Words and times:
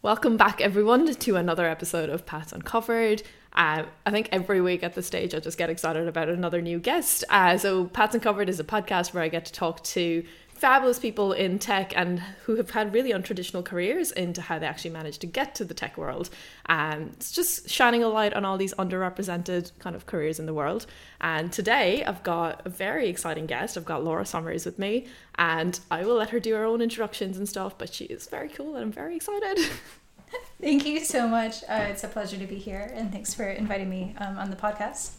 Welcome 0.00 0.36
back, 0.36 0.60
everyone, 0.60 1.12
to 1.12 1.34
another 1.34 1.66
episode 1.66 2.08
of 2.08 2.24
Pats 2.24 2.52
Uncovered. 2.52 3.24
Uh, 3.52 3.82
I 4.06 4.10
think 4.12 4.28
every 4.30 4.60
week 4.60 4.84
at 4.84 4.94
this 4.94 5.08
stage, 5.08 5.34
I 5.34 5.40
just 5.40 5.58
get 5.58 5.70
excited 5.70 6.06
about 6.06 6.28
another 6.28 6.62
new 6.62 6.78
guest. 6.78 7.24
Uh, 7.28 7.58
so, 7.58 7.86
Pats 7.86 8.14
Uncovered 8.14 8.48
is 8.48 8.60
a 8.60 8.64
podcast 8.64 9.12
where 9.12 9.24
I 9.24 9.28
get 9.28 9.44
to 9.46 9.52
talk 9.52 9.82
to 9.82 10.24
fabulous 10.58 10.98
people 10.98 11.32
in 11.32 11.58
tech 11.58 11.96
and 11.96 12.18
who 12.44 12.56
have 12.56 12.70
had 12.70 12.92
really 12.92 13.12
untraditional 13.12 13.64
careers 13.64 14.10
into 14.12 14.40
how 14.42 14.58
they 14.58 14.66
actually 14.66 14.90
managed 14.90 15.20
to 15.20 15.26
get 15.26 15.54
to 15.54 15.64
the 15.64 15.74
tech 15.74 15.96
world. 15.96 16.30
And 16.66 17.12
it's 17.14 17.30
just 17.30 17.68
shining 17.68 18.02
a 18.02 18.08
light 18.08 18.34
on 18.34 18.44
all 18.44 18.56
these 18.56 18.74
underrepresented 18.74 19.72
kind 19.78 19.94
of 19.94 20.06
careers 20.06 20.38
in 20.38 20.46
the 20.46 20.54
world. 20.54 20.86
And 21.20 21.52
today 21.52 22.04
I've 22.04 22.22
got 22.22 22.66
a 22.66 22.68
very 22.68 23.08
exciting 23.08 23.46
guest. 23.46 23.76
I've 23.76 23.84
got 23.84 24.04
Laura 24.04 24.26
Summers 24.26 24.64
with 24.64 24.78
me, 24.78 25.06
and 25.36 25.78
I 25.90 26.04
will 26.04 26.16
let 26.16 26.30
her 26.30 26.40
do 26.40 26.54
her 26.54 26.64
own 26.64 26.82
introductions 26.82 27.38
and 27.38 27.48
stuff, 27.48 27.78
but 27.78 27.94
she 27.94 28.04
is 28.06 28.26
very 28.26 28.48
cool 28.48 28.74
and 28.74 28.84
I'm 28.84 28.92
very 28.92 29.16
excited. 29.16 29.58
Thank 30.60 30.84
you 30.86 31.04
so 31.04 31.28
much. 31.28 31.62
Uh, 31.68 31.86
it's 31.88 32.04
a 32.04 32.08
pleasure 32.08 32.36
to 32.36 32.46
be 32.46 32.56
here, 32.56 32.92
and 32.94 33.12
thanks 33.12 33.32
for 33.32 33.44
inviting 33.44 33.88
me 33.88 34.14
um, 34.18 34.36
on 34.36 34.50
the 34.50 34.56
podcast. 34.56 35.12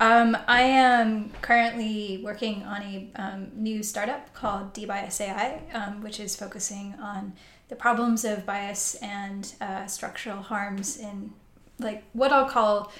Um, 0.00 0.34
I 0.48 0.62
am 0.62 1.30
currently 1.42 2.22
working 2.24 2.62
on 2.62 2.82
a 2.82 3.10
um, 3.16 3.48
new 3.54 3.82
startup 3.82 4.32
called 4.32 4.72
DBias 4.72 5.20
AI, 5.20 5.60
um, 5.74 6.00
which 6.00 6.18
is 6.18 6.34
focusing 6.34 6.94
on 6.94 7.34
the 7.68 7.76
problems 7.76 8.24
of 8.24 8.46
bias 8.46 8.94
and 8.96 9.52
uh, 9.60 9.86
structural 9.86 10.40
harms 10.40 10.96
in 10.96 11.34
like 11.78 12.02
what 12.14 12.32
I'll 12.32 12.48
call 12.48 12.90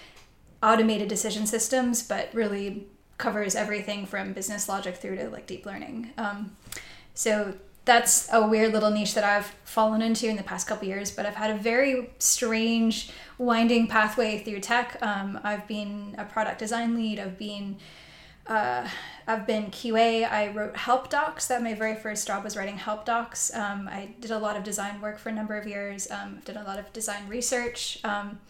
automated 0.63 1.09
decision 1.09 1.47
systems, 1.47 2.03
but 2.03 2.29
really 2.35 2.87
covers 3.17 3.55
everything 3.55 4.05
from 4.05 4.35
business 4.35 4.69
logic 4.69 4.97
through 4.97 5.17
to 5.17 5.31
like 5.31 5.47
deep 5.47 5.65
learning. 5.65 6.11
Um, 6.19 6.55
so 7.15 7.55
that's 7.85 8.29
a 8.33 8.47
weird 8.47 8.73
little 8.73 8.91
niche 8.91 9.15
that 9.15 9.25
I've 9.25 9.47
fallen 9.65 10.03
into 10.03 10.29
in 10.29 10.37
the 10.37 10.43
past 10.43 10.67
couple 10.67 10.87
years, 10.87 11.11
but 11.11 11.27
I've 11.27 11.35
had 11.35 11.51
a 11.51 11.57
very 11.57 12.11
strange 12.19 13.11
winding 13.39 13.87
pathway 13.87 14.39
through 14.39 14.61
tech. 14.61 14.99
Um, 15.01 15.41
I've 15.43 15.67
been 15.67 16.15
a 16.19 16.25
product 16.25 16.59
design 16.59 16.95
lead. 16.95 17.19
I've 17.19 17.39
been 17.39 17.79
uh, 18.47 18.87
I've 19.27 19.47
been 19.47 19.67
QA. 19.67 20.31
I 20.31 20.49
wrote 20.49 20.77
help 20.77 21.09
docs. 21.09 21.47
That 21.49 21.63
my 21.63 21.75
very 21.75 21.95
first 21.95 22.27
job 22.27 22.43
was 22.43 22.57
writing 22.57 22.77
help 22.77 23.05
docs. 23.05 23.55
Um, 23.55 23.89
I 23.89 24.11
did 24.21 24.33
a 24.33 24.39
lot 24.39 24.57
of 24.57 24.65
design 24.65 25.01
work 25.01 25.19
for 25.19 25.29
a 25.29 25.33
number 25.33 25.57
of 25.57 25.67
years. 25.67 26.11
Um, 26.11 26.41
did 26.45 26.57
a 26.57 26.65
lot 26.65 26.79
of 26.79 26.93
design 26.93 27.29
research. 27.29 28.01
Um, 28.03 28.41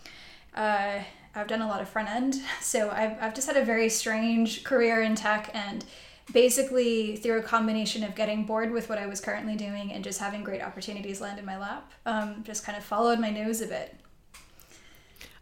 uh, 0.55 1.01
I've 1.35 1.47
done 1.47 1.63
a 1.63 1.69
lot 1.69 1.81
of 1.81 1.89
front 1.89 2.09
end. 2.09 2.37
So 2.61 2.91
I've, 2.91 3.17
I've 3.21 3.35
just 3.35 3.47
had 3.47 3.57
a 3.57 3.65
very 3.65 3.89
strange 3.89 4.65
career 4.65 5.03
in 5.03 5.15
tech 5.15 5.51
and 5.55 5.85
basically 6.33 7.17
through 7.17 7.39
a 7.39 7.43
combination 7.43 8.05
of 8.05 8.15
getting 8.15 8.45
bored 8.45 8.71
with 8.71 8.89
what 8.89 8.99
I 8.99 9.07
was 9.07 9.21
currently 9.21 9.57
doing 9.57 9.93
and 9.93 10.05
just 10.05 10.21
having 10.21 10.45
great 10.45 10.63
opportunities 10.63 11.21
land 11.21 11.39
in 11.39 11.45
my 11.45 11.59
lap, 11.59 11.93
um, 12.07 12.43
just 12.45 12.65
kind 12.65 12.77
of 12.77 12.85
followed 12.85 13.19
my 13.19 13.31
nose 13.31 13.61
a 13.61 13.67
bit. 13.67 13.97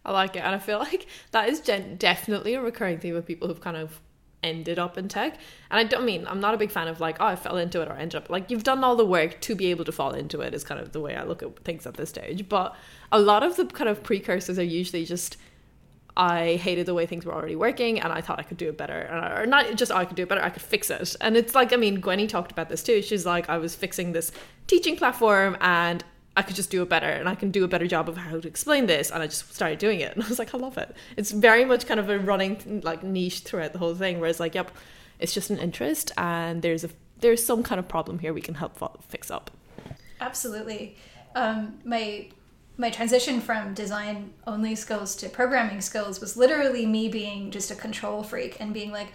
I 0.04 0.12
like 0.12 0.36
it, 0.36 0.40
and 0.40 0.54
I 0.54 0.58
feel 0.58 0.78
like 0.90 1.06
that 1.32 1.48
is 1.48 1.60
gen- 1.60 1.96
definitely 1.96 2.54
a 2.54 2.60
recurring 2.60 2.98
theme 2.98 3.16
of 3.16 3.26
people 3.26 3.48
who've 3.48 3.60
kind 3.60 3.76
of 3.76 4.00
ended 4.42 4.78
up 4.78 4.96
in 4.96 5.08
tech. 5.08 5.34
And 5.70 5.80
I 5.80 5.84
don't 5.84 6.04
mean 6.04 6.26
I'm 6.26 6.40
not 6.40 6.54
a 6.54 6.56
big 6.56 6.70
fan 6.70 6.88
of 6.88 7.00
like 7.00 7.16
oh 7.20 7.26
I 7.26 7.36
fell 7.36 7.56
into 7.56 7.82
it 7.82 7.88
or 7.88 7.94
ended 7.94 8.22
up 8.22 8.30
like 8.30 8.50
you've 8.50 8.62
done 8.62 8.84
all 8.84 8.94
the 8.94 9.04
work 9.04 9.40
to 9.40 9.56
be 9.56 9.66
able 9.66 9.84
to 9.84 9.90
fall 9.90 10.12
into 10.12 10.40
it 10.40 10.54
is 10.54 10.62
kind 10.62 10.80
of 10.80 10.92
the 10.92 11.00
way 11.00 11.16
I 11.16 11.24
look 11.24 11.42
at 11.42 11.64
things 11.64 11.86
at 11.86 11.94
this 11.94 12.10
stage. 12.10 12.48
But 12.48 12.76
a 13.10 13.18
lot 13.18 13.42
of 13.42 13.56
the 13.56 13.66
kind 13.66 13.90
of 13.90 14.02
precursors 14.02 14.58
are 14.58 14.64
usually 14.64 15.04
just 15.04 15.36
I 16.18 16.56
hated 16.56 16.86
the 16.86 16.94
way 16.94 17.06
things 17.06 17.24
were 17.24 17.32
already 17.32 17.54
working 17.54 18.00
and 18.00 18.12
I 18.12 18.20
thought 18.20 18.40
I 18.40 18.42
could 18.42 18.56
do 18.56 18.68
it 18.68 18.76
better. 18.76 19.08
Or 19.38 19.46
not 19.46 19.76
just 19.76 19.92
I 19.92 20.04
could 20.04 20.16
do 20.16 20.24
it 20.24 20.28
better, 20.28 20.42
I 20.42 20.50
could 20.50 20.62
fix 20.62 20.90
it. 20.90 21.14
And 21.20 21.36
it's 21.36 21.54
like, 21.54 21.72
I 21.72 21.76
mean, 21.76 22.02
Gwenny 22.02 22.28
talked 22.28 22.50
about 22.50 22.68
this 22.68 22.82
too. 22.82 23.02
She's 23.02 23.24
like, 23.24 23.48
I 23.48 23.58
was 23.58 23.76
fixing 23.76 24.10
this 24.10 24.32
teaching 24.66 24.96
platform 24.96 25.56
and 25.60 26.02
I 26.36 26.42
could 26.42 26.56
just 26.56 26.70
do 26.70 26.82
it 26.82 26.88
better 26.88 27.06
and 27.06 27.28
I 27.28 27.36
can 27.36 27.52
do 27.52 27.62
a 27.62 27.68
better 27.68 27.86
job 27.86 28.08
of 28.08 28.16
how 28.16 28.40
to 28.40 28.48
explain 28.48 28.86
this. 28.86 29.12
And 29.12 29.22
I 29.22 29.28
just 29.28 29.54
started 29.54 29.78
doing 29.78 30.00
it. 30.00 30.12
And 30.16 30.24
I 30.24 30.28
was 30.28 30.40
like, 30.40 30.52
I 30.52 30.58
love 30.58 30.76
it. 30.76 30.92
It's 31.16 31.30
very 31.30 31.64
much 31.64 31.86
kind 31.86 32.00
of 32.00 32.10
a 32.10 32.18
running 32.18 32.80
like 32.82 33.04
niche 33.04 33.40
throughout 33.40 33.72
the 33.72 33.78
whole 33.78 33.94
thing 33.94 34.18
where 34.18 34.28
it's 34.28 34.40
like, 34.40 34.56
yep, 34.56 34.72
it's 35.20 35.32
just 35.32 35.50
an 35.50 35.58
interest 35.58 36.10
and 36.16 36.62
there's 36.62 36.82
a 36.82 36.90
there's 37.20 37.44
some 37.44 37.62
kind 37.62 37.78
of 37.78 37.88
problem 37.88 38.18
here 38.18 38.32
we 38.32 38.40
can 38.40 38.54
help 38.54 38.76
fix 39.08 39.30
up. 39.30 39.50
Absolutely. 40.20 40.96
Um, 41.34 41.78
my 41.84 42.28
my 42.78 42.90
transition 42.90 43.40
from 43.40 43.74
design 43.74 44.32
only 44.46 44.76
skills 44.76 45.16
to 45.16 45.28
programming 45.28 45.80
skills 45.80 46.20
was 46.20 46.36
literally 46.36 46.86
me 46.86 47.08
being 47.08 47.50
just 47.50 47.72
a 47.72 47.74
control 47.74 48.22
freak 48.22 48.56
and 48.60 48.72
being 48.72 48.92
like, 48.92 49.08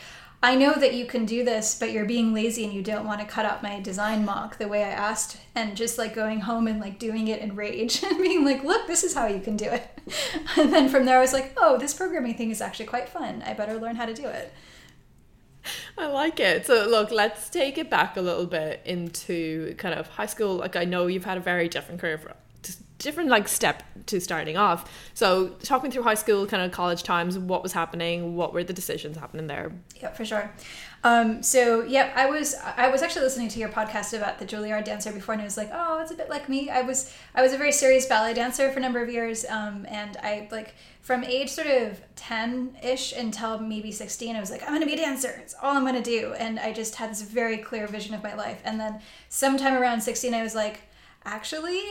I 0.44 0.56
know 0.56 0.74
that 0.74 0.94
you 0.94 1.06
can 1.06 1.26
do 1.26 1.46
this, 1.46 1.80
but 1.80 1.94
you're 1.94 2.04
being 2.04 2.34
lazy 2.34 2.66
and 2.66 2.74
you 2.74 2.82
don't 2.82 3.08
want 3.08 3.22
to 3.22 3.26
cut 3.26 3.46
out 3.46 3.64
my 3.64 3.80
design 3.80 4.26
mock 4.26 4.58
the 4.58 4.68
way 4.68 4.84
I 4.84 4.90
asked, 4.90 5.38
and 5.56 5.78
just 5.78 5.98
like 5.98 6.14
going 6.14 6.42
home 6.42 6.68
and 6.68 6.82
like 6.82 7.00
doing 7.00 7.30
it 7.30 7.40
in 7.40 7.56
rage 7.56 8.04
and 8.04 8.22
being 8.22 8.44
like, 8.44 8.62
look, 8.66 8.86
this 8.86 9.06
is 9.06 9.14
how 9.14 9.28
you 9.28 9.40
can 9.40 9.56
do 9.56 9.66
it. 9.66 9.90
And 10.58 10.74
then 10.74 10.90
from 10.90 11.06
there, 11.06 11.18
I 11.18 11.22
was 11.22 11.32
like, 11.32 11.54
oh, 11.56 11.78
this 11.78 11.94
programming 11.94 12.36
thing 12.36 12.52
is 12.52 12.60
actually 12.60 12.88
quite 12.88 13.08
fun. 13.08 13.42
I 13.46 13.54
better 13.54 13.80
learn 13.80 13.96
how 13.96 14.06
to 14.06 14.14
do 14.14 14.26
it. 14.26 14.54
I 15.98 16.08
like 16.08 16.42
it. 16.42 16.66
So, 16.66 16.86
look, 16.90 17.10
let's 17.10 17.50
take 17.50 17.78
it 17.78 17.90
back 17.90 18.18
a 18.18 18.22
little 18.22 18.46
bit 18.46 18.82
into 18.84 19.76
kind 19.76 19.98
of 19.98 20.10
high 20.10 20.26
school. 20.26 20.58
Like, 20.58 20.76
I 20.76 20.84
know 20.84 21.08
you've 21.08 21.24
had 21.24 21.38
a 21.38 21.42
very 21.42 21.70
different 21.70 22.02
career 22.02 22.18
different 23.04 23.30
like 23.30 23.48
step 23.48 23.84
to 24.06 24.20
starting 24.20 24.58
off. 24.58 24.90
So 25.14 25.50
talk 25.62 25.84
me 25.84 25.90
through 25.92 26.04
high 26.04 26.16
school, 26.16 26.48
kind 26.48 26.64
of 26.64 26.72
college 26.72 27.04
times, 27.04 27.38
what 27.38 27.62
was 27.62 27.74
happening, 27.74 28.36
what 28.36 28.54
were 28.54 28.64
the 28.64 28.74
decisions 28.74 29.18
happening 29.18 29.48
there? 29.48 29.74
Yeah, 30.02 30.12
for 30.12 30.26
sure. 30.26 30.52
Um, 31.04 31.44
so 31.44 31.84
yeah, 31.84 32.14
I 32.16 32.28
was 32.30 32.56
I 32.56 32.88
was 32.88 33.02
actually 33.02 33.24
listening 33.24 33.50
to 33.50 33.60
your 33.60 33.68
podcast 33.68 34.18
about 34.18 34.40
the 34.40 34.46
Juilliard 34.46 34.86
dancer 34.86 35.12
before, 35.12 35.34
and 35.34 35.42
I 35.42 35.46
was 35.46 35.58
like, 35.58 35.70
oh, 35.74 36.00
it's 36.02 36.12
a 36.12 36.16
bit 36.16 36.30
like 36.30 36.48
me. 36.48 36.70
I 36.70 36.82
was 36.82 37.14
I 37.36 37.42
was 37.42 37.52
a 37.52 37.58
very 37.58 37.74
serious 37.74 38.06
ballet 38.06 38.34
dancer 38.34 38.72
for 38.72 38.80
a 38.80 38.82
number 38.82 39.04
of 39.04 39.10
years, 39.10 39.46
um, 39.50 39.86
and 39.90 40.16
I 40.24 40.48
like 40.50 40.76
from 41.02 41.26
age 41.26 41.50
sort 41.50 41.68
of 41.68 42.00
ten 42.16 42.78
ish 42.82 43.12
until 43.12 43.60
maybe 43.60 43.92
sixteen, 43.92 44.38
I 44.38 44.40
was 44.40 44.50
like, 44.50 44.64
I'm 44.64 44.74
gonna 44.74 44.86
be 44.86 44.94
a 44.94 44.98
dancer. 44.98 45.42
It's 45.44 45.56
all 45.62 45.76
I'm 45.76 45.84
gonna 45.84 46.02
do, 46.02 46.34
and 46.40 46.58
I 46.58 46.72
just 46.72 46.96
had 46.96 47.12
this 47.12 47.22
very 47.22 47.58
clear 47.58 47.86
vision 47.86 48.16
of 48.16 48.24
my 48.24 48.34
life. 48.34 48.62
And 48.64 48.80
then 48.80 49.02
sometime 49.28 49.74
around 49.74 50.00
sixteen, 50.00 50.34
I 50.34 50.42
was 50.42 50.56
like, 50.56 50.84
actually 51.26 51.84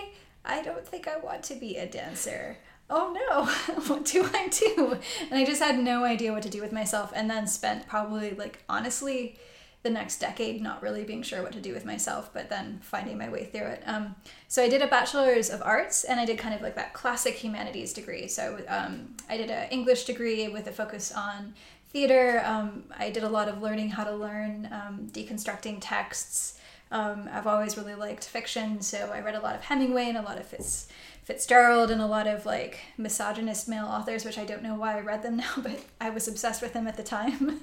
I 0.44 0.62
don't 0.62 0.86
think 0.86 1.06
I 1.06 1.18
want 1.18 1.42
to 1.44 1.54
be 1.54 1.76
a 1.76 1.86
dancer. 1.86 2.58
Oh 2.90 3.12
no, 3.12 3.44
what 3.86 4.04
do 4.04 4.28
I 4.34 4.48
do? 4.48 4.98
And 5.30 5.38
I 5.38 5.44
just 5.44 5.62
had 5.62 5.78
no 5.78 6.04
idea 6.04 6.32
what 6.32 6.42
to 6.42 6.50
do 6.50 6.60
with 6.60 6.72
myself, 6.72 7.12
and 7.14 7.30
then 7.30 7.46
spent 7.46 7.86
probably 7.86 8.32
like 8.32 8.62
honestly 8.68 9.38
the 9.82 9.90
next 9.90 10.18
decade 10.18 10.62
not 10.62 10.80
really 10.80 11.02
being 11.02 11.22
sure 11.22 11.42
what 11.42 11.52
to 11.52 11.60
do 11.60 11.72
with 11.72 11.84
myself, 11.84 12.30
but 12.32 12.48
then 12.48 12.78
finding 12.82 13.18
my 13.18 13.28
way 13.28 13.44
through 13.44 13.66
it. 13.66 13.82
Um, 13.84 14.14
so 14.46 14.62
I 14.62 14.68
did 14.68 14.80
a 14.80 14.86
bachelor's 14.86 15.50
of 15.50 15.60
arts, 15.62 16.04
and 16.04 16.20
I 16.20 16.24
did 16.24 16.38
kind 16.38 16.54
of 16.54 16.62
like 16.62 16.76
that 16.76 16.92
classic 16.92 17.34
humanities 17.34 17.92
degree. 17.92 18.28
So 18.28 18.60
um, 18.68 19.16
I 19.28 19.36
did 19.36 19.50
an 19.50 19.68
English 19.70 20.04
degree 20.04 20.48
with 20.48 20.68
a 20.68 20.72
focus 20.72 21.12
on 21.12 21.54
theater. 21.90 22.42
Um, 22.44 22.84
I 22.96 23.10
did 23.10 23.24
a 23.24 23.28
lot 23.28 23.48
of 23.48 23.60
learning 23.60 23.90
how 23.90 24.04
to 24.04 24.14
learn, 24.14 24.68
um, 24.70 25.08
deconstructing 25.10 25.78
texts. 25.80 26.58
Um, 26.92 27.28
I've 27.32 27.46
always 27.46 27.78
really 27.78 27.94
liked 27.94 28.24
fiction, 28.24 28.82
so 28.82 29.10
I 29.12 29.20
read 29.20 29.34
a 29.34 29.40
lot 29.40 29.54
of 29.54 29.62
Hemingway 29.62 30.04
and 30.10 30.18
a 30.18 30.22
lot 30.22 30.38
of 30.38 30.46
Fitz, 30.46 30.88
Fitzgerald 31.24 31.90
and 31.90 32.02
a 32.02 32.06
lot 32.06 32.26
of 32.26 32.44
like 32.44 32.80
misogynist 32.98 33.66
male 33.66 33.86
authors, 33.86 34.26
which 34.26 34.36
I 34.36 34.44
don't 34.44 34.62
know 34.62 34.74
why 34.74 34.98
I 34.98 35.00
read 35.00 35.22
them 35.22 35.36
now, 35.38 35.54
but 35.56 35.82
I 36.00 36.10
was 36.10 36.28
obsessed 36.28 36.60
with 36.60 36.74
them 36.74 36.86
at 36.86 36.98
the 36.98 37.02
time. 37.02 37.62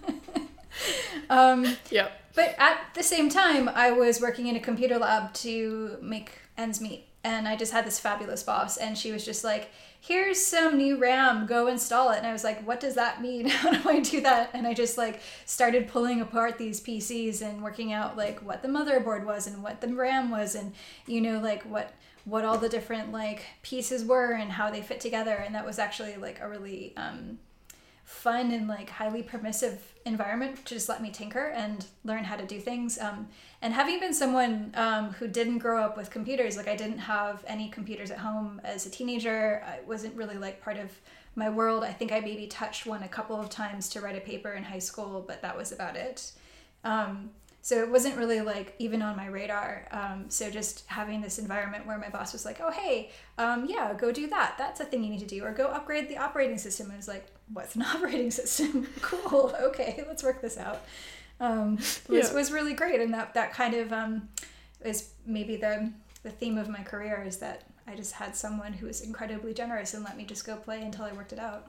um, 1.29 1.77
yeah. 1.91 2.07
But 2.33 2.55
at 2.57 2.79
the 2.95 3.03
same 3.03 3.29
time, 3.29 3.69
I 3.69 3.91
was 3.91 4.19
working 4.19 4.47
in 4.47 4.55
a 4.55 4.59
computer 4.59 4.97
lab 4.97 5.31
to 5.35 5.97
make 6.01 6.31
ends 6.57 6.81
meet, 6.81 7.05
and 7.23 7.47
I 7.47 7.55
just 7.55 7.71
had 7.71 7.85
this 7.85 7.99
fabulous 7.99 8.41
boss, 8.41 8.77
and 8.77 8.97
she 8.97 9.11
was 9.11 9.23
just 9.23 9.43
like, 9.43 9.69
here's 10.01 10.43
some 10.43 10.77
new 10.77 10.97
RAM, 10.97 11.45
go 11.45 11.67
install 11.67 12.11
it. 12.11 12.17
And 12.17 12.27
I 12.27 12.33
was 12.33 12.43
like, 12.43 12.65
what 12.65 12.79
does 12.79 12.95
that 12.95 13.21
mean? 13.21 13.47
How 13.49 13.71
do 13.71 13.89
I 13.89 13.99
do 13.99 14.21
that? 14.21 14.51
And 14.53 14.65
I 14.65 14.73
just 14.73 14.97
like 14.97 15.21
started 15.45 15.87
pulling 15.87 16.21
apart 16.21 16.57
these 16.57 16.81
PCs 16.81 17.41
and 17.41 17.61
working 17.61 17.93
out 17.93 18.17
like 18.17 18.39
what 18.39 18.61
the 18.61 18.67
motherboard 18.67 19.25
was 19.25 19.47
and 19.47 19.61
what 19.61 19.81
the 19.81 19.93
RAM 19.93 20.31
was 20.31 20.55
and 20.55 20.73
you 21.05 21.21
know 21.21 21.39
like 21.39 21.63
what 21.63 21.93
what 22.25 22.45
all 22.45 22.57
the 22.57 22.69
different 22.69 23.11
like 23.11 23.45
pieces 23.63 24.05
were 24.05 24.33
and 24.33 24.51
how 24.51 24.69
they 24.69 24.81
fit 24.81 24.99
together 24.99 25.33
and 25.33 25.55
that 25.55 25.65
was 25.65 25.79
actually 25.79 26.15
like 26.17 26.39
a 26.41 26.47
really 26.47 26.93
um 26.95 27.39
fun 28.09 28.51
and 28.51 28.67
like 28.67 28.89
highly 28.89 29.21
permissive 29.21 29.93
environment 30.03 30.65
to 30.65 30.73
just 30.73 30.89
let 30.89 30.99
me 30.99 31.11
tinker 31.11 31.45
and 31.49 31.85
learn 32.03 32.23
how 32.23 32.35
to 32.35 32.43
do 32.43 32.59
things. 32.59 32.97
Um, 32.97 33.27
and 33.61 33.73
having 33.73 33.99
been 33.99 34.13
someone 34.13 34.71
um, 34.75 35.11
who 35.11 35.27
didn't 35.27 35.57
grow 35.57 35.83
up 35.83 35.97
with 35.97 36.09
computers, 36.09 36.55
like 36.55 36.67
I 36.67 36.75
didn't 36.75 36.99
have 36.99 37.43
any 37.47 37.69
computers 37.69 38.09
at 38.09 38.19
home 38.19 38.61
as 38.63 38.85
a 38.85 38.89
teenager, 38.89 39.63
I 39.65 39.79
wasn't 39.85 40.15
really 40.15 40.37
like 40.37 40.61
part 40.61 40.77
of 40.77 40.91
my 41.35 41.49
world. 41.49 41.83
I 41.83 41.91
think 41.91 42.11
I 42.11 42.21
maybe 42.21 42.47
touched 42.47 42.85
one 42.85 43.03
a 43.03 43.07
couple 43.07 43.39
of 43.39 43.49
times 43.49 43.89
to 43.89 44.01
write 44.01 44.17
a 44.17 44.21
paper 44.21 44.53
in 44.53 44.63
high 44.63 44.79
school, 44.79 45.23
but 45.27 45.41
that 45.41 45.57
was 45.57 45.71
about 45.71 45.95
it. 45.97 46.31
Um, 46.83 47.31
so 47.61 47.77
it 47.79 47.89
wasn't 47.89 48.15
really 48.15 48.39
like 48.39 48.73
even 48.79 49.01
on 49.01 49.17
my 49.17 49.27
radar. 49.27 49.87
Um, 49.91 50.25
so 50.29 50.49
just 50.49 50.85
having 50.87 51.21
this 51.21 51.39
environment 51.39 51.85
where 51.85 51.97
my 51.97 52.09
boss 52.09 52.31
was 52.31 52.45
like, 52.45 52.61
"Oh, 52.61 52.71
hey, 52.71 53.11
um, 53.37 53.65
yeah, 53.67 53.93
go 53.93 54.11
do 54.11 54.27
that. 54.29 54.55
That's 54.57 54.79
a 54.79 54.85
thing 54.85 55.03
you 55.03 55.09
need 55.09 55.19
to 55.19 55.25
do, 55.25 55.43
or 55.43 55.51
go 55.51 55.67
upgrade 55.67 56.07
the 56.07 56.17
operating 56.17 56.57
system." 56.57 56.85
And 56.85 56.93
I 56.93 56.97
was 56.97 57.07
like, 57.09 57.27
"What's 57.51 57.75
an 57.75 57.81
operating 57.93 58.31
system? 58.31 58.87
cool. 59.01 59.53
Okay, 59.61 60.03
let's 60.07 60.23
work 60.23 60.41
this 60.41 60.57
out." 60.57 60.85
Um, 61.39 61.75
was 61.77 62.07
yeah. 62.09 62.33
was 62.33 62.51
really 62.51 62.73
great, 62.73 62.99
and 62.99 63.13
that 63.13 63.33
that 63.33 63.53
kind 63.53 63.73
of 63.73 63.93
um, 63.93 64.29
is 64.83 65.11
maybe 65.25 65.55
the 65.55 65.91
the 66.23 66.29
theme 66.29 66.57
of 66.57 66.67
my 66.67 66.83
career 66.83 67.23
is 67.25 67.37
that 67.37 67.63
I 67.87 67.95
just 67.95 68.13
had 68.13 68.35
someone 68.35 68.73
who 68.73 68.87
was 68.87 69.01
incredibly 69.01 69.53
generous 69.53 69.93
and 69.93 70.03
let 70.03 70.17
me 70.17 70.25
just 70.25 70.45
go 70.45 70.55
play 70.57 70.81
until 70.81 71.05
I 71.05 71.13
worked 71.13 71.33
it 71.33 71.39
out. 71.39 71.67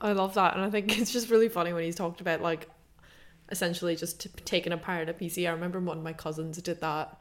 I 0.00 0.12
love 0.12 0.34
that, 0.34 0.54
and 0.54 0.64
I 0.64 0.70
think 0.70 0.98
it's 0.98 1.12
just 1.12 1.30
really 1.30 1.48
funny 1.48 1.72
when 1.72 1.84
he's 1.84 1.96
talked 1.96 2.20
about 2.20 2.42
like 2.42 2.68
essentially 3.50 3.96
just 3.96 4.20
t- 4.20 4.30
taking 4.44 4.72
apart 4.72 5.08
a 5.08 5.14
PC. 5.14 5.48
I 5.48 5.52
remember 5.52 5.80
one 5.80 5.98
of 5.98 6.04
my 6.04 6.12
cousins 6.12 6.60
did 6.60 6.80
that. 6.80 7.18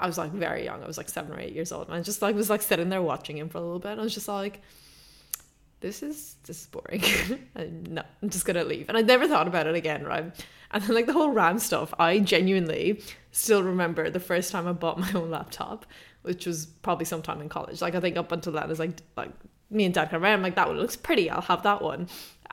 I 0.00 0.06
was 0.06 0.18
like 0.18 0.32
very 0.32 0.64
young. 0.64 0.82
I 0.82 0.86
was 0.86 0.96
like 0.96 1.08
seven 1.08 1.32
or 1.32 1.40
eight 1.40 1.54
years 1.54 1.72
old, 1.72 1.86
and 1.86 1.96
I 1.96 2.00
just 2.02 2.22
like 2.22 2.34
was 2.34 2.50
like 2.50 2.62
sitting 2.62 2.88
there 2.88 3.02
watching 3.02 3.38
him 3.38 3.48
for 3.48 3.58
a 3.58 3.62
little 3.62 3.78
bit. 3.78 3.92
And 3.92 4.00
I 4.00 4.04
was 4.04 4.14
just 4.14 4.28
like, 4.28 4.62
"This 5.80 6.02
is 6.02 6.36
this 6.44 6.62
is 6.62 6.66
boring. 6.66 7.02
No, 7.88 8.02
I'm 8.22 8.30
just 8.30 8.44
gonna 8.44 8.64
leave." 8.64 8.88
And 8.88 8.96
I 8.96 9.02
never 9.02 9.28
thought 9.28 9.48
about 9.48 9.66
it 9.66 9.74
again, 9.74 10.04
right? 10.04 10.32
And 10.70 10.82
then 10.82 10.94
like 10.94 11.06
the 11.06 11.12
whole 11.12 11.30
RAM 11.30 11.58
stuff, 11.58 11.94
I 11.98 12.18
genuinely 12.18 13.00
still 13.32 13.62
remember 13.62 14.10
the 14.10 14.20
first 14.20 14.52
time 14.52 14.66
I 14.66 14.72
bought 14.72 14.98
my 14.98 15.10
own 15.14 15.30
laptop, 15.30 15.86
which 16.22 16.46
was 16.46 16.66
probably 16.66 17.04
sometime 17.04 17.40
in 17.40 17.48
college. 17.48 17.80
Like 17.80 17.94
I 17.94 18.00
think 18.00 18.16
up 18.16 18.32
until 18.32 18.52
that, 18.54 18.70
is 18.70 18.78
like 18.78 18.98
like 19.16 19.30
me 19.70 19.84
and 19.84 19.94
dad 19.94 20.10
come 20.10 20.22
around, 20.22 20.34
I'm 20.34 20.42
like 20.42 20.56
that 20.56 20.68
one 20.68 20.78
looks 20.78 20.96
pretty. 20.96 21.30
I'll 21.30 21.40
have 21.42 21.62
that 21.62 21.82
one. 21.82 22.08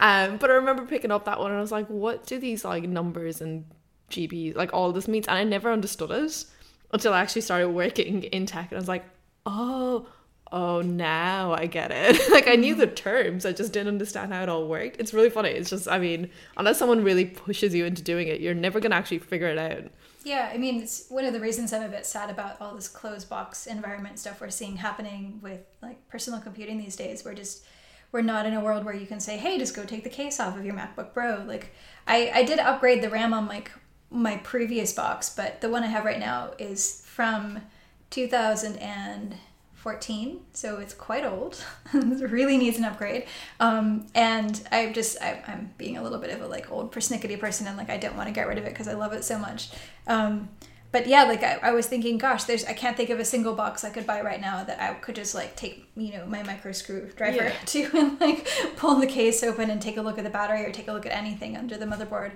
um, 0.00 0.36
but 0.38 0.50
I 0.50 0.54
remember 0.54 0.86
picking 0.86 1.10
up 1.10 1.24
that 1.26 1.38
one 1.38 1.50
and 1.50 1.58
I 1.58 1.60
was 1.60 1.72
like, 1.72 1.86
what 1.86 2.26
do 2.26 2.38
these 2.38 2.64
like 2.64 2.84
numbers 2.84 3.40
and 3.40 3.64
GB 4.10 4.54
like 4.56 4.72
all 4.72 4.92
this 4.92 5.08
means? 5.08 5.26
And 5.26 5.38
I 5.38 5.44
never 5.44 5.70
understood 5.72 6.10
it 6.10 6.44
until 6.92 7.12
I 7.12 7.20
actually 7.20 7.42
started 7.42 7.70
working 7.70 8.24
in 8.24 8.46
tech 8.46 8.70
and 8.70 8.78
I 8.78 8.80
was 8.80 8.88
like, 8.88 9.04
oh, 9.44 10.06
oh 10.52 10.80
now 10.80 11.52
I 11.52 11.66
get 11.66 11.90
it. 11.92 12.30
like 12.30 12.48
I 12.48 12.56
knew 12.56 12.74
the 12.74 12.86
terms, 12.86 13.44
I 13.44 13.52
just 13.52 13.72
didn't 13.72 13.88
understand 13.88 14.32
how 14.32 14.42
it 14.42 14.48
all 14.48 14.66
worked. 14.68 14.98
It's 14.98 15.12
really 15.12 15.30
funny. 15.30 15.50
It's 15.50 15.70
just 15.70 15.88
I 15.88 15.98
mean, 15.98 16.30
unless 16.56 16.78
someone 16.78 17.04
really 17.04 17.26
pushes 17.26 17.74
you 17.74 17.84
into 17.84 18.02
doing 18.02 18.28
it, 18.28 18.40
you're 18.40 18.54
never 18.54 18.80
gonna 18.80 18.94
actually 18.94 19.18
figure 19.18 19.48
it 19.48 19.58
out. 19.58 19.90
Yeah, 20.24 20.50
I 20.52 20.56
mean, 20.56 20.82
it's 20.82 21.06
one 21.08 21.24
of 21.24 21.32
the 21.32 21.40
reasons 21.40 21.72
I'm 21.72 21.82
a 21.82 21.88
bit 21.88 22.04
sad 22.04 22.30
about 22.30 22.60
all 22.60 22.74
this 22.74 22.88
closed 22.88 23.28
box 23.28 23.66
environment 23.66 24.18
stuff 24.18 24.40
we're 24.40 24.50
seeing 24.50 24.76
happening 24.76 25.38
with 25.40 25.60
like 25.82 26.08
personal 26.08 26.40
computing 26.40 26.78
these 26.78 26.96
days. 26.96 27.24
We're 27.24 27.34
just 27.34 27.64
we're 28.12 28.22
not 28.22 28.46
in 28.46 28.54
a 28.54 28.60
world 28.60 28.84
where 28.84 28.94
you 28.94 29.06
can 29.06 29.20
say, 29.20 29.36
"Hey, 29.36 29.58
just 29.58 29.76
go 29.76 29.84
take 29.84 30.04
the 30.04 30.10
case 30.10 30.40
off 30.40 30.56
of 30.56 30.64
your 30.64 30.74
MacBook 30.74 31.12
Pro." 31.12 31.44
Like, 31.46 31.72
I 32.06 32.30
I 32.34 32.42
did 32.44 32.58
upgrade 32.58 33.02
the 33.02 33.10
RAM 33.10 33.32
on 33.34 33.46
like 33.46 33.70
my 34.10 34.36
previous 34.38 34.92
box, 34.92 35.30
but 35.30 35.60
the 35.60 35.68
one 35.68 35.82
I 35.82 35.88
have 35.88 36.04
right 36.04 36.18
now 36.18 36.52
is 36.58 37.02
from 37.06 37.60
2000 38.10 38.76
and 38.78 39.36
14, 39.86 40.40
so 40.52 40.78
it's 40.78 40.92
quite 40.92 41.24
old. 41.24 41.64
it 41.94 42.28
really 42.32 42.58
needs 42.58 42.76
an 42.76 42.84
upgrade. 42.84 43.24
Um, 43.60 44.08
and 44.16 44.60
I 44.72 44.90
just, 44.90 45.16
I, 45.22 45.40
am 45.46 45.70
being 45.78 45.96
a 45.96 46.02
little 46.02 46.18
bit 46.18 46.30
of 46.30 46.42
a 46.42 46.48
like 46.48 46.72
old 46.72 46.90
persnickety 46.90 47.38
person 47.38 47.68
and 47.68 47.76
like 47.76 47.88
I 47.88 47.96
don't 47.96 48.16
want 48.16 48.26
to 48.26 48.32
get 48.32 48.48
rid 48.48 48.58
of 48.58 48.64
it 48.64 48.70
because 48.70 48.88
I 48.88 48.94
love 48.94 49.12
it 49.12 49.22
so 49.22 49.38
much. 49.38 49.70
Um, 50.08 50.48
but 50.90 51.06
yeah, 51.06 51.22
like 51.22 51.44
I, 51.44 51.60
I 51.62 51.70
was 51.70 51.86
thinking, 51.86 52.18
gosh, 52.18 52.42
there's, 52.42 52.64
I 52.64 52.72
can't 52.72 52.96
think 52.96 53.10
of 53.10 53.20
a 53.20 53.24
single 53.24 53.54
box 53.54 53.84
I 53.84 53.90
could 53.90 54.08
buy 54.08 54.22
right 54.22 54.40
now 54.40 54.64
that 54.64 54.82
I 54.82 54.92
could 54.94 55.14
just 55.14 55.36
like 55.36 55.54
take, 55.54 55.88
you 55.96 56.14
know, 56.14 56.26
my 56.26 56.42
micro 56.42 56.72
screwdriver 56.72 57.44
yeah. 57.44 57.54
to 57.66 57.90
and 57.94 58.20
like 58.20 58.48
pull 58.74 58.96
the 58.96 59.06
case 59.06 59.44
open 59.44 59.70
and 59.70 59.80
take 59.80 59.98
a 59.98 60.02
look 60.02 60.18
at 60.18 60.24
the 60.24 60.30
battery 60.30 60.66
or 60.66 60.72
take 60.72 60.88
a 60.88 60.92
look 60.92 61.06
at 61.06 61.12
anything 61.12 61.56
under 61.56 61.76
the 61.76 61.86
motherboard. 61.86 62.32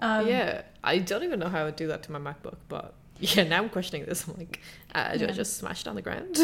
Um, 0.00 0.26
yeah, 0.26 0.62
I 0.82 0.96
don't 0.96 1.24
even 1.24 1.40
know 1.40 1.50
how 1.50 1.60
I 1.60 1.64
would 1.64 1.76
do 1.76 1.88
that 1.88 2.02
to 2.04 2.12
my 2.12 2.18
MacBook, 2.18 2.56
but 2.70 2.94
yeah, 3.36 3.44
now 3.44 3.58
I'm 3.58 3.68
questioning 3.68 4.06
this. 4.06 4.26
I'm 4.26 4.36
like, 4.36 4.60
uh, 4.94 5.16
do 5.16 5.24
yeah. 5.24 5.30
I 5.30 5.32
just 5.32 5.58
smash 5.58 5.82
it 5.82 5.88
on 5.88 5.94
the 5.94 6.02
ground? 6.02 6.36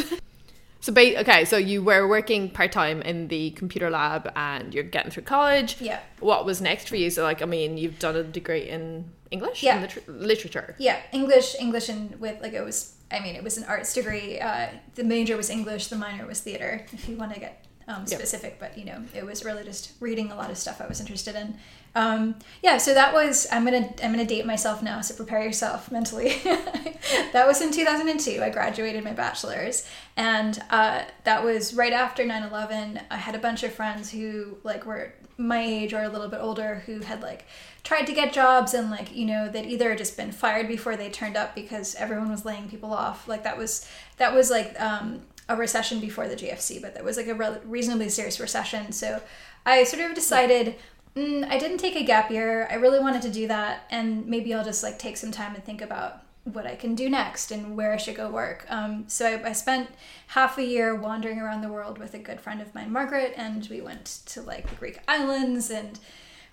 so, 0.81 0.93
ba- 0.93 1.21
okay, 1.21 1.45
so 1.45 1.57
you 1.57 1.83
were 1.83 2.07
working 2.07 2.51
part 2.51 2.73
time 2.73 3.01
in 3.03 3.29
the 3.29 3.51
computer 3.53 3.91
lab 3.91 4.31
and 4.37 4.75
you're 4.75 4.85
getting 4.85 5.11
through 5.11 5.23
college. 5.23 5.81
Yeah. 5.81 6.01
What 6.21 6.45
was 6.45 6.61
next 6.61 6.89
for 6.89 6.97
you? 6.97 7.09
So, 7.11 7.23
like, 7.23 7.43
I 7.43 7.47
mean, 7.47 7.79
you've 7.79 7.99
done 7.99 8.17
a 8.17 8.23
degree 8.23 8.69
in 8.69 9.11
English? 9.31 9.63
Yeah. 9.63 9.81
Liter- 9.81 10.03
literature? 10.07 10.75
Yeah, 10.79 11.01
English, 11.13 11.57
English, 11.59 11.89
and 11.89 12.21
with, 12.21 12.43
like, 12.43 12.53
it 12.53 12.63
was, 12.63 12.95
I 13.11 13.21
mean, 13.21 13.35
it 13.37 13.43
was 13.43 13.57
an 13.57 13.65
arts 13.65 13.95
degree. 13.95 14.39
Uh, 14.39 14.69
the 14.97 15.05
major 15.05 15.37
was 15.37 15.49
English, 15.49 15.87
the 15.87 15.97
minor 15.97 16.27
was 16.27 16.41
theater, 16.41 16.85
if 16.93 17.09
you 17.09 17.17
want 17.17 17.33
to 17.33 17.41
get 17.41 17.67
um, 17.89 18.07
specific, 18.07 18.59
yep. 18.59 18.61
but 18.61 18.79
you 18.79 18.85
know, 18.85 19.03
it 19.15 19.25
was 19.25 19.45
really 19.45 19.65
just 19.65 19.93
reading 20.01 20.33
a 20.33 20.37
lot 20.37 20.51
of 20.51 20.59
stuff 20.59 20.81
I 20.81 20.87
was 20.87 21.01
interested 21.01 21.37
in. 21.37 21.57
Um, 21.97 22.35
yeah, 22.63 22.77
so 22.77 22.93
that 22.93 23.15
was 23.15 23.47
I'm 23.51 23.65
gonna 23.65 23.91
I'm 24.05 24.13
gonna 24.13 24.27
date 24.27 24.45
myself 24.45 24.83
now, 24.83 25.01
so 25.01 25.15
prepare 25.15 25.43
yourself 25.43 25.91
mentally. 25.91 26.29
that 26.45 27.47
was 27.47 27.63
in 27.63 27.73
2002. 27.73 28.43
I 28.43 28.51
graduated 28.51 29.03
my 29.03 29.15
bachelor's, 29.15 29.89
and 30.15 30.63
uh, 30.69 31.05
that 31.25 31.43
was 31.43 31.73
right 31.73 31.95
after 31.95 32.23
9/11. 32.23 33.01
I 33.11 33.17
had 33.17 33.35
a 33.35 33.39
bunch 33.39 33.63
of 33.63 33.73
friends 33.73 34.11
who 34.11 34.59
like 34.63 34.85
were 34.85 35.15
my 35.39 35.63
age 35.63 35.95
or 35.95 36.03
a 36.03 36.09
little 36.11 36.29
bit 36.29 36.41
older 36.41 36.83
who 36.85 37.01
had 37.01 37.23
like 37.23 37.47
tried 37.83 38.07
to 38.07 38.13
get 38.13 38.31
jobs 38.31 38.75
and 38.75 38.91
like 38.91 39.17
you 39.17 39.25
know 39.25 39.49
they'd 39.49 39.67
either 39.67 39.95
just 39.97 40.19
been 40.19 40.33
fired 40.33 40.69
before 40.69 40.97
they 40.97 41.09
turned 41.09 41.37
up 41.37 41.55
because 41.55 41.95
everyone 41.95 42.31
was 42.31 42.45
laying 42.45 42.69
people 42.69 42.93
off. 42.93 43.27
Like 43.27 43.43
that 43.45 43.57
was 43.57 43.89
that 44.19 44.35
was 44.35 44.51
like 44.51 44.79
um, 44.79 45.23
a 45.49 45.57
recession 45.57 46.01
before 46.01 46.29
the 46.29 46.37
GFC, 46.37 46.83
but 46.83 46.93
that 46.93 47.05
was 47.05 47.17
like 47.17 47.29
a 47.29 47.35
re- 47.35 47.57
reasonably 47.65 48.11
serious 48.11 48.39
recession. 48.39 48.93
So 48.93 49.23
I 49.65 49.85
sort 49.85 50.03
of 50.03 50.15
decided 50.15 50.77
mm, 51.17 51.49
I 51.51 51.59
didn't 51.59 51.79
take 51.79 51.97
a 51.97 52.05
gap 52.05 52.31
year. 52.31 52.69
I 52.71 52.75
really 52.75 53.01
wanted 53.01 53.23
to 53.23 53.31
do 53.31 53.49
that, 53.49 53.87
and 53.91 54.27
maybe 54.27 54.55
I'll 54.55 54.65
just 54.65 54.83
like 54.83 54.99
take 54.99 55.17
some 55.17 55.33
time 55.33 55.55
and 55.55 55.65
think 55.65 55.81
about 55.81 56.23
what 56.45 56.67
I 56.67 56.77
can 56.77 56.95
do 56.95 57.11
next 57.11 57.51
and 57.51 57.77
where 57.77 57.93
I 57.93 57.97
should 57.97 58.15
go 58.15 58.31
work. 58.31 58.67
Um, 58.69 59.05
so 59.09 59.27
I, 59.27 59.49
I, 59.49 59.53
spent 59.53 59.91
half 60.29 60.59
a 60.59 60.65
year 60.65 60.95
wandering 60.95 61.41
around 61.41 61.63
the 61.63 61.69
world 61.69 61.99
with 61.99 62.15
a 62.15 62.19
good 62.19 62.41
friend 62.41 62.63
of 62.63 62.73
mine, 62.73 62.93
Margaret, 62.93 63.35
and 63.37 63.67
we 63.69 63.81
went 63.81 64.21
to 64.27 64.43
like 64.43 64.69
the 64.69 64.77
Greek 64.77 65.01
islands 65.09 65.71
and 65.71 65.99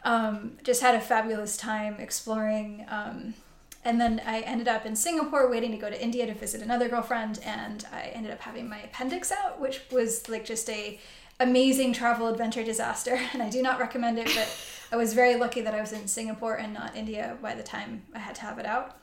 um, 0.04 0.58
just 0.64 0.82
had 0.82 0.96
a 0.96 1.00
fabulous 1.00 1.56
time 1.58 1.98
exploring. 2.00 2.88
Um, 2.90 3.36
and 3.86 4.02
then 4.02 4.20
I 4.26 4.40
ended 4.42 4.68
up 4.68 4.86
in 4.86 4.96
Singapore 4.96 5.48
waiting 5.48 5.72
to 5.72 5.78
go 5.78 5.90
to 5.90 6.04
India 6.04 6.26
to 6.26 6.34
visit 6.34 6.62
another 6.62 6.90
girlfriend, 6.90 7.40
and 7.46 7.86
I 7.92 8.12
ended 8.14 8.32
up 8.32 8.40
having 8.42 8.68
my 8.68 8.80
appendix 8.80 9.32
out, 9.32 9.60
which 9.60 9.82
was 9.92 10.28
like 10.28 10.46
just 10.46 10.70
a 10.70 11.00
amazing 11.40 11.94
travel 11.94 12.28
adventure 12.28 12.64
disaster, 12.64 13.20
and 13.34 13.42
I 13.42 13.50
do 13.50 13.62
not 13.62 13.80
recommend 13.80 14.20
it. 14.20 14.32
But 14.36 14.50
I 14.92 14.96
was 14.96 15.14
very 15.14 15.36
lucky 15.36 15.62
that 15.62 15.74
I 15.74 15.82
was 15.82 15.92
in 15.92 16.08
Singapore 16.08 16.56
and 16.56 16.74
not 16.74 16.96
India 16.96 17.38
by 17.42 17.56
the 17.56 17.64
time 17.64 18.04
I 18.14 18.20
had 18.20 18.36
to 18.36 18.42
have 18.42 18.60
it 18.60 18.66
out. 18.66 18.98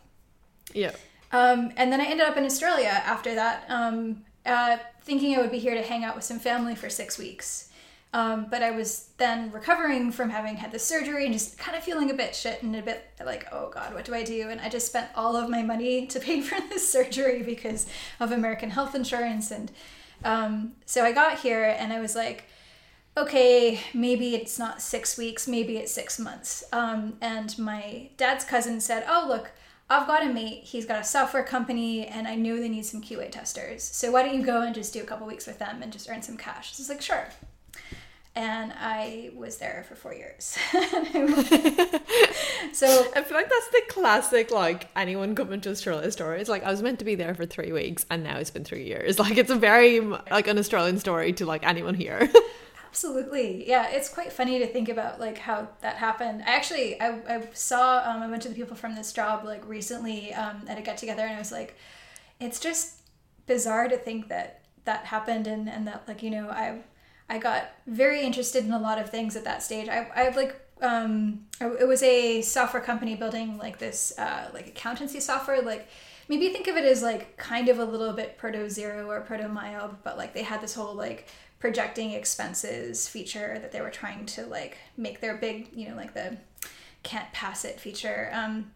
Yeah. 0.73 0.93
Um, 1.33 1.73
and 1.77 1.93
then 1.93 2.01
I 2.01 2.05
ended 2.05 2.27
up 2.27 2.37
in 2.37 2.45
Australia 2.45 2.89
after 2.89 3.35
that, 3.35 3.65
um, 3.69 4.25
uh, 4.45 4.79
thinking 5.03 5.37
I 5.37 5.41
would 5.41 5.51
be 5.51 5.59
here 5.59 5.75
to 5.75 5.83
hang 5.83 6.05
out 6.05 6.17
with 6.17 6.25
some 6.25 6.39
family 6.39 6.75
for 6.75 6.89
six 6.89 7.19
weeks. 7.19 7.71
Um, 8.13 8.47
but 8.51 8.63
I 8.63 8.73
was 8.73 9.11
then 9.19 9.53
recovering 9.53 10.11
from 10.11 10.31
having 10.31 10.57
had 10.57 10.73
the 10.73 10.81
surgery 10.81 11.25
and 11.25 11.33
just 11.33 11.57
kind 11.59 11.77
of 11.77 11.85
feeling 11.85 12.11
a 12.11 12.15
bit 12.15 12.35
shit 12.35 12.61
and 12.63 12.75
a 12.75 12.83
bit 12.83 13.05
like, 13.25 13.47
oh 13.53 13.71
God, 13.71 13.95
what 13.95 14.05
do 14.05 14.15
I 14.15 14.25
do? 14.25 14.49
And 14.49 14.61
I 14.61 14.69
just 14.69 14.87
spent 14.87 15.09
all 15.15 15.37
of 15.37 15.49
my 15.49 15.63
money 15.63 16.07
to 16.09 16.19
pay 16.19 16.41
for 16.41 16.61
this 16.69 16.91
surgery 16.91 17.43
because 17.43 17.87
of 18.19 18.33
American 18.33 18.71
health 18.71 18.97
insurance. 18.97 19.53
And 19.53 19.71
um, 20.25 20.73
so 20.87 21.05
I 21.05 21.13
got 21.13 21.41
here 21.41 21.65
and 21.79 21.93
I 21.93 22.01
was 22.01 22.15
like, 22.15 22.45
okay, 23.17 23.81
maybe 23.93 24.35
it's 24.35 24.59
not 24.59 24.81
six 24.81 25.19
weeks, 25.19 25.49
maybe 25.49 25.77
it's 25.77 25.93
six 25.93 26.19
months. 26.19 26.65
Um, 26.73 27.15
and 27.21 27.59
my 27.59 28.11
dad's 28.17 28.45
cousin 28.45 28.81
said, 28.81 29.05
oh, 29.09 29.27
look, 29.29 29.51
I've 29.89 30.07
got 30.07 30.23
a 30.23 30.33
mate, 30.33 30.63
he's 30.65 30.87
got 30.87 31.01
a 31.01 31.05
software 31.05 31.43
company, 31.43 32.07
and 32.07 32.29
I 32.29 32.37
know 32.37 32.57
they 32.57 32.69
need 32.69 32.87
some 32.87 33.03
QA 33.03 33.31
testers. 33.31 33.83
So 33.83 34.13
why 34.13 34.23
don't 34.23 34.39
you 34.39 34.47
go 34.47 34.63
and 34.63 34.75
just 34.75 34.93
do 34.93 35.03
a 35.03 35.05
couple 35.05 35.27
weeks 35.27 35.47
with 35.47 35.59
them 35.59 35.83
and 35.83 35.93
just 35.93 36.09
earn 36.09 36.23
some 36.23 36.37
cash? 36.37 36.77
So 36.77 36.81
I 36.81 36.83
was 36.83 36.89
like, 36.89 37.03
sure 37.03 37.27
and 38.41 38.73
I 38.75 39.31
was 39.35 39.59
there 39.59 39.85
for 39.87 39.95
four 39.95 40.15
years. 40.15 40.57
so 42.73 43.07
I 43.15 43.23
feel 43.23 43.37
like 43.37 43.51
that's 43.51 43.69
the 43.69 43.83
classic 43.89 44.51
like 44.51 44.89
anyone 44.97 45.35
coming 45.35 45.61
to 45.61 45.71
Australia 45.71 46.11
story. 46.11 46.41
It's 46.41 46.49
like 46.49 46.65
I 46.65 46.71
was 46.71 46.81
meant 46.83 47.01
to 47.01 47.05
be 47.05 47.17
there 47.17 47.35
for 47.35 47.45
three 47.45 47.71
weeks 47.71 48.07
and 48.09 48.25
now 48.25 48.39
it's 48.39 48.51
been 48.51 48.65
three 48.65 48.85
years. 48.85 49.19
Like 49.19 49.37
it's 49.37 49.51
a 49.51 49.57
very 49.57 50.01
like 50.01 50.49
an 50.49 50.57
Australian 50.57 50.99
story 50.99 51.35
to 51.35 51.45
like 51.45 51.67
anyone 51.67 51.95
here. 51.95 52.33
Absolutely, 52.89 53.69
yeah. 53.69 53.91
It's 53.91 54.09
quite 54.09 54.33
funny 54.33 54.59
to 54.59 54.67
think 54.67 54.89
about 54.89 55.21
like 55.21 55.37
how 55.37 55.69
that 55.83 55.97
happened. 55.97 56.43
I 56.47 56.55
actually 56.57 56.99
I, 56.99 57.21
I 57.29 57.49
saw 57.53 58.03
um, 58.07 58.23
I 58.23 58.27
went 58.27 58.43
to 58.43 58.49
the 58.49 58.55
people 58.55 58.75
from 58.75 58.95
this 58.95 59.13
job 59.13 59.45
like 59.45 59.69
recently 59.69 60.33
um, 60.33 60.63
at 60.67 60.79
a 60.79 60.83
get 60.83 60.97
together 60.97 61.23
and 61.23 61.37
I 61.37 61.39
was 61.39 61.53
like, 61.53 61.77
it's 62.41 62.59
just 62.59 63.03
bizarre 63.47 63.87
to 63.89 63.99
think 63.99 64.29
that 64.29 64.63
that 64.87 65.05
happened 65.05 65.47
and 65.47 65.69
and 65.69 65.87
that 65.87 66.05
like 66.09 66.23
you 66.23 66.31
know 66.31 66.49
I 66.49 66.79
I 67.31 67.39
got 67.39 67.71
very 67.87 68.23
interested 68.23 68.65
in 68.65 68.73
a 68.73 68.79
lot 68.79 68.99
of 68.99 69.09
things 69.09 69.37
at 69.37 69.45
that 69.45 69.63
stage. 69.63 69.89
I, 69.89 70.09
I 70.15 70.29
like 70.31 70.61
um, 70.83 71.47
it 71.61 71.87
was 71.87 72.03
a 72.03 72.43
software 72.43 72.83
company 72.83 73.15
building 73.15 73.57
like 73.57 73.79
this 73.79 74.13
uh, 74.19 74.51
like 74.53 74.67
accountancy 74.67 75.21
software. 75.21 75.63
Like 75.63 75.89
maybe 76.29 76.49
think 76.49 76.67
of 76.67 76.77
it 76.77 76.85
as 76.85 77.03
like 77.03 77.37
kind 77.37 77.69
of 77.69 77.79
a 77.79 77.85
little 77.85 78.13
bit 78.13 78.37
proto 78.37 78.59
Xero 78.65 79.07
or 79.07 79.21
proto 79.21 79.45
MYOB, 79.45 79.99
but 80.03 80.19
like 80.19 80.35
they 80.35 80.43
had 80.43 80.61
this 80.61 80.75
whole 80.75 80.95
like 80.95 81.29
projecting 81.61 82.11
expenses 82.13 83.07
feature 83.07 83.59
that 83.61 83.71
they 83.71 83.81
were 83.81 83.91
trying 83.91 84.27
to 84.27 84.45
like 84.47 84.79
make 84.97 85.21
their 85.21 85.37
big 85.37 85.69
you 85.73 85.89
know 85.89 85.95
like 85.95 86.15
the 86.15 86.37
can't 87.05 87.33
pass 87.33 87.65
it 87.65 87.79
feature. 87.79 88.29
Um, 88.33 88.73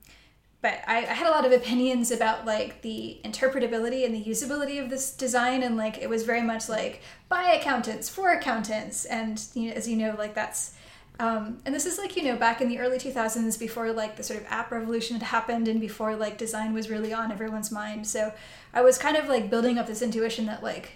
but 0.64 0.80
I, 0.87 1.00
I, 1.00 1.12
had 1.12 1.26
a 1.26 1.30
lot 1.30 1.44
of 1.44 1.52
opinions 1.52 2.11
about 2.11 2.47
like 2.47 2.80
the 2.80 3.18
interpretability 3.23 4.06
and 4.06 4.14
the 4.14 4.25
usability 4.25 4.83
of 4.83 4.88
this 4.88 5.14
design 5.14 5.62
and 5.62 5.76
like 5.76 5.99
it 5.99 6.09
was 6.09 6.23
very 6.23 6.40
much 6.40 6.71
like 6.71 7.02
by 7.28 7.52
accountants 7.52 8.09
for 8.09 8.33
accountants 8.33 9.04
and 9.04 9.44
you 9.52 9.68
know, 9.68 9.75
as 9.75 9.87
you 9.87 9.94
know 9.94 10.14
like 10.16 10.35
that's 10.35 10.73
Um, 11.21 11.59
and 11.66 11.75
this 11.75 11.85
is 11.85 11.99
like, 11.99 12.16
you 12.16 12.25
know, 12.25 12.37
back 12.37 12.62
in 12.62 12.71
the 12.71 12.78
early 12.78 12.97
2000s 12.97 13.59
before 13.59 13.92
like 13.92 14.16
the 14.16 14.23
sort 14.23 14.40
of 14.40 14.47
app 14.49 14.73
revolution 14.73 15.18
had 15.18 15.26
happened 15.37 15.68
and 15.68 15.83
before 15.83 16.16
like 16.16 16.38
design 16.38 16.73
was 16.73 16.88
really 16.88 17.12
on 17.12 17.30
everyone's 17.30 17.71
mind. 17.71 18.06
So 18.06 18.33
I 18.73 18.80
was 18.80 18.97
kind 18.97 19.18
of 19.18 19.28
like 19.28 19.50
building 19.50 19.76
up 19.78 19.87
this 19.87 20.00
intuition 20.00 20.47
that 20.47 20.62
like 20.62 20.92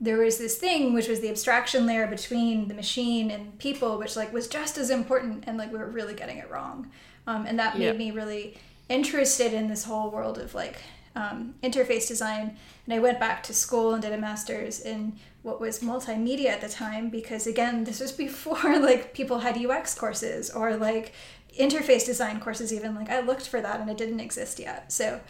there 0.00 0.16
was 0.16 0.38
this 0.38 0.56
thing 0.56 0.94
which 0.94 1.08
was 1.08 1.20
the 1.20 1.28
abstraction 1.28 1.84
layer 1.84 2.06
between 2.06 2.68
the 2.68 2.74
machine 2.74 3.30
and 3.30 3.58
people, 3.58 3.98
which 3.98 4.16
like 4.16 4.32
was 4.32 4.48
just 4.48 4.78
as 4.78 4.88
important 4.88 5.44
and 5.46 5.58
like 5.58 5.70
we 5.70 5.78
were 5.78 5.90
really 5.98 6.14
getting 6.14 6.38
it 6.38 6.50
wrong. 6.50 6.90
Um, 7.26 7.44
and 7.44 7.58
that 7.58 7.78
made 7.78 7.98
me 7.98 8.10
really 8.12 8.56
interested 8.90 9.54
in 9.54 9.68
this 9.68 9.84
whole 9.84 10.10
world 10.10 10.36
of 10.36 10.54
like 10.54 10.82
um, 11.16 11.54
interface 11.62 12.06
design. 12.06 12.56
And 12.84 12.94
I 12.94 12.98
went 12.98 13.18
back 13.18 13.42
to 13.44 13.54
school 13.54 13.94
and 13.94 14.02
did 14.02 14.12
a 14.12 14.18
master's 14.18 14.80
in 14.80 15.14
what 15.42 15.60
was 15.60 15.78
multimedia 15.78 16.48
at 16.48 16.60
the 16.60 16.68
time 16.68 17.08
because 17.08 17.46
again, 17.46 17.84
this 17.84 18.00
was 18.00 18.12
before 18.26 18.78
like 18.78 19.14
people 19.14 19.38
had 19.38 19.56
UX 19.56 19.94
courses 19.94 20.50
or 20.50 20.76
like 20.76 21.12
interface 21.58 22.06
design 22.06 22.40
courses 22.40 22.72
even 22.72 22.94
like 22.94 23.10
I 23.10 23.20
looked 23.20 23.48
for 23.48 23.60
that 23.60 23.80
and 23.80 23.88
it 23.88 23.96
didn't 23.96 24.20
exist 24.20 24.58
yet. 24.58 24.92
So 24.92 25.20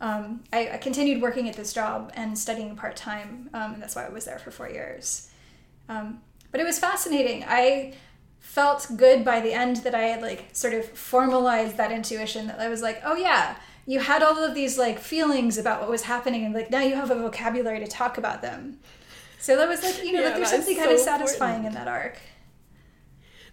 um, 0.00 0.44
I, 0.52 0.70
I 0.74 0.76
continued 0.78 1.20
working 1.20 1.48
at 1.48 1.56
this 1.56 1.72
job 1.72 2.12
and 2.14 2.38
studying 2.38 2.76
part 2.76 2.96
time, 2.96 3.50
um, 3.52 3.74
and 3.74 3.82
that's 3.82 3.96
why 3.96 4.06
I 4.06 4.10
was 4.10 4.24
there 4.24 4.38
for 4.38 4.52
four 4.52 4.70
years. 4.70 5.28
Um, 5.88 6.20
but 6.52 6.60
it 6.60 6.64
was 6.64 6.78
fascinating. 6.78 7.44
I 7.46 7.94
felt 8.58 8.88
good 8.96 9.24
by 9.24 9.38
the 9.40 9.52
end 9.52 9.76
that 9.76 9.94
I 9.94 10.02
had 10.12 10.20
like 10.20 10.48
sort 10.52 10.74
of 10.74 10.84
formalized 10.84 11.76
that 11.76 11.92
intuition 11.92 12.48
that 12.48 12.58
I 12.58 12.68
was 12.68 12.82
like, 12.82 13.00
oh 13.04 13.14
yeah, 13.14 13.54
you 13.86 14.00
had 14.00 14.20
all 14.20 14.36
of 14.42 14.52
these 14.52 14.76
like 14.76 14.98
feelings 14.98 15.58
about 15.58 15.80
what 15.80 15.88
was 15.88 16.02
happening, 16.02 16.44
and 16.44 16.52
like 16.52 16.68
now 16.68 16.80
you 16.80 16.96
have 16.96 17.12
a 17.12 17.14
vocabulary 17.14 17.78
to 17.78 17.86
talk 17.86 18.18
about 18.18 18.42
them. 18.42 18.80
So 19.38 19.54
that 19.54 19.68
was 19.68 19.84
like 19.84 20.02
you 20.04 20.12
know 20.12 20.22
Yeah, 20.22 20.26
like 20.30 20.36
there's 20.38 20.50
something 20.50 20.76
kind 20.76 20.90
of 20.90 20.98
satisfying 20.98 21.64
important. 21.66 21.78
in 21.78 21.84
that 21.84 21.88
arc. 21.88 22.18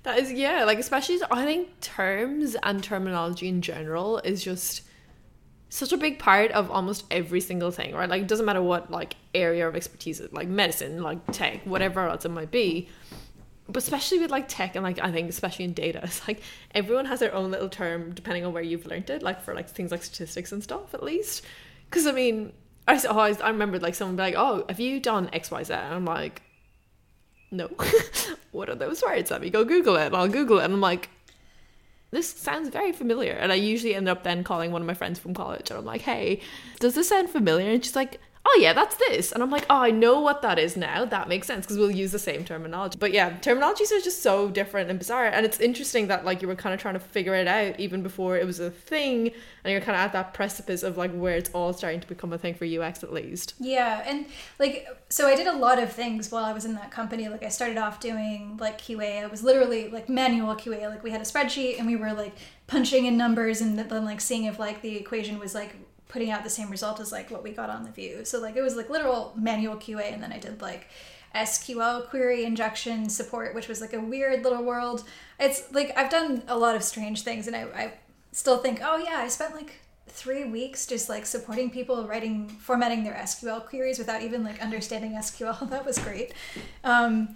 That 0.02 0.18
is 0.18 0.32
yeah, 0.32 0.64
like 0.64 0.80
especially 0.80 1.20
I 1.30 1.46
think 1.46 1.80
terms 1.82 2.56
and 2.64 2.84
terminology 2.84 3.48
in 3.48 3.62
general 3.62 4.18
is 4.20 4.44
just 4.44 4.82
such 5.70 5.92
a 5.94 5.98
big 5.98 6.18
part 6.18 6.50
of 6.52 6.72
almost 6.72 7.06
every 7.12 7.42
single 7.42 7.70
thing, 7.70 7.94
right? 7.94 8.10
Like 8.10 8.24
it 8.24 8.28
doesn't 8.28 8.46
matter 8.46 8.64
what 8.64 8.90
like 8.90 9.18
area 9.36 9.68
of 9.68 9.76
expertise 9.76 10.20
like 10.32 10.48
medicine, 10.48 11.04
like 11.04 11.20
tech, 11.32 11.62
whatever 11.66 12.00
else 12.10 12.26
it 12.26 12.30
might 12.30 12.50
be. 12.50 12.90
But 13.68 13.78
especially 13.78 14.20
with 14.20 14.30
like 14.30 14.48
tech 14.48 14.76
and 14.76 14.84
like 14.84 15.00
I 15.00 15.12
think 15.12 15.30
especially 15.30 15.66
in 15.66 15.74
data, 15.74 16.00
it's 16.04 16.28
like 16.28 16.42
everyone 16.74 17.06
has 17.06 17.20
their 17.20 17.34
own 17.34 17.52
little 17.52 17.70
term 17.70 18.14
depending 18.14 18.46
on 18.46 18.54
where 18.54 18.64
you've 18.64 18.86
learned 18.86 19.10
it, 19.10 19.24
like 19.24 19.42
for 19.42 19.54
like 19.54 19.70
things 19.70 19.92
like 19.92 20.04
statistics 20.04 20.52
and 20.52 20.64
stuff 20.64 20.94
at 20.94 21.04
least. 21.04 21.44
Because 21.90 22.06
I 22.08 22.12
mean, 22.12 22.54
I 22.88 22.98
always 23.08 23.40
oh, 23.42 23.44
I 23.44 23.50
remember 23.50 23.80
like 23.80 23.96
someone 23.96 24.16
be 24.16 24.22
like, 24.24 24.36
"Oh, 24.38 24.66
have 24.70 24.80
you 24.80 25.00
done 25.00 25.30
X 25.34 25.50
Y 25.50 25.64
Z?" 25.64 25.74
And 25.74 25.94
I'm 25.96 26.06
like, 26.06 26.42
"No, 27.52 27.70
what 28.52 28.70
are 28.70 28.76
those 28.76 29.02
words?" 29.02 29.32
Let 29.32 29.42
me 29.42 29.50
go 29.50 29.64
Google 29.66 29.96
it. 29.96 30.08
And 30.08 30.16
I'll 30.16 30.28
Google 30.28 30.60
it, 30.60 30.66
and 30.66 30.74
I'm 30.74 30.82
like, 30.82 31.10
"This 32.12 32.30
sounds 32.30 32.70
very 32.70 32.92
familiar." 32.92 33.34
And 33.34 33.52
I 33.52 33.56
usually 33.56 33.96
end 33.96 34.08
up 34.08 34.24
then 34.24 34.44
calling 34.44 34.72
one 34.72 34.82
of 34.82 34.88
my 34.88 34.94
friends 34.94 35.18
from 35.18 35.34
college, 35.34 35.72
and 35.72 35.80
I'm 35.80 35.86
like, 35.86 36.02
"Hey, 36.02 36.42
does 36.80 36.94
this 36.94 37.10
sound 37.10 37.30
familiar?" 37.30 37.72
And 37.72 37.84
she's 37.84 37.96
like. 37.96 38.20
Oh 38.48 38.58
yeah, 38.62 38.74
that's 38.74 38.96
this, 38.96 39.32
and 39.32 39.42
I'm 39.42 39.50
like, 39.50 39.66
oh, 39.72 39.78
I 39.78 39.90
know 39.90 40.20
what 40.20 40.44
that 40.44 40.60
is 40.60 40.78
now. 40.78 41.04
That 41.04 41.28
makes 41.28 41.48
sense 41.48 41.66
because 41.66 41.80
we'll 41.80 41.90
use 41.90 42.12
the 42.12 42.20
same 42.20 42.46
terminology. 42.46 42.98
But 43.00 43.12
yeah, 43.12 43.32
terminologies 43.40 43.92
are 43.92 44.02
just 44.02 44.22
so 44.22 44.50
different 44.50 44.90
and 44.90 45.00
bizarre, 45.00 45.26
and 45.26 45.46
it's 45.46 45.60
interesting 45.60 46.08
that 46.08 46.26
like 46.26 46.44
you 46.44 46.48
were 46.48 46.56
kind 46.56 46.74
of 46.74 46.80
trying 46.80 46.94
to 46.94 47.00
figure 47.00 47.34
it 47.34 47.48
out 47.48 47.80
even 47.80 48.04
before 48.04 48.38
it 48.38 48.46
was 48.46 48.60
a 48.60 48.70
thing, 48.70 49.32
and 49.64 49.72
you're 49.72 49.82
kind 49.82 49.96
of 49.96 50.02
at 50.02 50.14
that 50.14 50.36
precipice 50.36 50.84
of 50.84 50.96
like 50.96 51.12
where 51.12 51.36
it's 51.36 51.50
all 51.52 51.74
starting 51.74 52.00
to 52.00 52.08
become 52.08 52.32
a 52.34 52.38
thing 52.38 52.54
for 52.54 52.66
UX 52.66 53.04
at 53.04 53.12
least. 53.12 53.56
Yeah, 53.60 54.04
and 54.06 54.28
like 54.60 54.88
so 55.10 55.28
I 55.28 55.36
did 55.36 55.48
a 55.48 55.54
lot 55.54 55.80
of 55.80 55.92
things 55.92 56.32
while 56.32 56.46
I 56.46 56.54
was 56.54 56.66
in 56.66 56.76
that 56.76 56.92
company. 56.92 57.28
Like 57.30 57.44
I 57.44 57.50
started 57.50 57.78
off 57.78 58.00
doing 58.00 58.58
like 58.58 58.80
QA. 58.80 59.24
I 59.24 59.28
was 59.28 59.44
literally 59.44 59.90
like 59.90 60.08
manual 60.08 60.56
QA. 60.56 60.88
Like 60.88 61.04
we 61.04 61.10
had 61.10 61.22
a 61.22 61.26
spreadsheet 61.26 61.80
and 61.80 61.88
we 61.88 61.96
were 61.96 62.14
like 62.14 62.36
punching 62.68 63.06
in 63.06 63.18
numbers 63.18 63.62
and 63.62 63.78
then 63.78 64.06
like 64.06 64.22
seeing 64.22 64.44
if 64.44 64.60
like 64.60 64.82
the 64.82 64.98
equation 64.98 65.40
was 65.40 65.56
like 65.56 65.76
putting 66.16 66.32
out 66.32 66.46
the 66.46 66.50
same 66.50 66.70
result 66.70 67.02
as 67.02 67.12
like 67.12 67.30
what 67.30 67.44
we 67.44 67.52
got 67.52 67.70
on 67.70 67.84
the 67.84 67.92
view. 67.92 68.24
So 68.24 68.40
like 68.40 68.56
it 68.56 68.62
was 68.62 68.78
like 68.78 68.90
literal 68.90 69.34
manual 69.36 69.76
QA 69.76 70.14
and 70.14 70.24
then 70.24 70.32
I 70.32 70.40
did 70.40 70.62
like 70.62 70.88
SQL 71.36 72.10
query 72.10 72.46
injection 72.46 73.10
support, 73.10 73.54
which 73.54 73.68
was 73.68 73.82
like 73.82 73.92
a 73.92 74.00
weird 74.00 74.42
little 74.46 74.64
world. 74.64 75.04
It's 75.42 75.74
like 75.74 75.92
I've 75.98 76.10
done 76.10 76.42
a 76.48 76.58
lot 76.58 76.74
of 76.74 76.84
strange 76.84 77.24
things 77.24 77.48
and 77.48 77.56
I, 77.56 77.64
I 77.76 77.94
still 78.32 78.60
think, 78.60 78.80
oh 78.82 78.96
yeah, 78.96 79.18
I 79.18 79.28
spent 79.28 79.56
like 79.56 79.82
three 80.08 80.46
weeks 80.46 80.86
just 80.88 81.10
like 81.10 81.26
supporting 81.26 81.70
people 81.70 82.08
writing 82.08 82.48
formatting 82.48 83.04
their 83.04 83.16
SQL 83.16 83.66
queries 83.66 84.00
without 84.00 84.22
even 84.22 84.42
like 84.42 84.62
understanding 84.62 85.12
SQL. 85.16 85.70
That 85.70 85.86
was 85.86 85.98
great. 85.98 86.34
Um, 86.86 87.36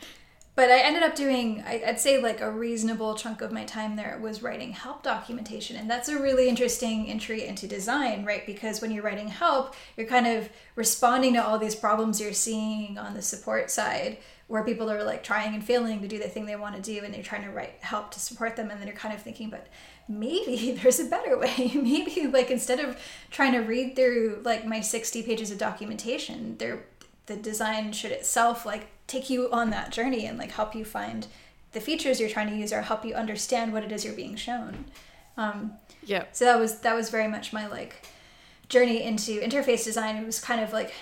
but 0.59 0.71
I 0.71 0.79
ended 0.81 1.03
up 1.03 1.15
doing, 1.15 1.63
I'd 1.65 2.01
say, 2.01 2.21
like 2.21 2.41
a 2.41 2.51
reasonable 2.51 3.15
chunk 3.15 3.41
of 3.41 3.53
my 3.53 3.63
time 3.63 3.95
there 3.95 4.19
was 4.21 4.43
writing 4.43 4.73
help 4.73 5.03
documentation. 5.03 5.77
And 5.77 5.89
that's 5.89 6.09
a 6.09 6.19
really 6.19 6.49
interesting 6.49 7.07
entry 7.07 7.45
into 7.45 7.65
design, 7.65 8.25
right? 8.25 8.45
Because 8.45 8.81
when 8.81 8.91
you're 8.91 9.01
writing 9.01 9.29
help, 9.29 9.73
you're 9.95 10.05
kind 10.05 10.27
of 10.27 10.49
responding 10.75 11.35
to 11.35 11.41
all 11.41 11.59
these 11.59 11.75
problems 11.75 12.19
you're 12.19 12.33
seeing 12.33 12.97
on 12.97 13.13
the 13.13 13.21
support 13.21 13.71
side 13.71 14.17
where 14.47 14.65
people 14.65 14.91
are 14.91 15.01
like 15.01 15.23
trying 15.23 15.53
and 15.53 15.63
failing 15.63 16.01
to 16.01 16.09
do 16.09 16.19
the 16.19 16.27
thing 16.27 16.45
they 16.45 16.57
want 16.57 16.75
to 16.75 16.81
do 16.81 17.05
and 17.05 17.13
they're 17.13 17.23
trying 17.23 17.43
to 17.43 17.51
write 17.51 17.75
help 17.79 18.11
to 18.11 18.19
support 18.19 18.57
them. 18.57 18.69
And 18.69 18.81
then 18.81 18.87
you're 18.89 18.97
kind 18.97 19.15
of 19.15 19.21
thinking, 19.21 19.49
but 19.49 19.67
maybe 20.09 20.71
there's 20.83 20.99
a 20.99 21.05
better 21.05 21.37
way. 21.37 21.71
maybe, 21.73 22.27
like, 22.27 22.51
instead 22.51 22.81
of 22.81 23.01
trying 23.31 23.53
to 23.53 23.59
read 23.59 23.95
through 23.95 24.41
like 24.43 24.65
my 24.65 24.81
60 24.81 25.23
pages 25.23 25.51
of 25.51 25.57
documentation, 25.57 26.57
there 26.57 26.83
the 27.27 27.37
design 27.37 27.93
should 27.93 28.11
itself 28.11 28.65
like 28.65 28.87
take 29.09 29.29
you 29.29 29.51
on 29.51 29.69
that 29.71 29.91
journey 29.91 30.25
and 30.25 30.37
like 30.37 30.51
help 30.51 30.73
you 30.73 30.85
find 30.85 31.27
the 31.73 31.81
features 31.81 32.19
you're 32.19 32.29
trying 32.29 32.49
to 32.49 32.55
use 32.55 32.71
or 32.71 32.81
help 32.81 33.03
you 33.03 33.13
understand 33.13 33.73
what 33.73 33.83
it 33.83 33.91
is 33.91 34.05
you're 34.05 34.13
being 34.13 34.35
shown. 34.35 34.85
Um, 35.37 35.73
Yeah. 36.03 36.25
so 36.31 36.45
that 36.45 36.57
was 36.59 36.79
that 36.79 36.95
was 36.95 37.09
very 37.09 37.27
much 37.27 37.51
my 37.51 37.67
like 37.67 38.07
journey 38.69 39.03
into 39.03 39.39
interface 39.41 39.83
design. 39.83 40.15
It 40.15 40.25
was 40.25 40.39
kind 40.39 40.61
of 40.61 40.71
like 40.71 40.93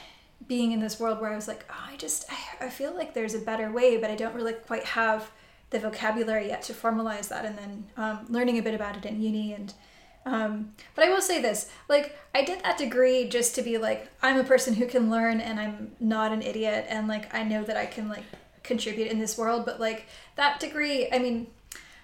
being 0.47 0.71
in 0.71 0.79
this 0.79 0.99
world 0.99 1.19
where 1.19 1.31
i 1.33 1.35
was 1.35 1.47
like 1.47 1.65
oh, 1.67 1.83
i 1.91 1.95
just 1.97 2.23
I, 2.31 2.67
I 2.67 2.69
feel 2.69 2.93
like 2.95 3.15
there's 3.15 3.33
a 3.33 3.39
better 3.39 3.71
way 3.71 3.97
but 3.97 4.11
i 4.11 4.15
don't 4.15 4.35
really 4.35 4.53
quite 4.53 4.83
have 4.83 5.31
the 5.69 5.79
vocabulary 5.79 6.47
yet 6.47 6.61
to 6.63 6.73
formalize 6.73 7.27
that. 7.29 7.45
And 7.45 7.57
then 7.57 7.85
um, 7.97 8.25
learning 8.29 8.57
a 8.57 8.61
bit 8.61 8.73
about 8.73 8.95
it 8.95 9.05
in 9.05 9.21
uni 9.21 9.53
and 9.53 9.73
um, 10.27 10.73
but 10.93 11.05
I 11.05 11.09
will 11.09 11.21
say 11.21 11.41
this, 11.41 11.71
like 11.87 12.17
I 12.35 12.43
did 12.43 12.61
that 12.63 12.77
degree 12.77 13.29
just 13.29 13.55
to 13.55 13.61
be 13.61 13.77
like 13.77 14.09
I'm 14.21 14.37
a 14.37 14.43
person 14.43 14.73
who 14.73 14.85
can 14.85 15.09
learn 15.09 15.39
and 15.39 15.57
I'm 15.57 15.93
not 16.01 16.33
an 16.33 16.41
idiot 16.41 16.85
and 16.89 17.07
like 17.07 17.33
I 17.33 17.43
know 17.43 17.63
that 17.63 17.77
I 17.77 17.85
can 17.85 18.09
like 18.09 18.25
contribute 18.61 19.07
in 19.07 19.19
this 19.19 19.37
world. 19.37 19.65
But 19.65 19.79
like 19.79 20.05
that 20.35 20.59
degree, 20.59 21.09
I 21.11 21.19
mean, 21.19 21.47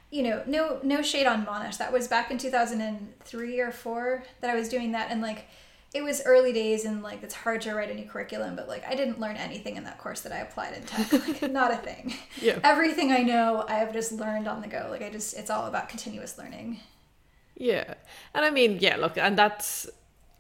you 0.09 0.23
know, 0.23 0.41
no 0.47 0.79
no 0.83 1.01
shade 1.01 1.27
on 1.27 1.45
Monash. 1.45 1.77
That 1.79 1.91
was 1.91 2.07
back 2.07 2.31
in 2.31 2.37
2003 2.37 3.59
or 3.59 3.71
four 3.71 4.23
that 4.39 4.49
I 4.49 4.55
was 4.55 4.69
doing 4.69 4.93
that, 4.93 5.11
and 5.11 5.21
like 5.21 5.47
it 5.93 6.01
was 6.01 6.23
early 6.25 6.53
days 6.53 6.85
and 6.85 7.03
like 7.03 7.23
it's 7.23 7.35
hard 7.35 7.61
to 7.63 7.73
write 7.73 7.91
a 7.91 7.93
new 7.93 8.07
curriculum. 8.07 8.55
But 8.55 8.69
like 8.69 8.87
I 8.87 8.95
didn't 8.95 9.19
learn 9.19 9.35
anything 9.35 9.75
in 9.75 9.83
that 9.83 9.97
course 9.97 10.21
that 10.21 10.31
I 10.31 10.37
applied 10.37 10.75
in 10.75 10.83
tech. 10.83 11.11
Like 11.11 11.51
not 11.51 11.73
a 11.73 11.77
thing. 11.77 12.13
Yeah. 12.41 12.59
Everything 12.63 13.11
I 13.11 13.17
know, 13.17 13.65
I 13.67 13.75
have 13.75 13.91
just 13.91 14.13
learned 14.13 14.47
on 14.47 14.61
the 14.61 14.69
go. 14.69 14.87
Like 14.89 15.01
I 15.01 15.09
just, 15.09 15.37
it's 15.37 15.49
all 15.49 15.67
about 15.67 15.89
continuous 15.89 16.37
learning. 16.37 16.79
Yeah. 17.55 17.93
And 18.33 18.45
I 18.45 18.49
mean, 18.49 18.77
yeah, 18.79 18.97
look, 18.97 19.17
and 19.17 19.37
that's 19.37 19.89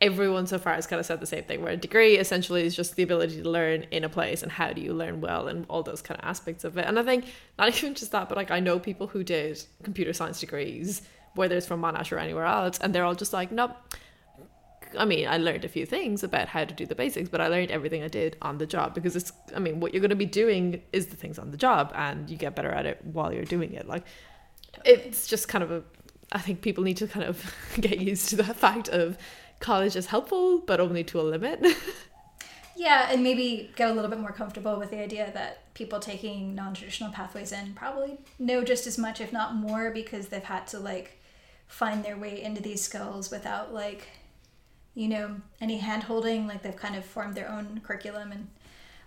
everyone 0.03 0.45
so 0.45 0.59
far 0.59 0.73
has 0.73 0.85
kind 0.85 0.99
of 0.99 1.05
said 1.05 1.21
the 1.21 1.25
same 1.25 1.45
thing 1.45 1.61
where 1.61 1.71
a 1.71 1.77
degree 1.77 2.17
essentially 2.17 2.65
is 2.65 2.75
just 2.75 2.97
the 2.97 3.03
ability 3.03 3.41
to 3.41 3.49
learn 3.49 3.83
in 3.89 4.03
a 4.03 4.09
place 4.09 4.43
and 4.43 4.51
how 4.51 4.73
do 4.73 4.81
you 4.81 4.93
learn 4.93 5.21
well 5.21 5.47
and 5.47 5.65
all 5.69 5.81
those 5.81 6.01
kind 6.01 6.19
of 6.19 6.27
aspects 6.27 6.65
of 6.65 6.77
it. 6.77 6.85
And 6.85 6.99
I 6.99 7.03
think 7.03 7.25
not 7.57 7.69
even 7.77 7.95
just 7.95 8.11
that, 8.11 8.27
but 8.27 8.37
like 8.37 8.51
I 8.51 8.59
know 8.59 8.79
people 8.79 9.07
who 9.07 9.23
did 9.23 9.63
computer 9.81 10.11
science 10.11 10.41
degrees, 10.41 11.03
whether 11.35 11.55
it's 11.55 11.65
from 11.65 11.81
Monash 11.81 12.11
or 12.11 12.19
anywhere 12.19 12.45
else, 12.45 12.77
and 12.79 12.93
they're 12.93 13.05
all 13.05 13.15
just 13.15 13.31
like, 13.31 13.51
nope. 13.51 13.71
I 14.99 15.05
mean, 15.05 15.27
I 15.27 15.37
learned 15.37 15.65
a 15.65 15.69
few 15.69 15.85
things 15.87 16.21
about 16.21 16.49
how 16.49 16.65
to 16.65 16.73
do 16.73 16.85
the 16.85 16.93
basics, 16.93 17.29
but 17.29 17.41
I 17.41 17.47
learned 17.47 17.71
everything 17.71 18.03
I 18.03 18.09
did 18.09 18.37
on 18.43 18.59
the 18.59 18.67
job 18.67 18.93
because 18.93 19.15
it's, 19.15 19.31
I 19.55 19.59
mean, 19.59 19.79
what 19.79 19.91
you're 19.93 20.01
going 20.01 20.09
to 20.09 20.15
be 20.15 20.25
doing 20.27 20.83
is 20.91 21.07
the 21.07 21.15
things 21.15 21.39
on 21.39 21.49
the 21.49 21.57
job 21.57 21.91
and 21.95 22.29
you 22.29 22.37
get 22.37 22.55
better 22.55 22.69
at 22.69 22.85
it 22.85 23.03
while 23.05 23.33
you're 23.33 23.45
doing 23.45 23.73
it. 23.73 23.87
Like, 23.87 24.03
it's 24.85 25.25
just 25.25 25.47
kind 25.47 25.63
of 25.63 25.71
a, 25.71 25.83
I 26.33 26.39
think 26.39 26.61
people 26.61 26.83
need 26.83 26.97
to 26.97 27.07
kind 27.07 27.25
of 27.25 27.53
get 27.79 27.99
used 27.99 28.29
to 28.29 28.35
that 28.37 28.55
fact 28.57 28.89
of 28.89 29.17
college 29.59 29.95
is 29.95 30.07
helpful, 30.07 30.59
but 30.59 30.79
only 30.79 31.03
to 31.05 31.21
a 31.21 31.23
limit. 31.23 31.65
Yeah, 32.75 33.07
and 33.11 33.21
maybe 33.21 33.71
get 33.75 33.89
a 33.89 33.93
little 33.93 34.09
bit 34.09 34.19
more 34.19 34.31
comfortable 34.31 34.79
with 34.79 34.89
the 34.89 34.99
idea 34.99 35.29
that 35.33 35.73
people 35.73 35.99
taking 35.99 36.55
non-traditional 36.55 37.11
pathways 37.11 37.51
in 37.51 37.73
probably 37.73 38.17
know 38.39 38.63
just 38.63 38.87
as 38.87 38.97
much, 38.97 39.21
if 39.21 39.31
not 39.31 39.55
more, 39.55 39.91
because 39.91 40.27
they've 40.27 40.43
had 40.43 40.65
to 40.67 40.79
like 40.79 41.19
find 41.67 42.03
their 42.03 42.17
way 42.17 42.41
into 42.41 42.61
these 42.61 42.81
skills 42.81 43.29
without 43.29 43.73
like, 43.73 44.07
you 44.95 45.07
know, 45.07 45.35
any 45.61 45.77
hand 45.77 46.03
holding. 46.03 46.47
Like 46.47 46.63
they've 46.63 46.75
kind 46.75 46.95
of 46.95 47.05
formed 47.05 47.35
their 47.35 47.49
own 47.49 47.81
curriculum, 47.83 48.31
and 48.31 48.47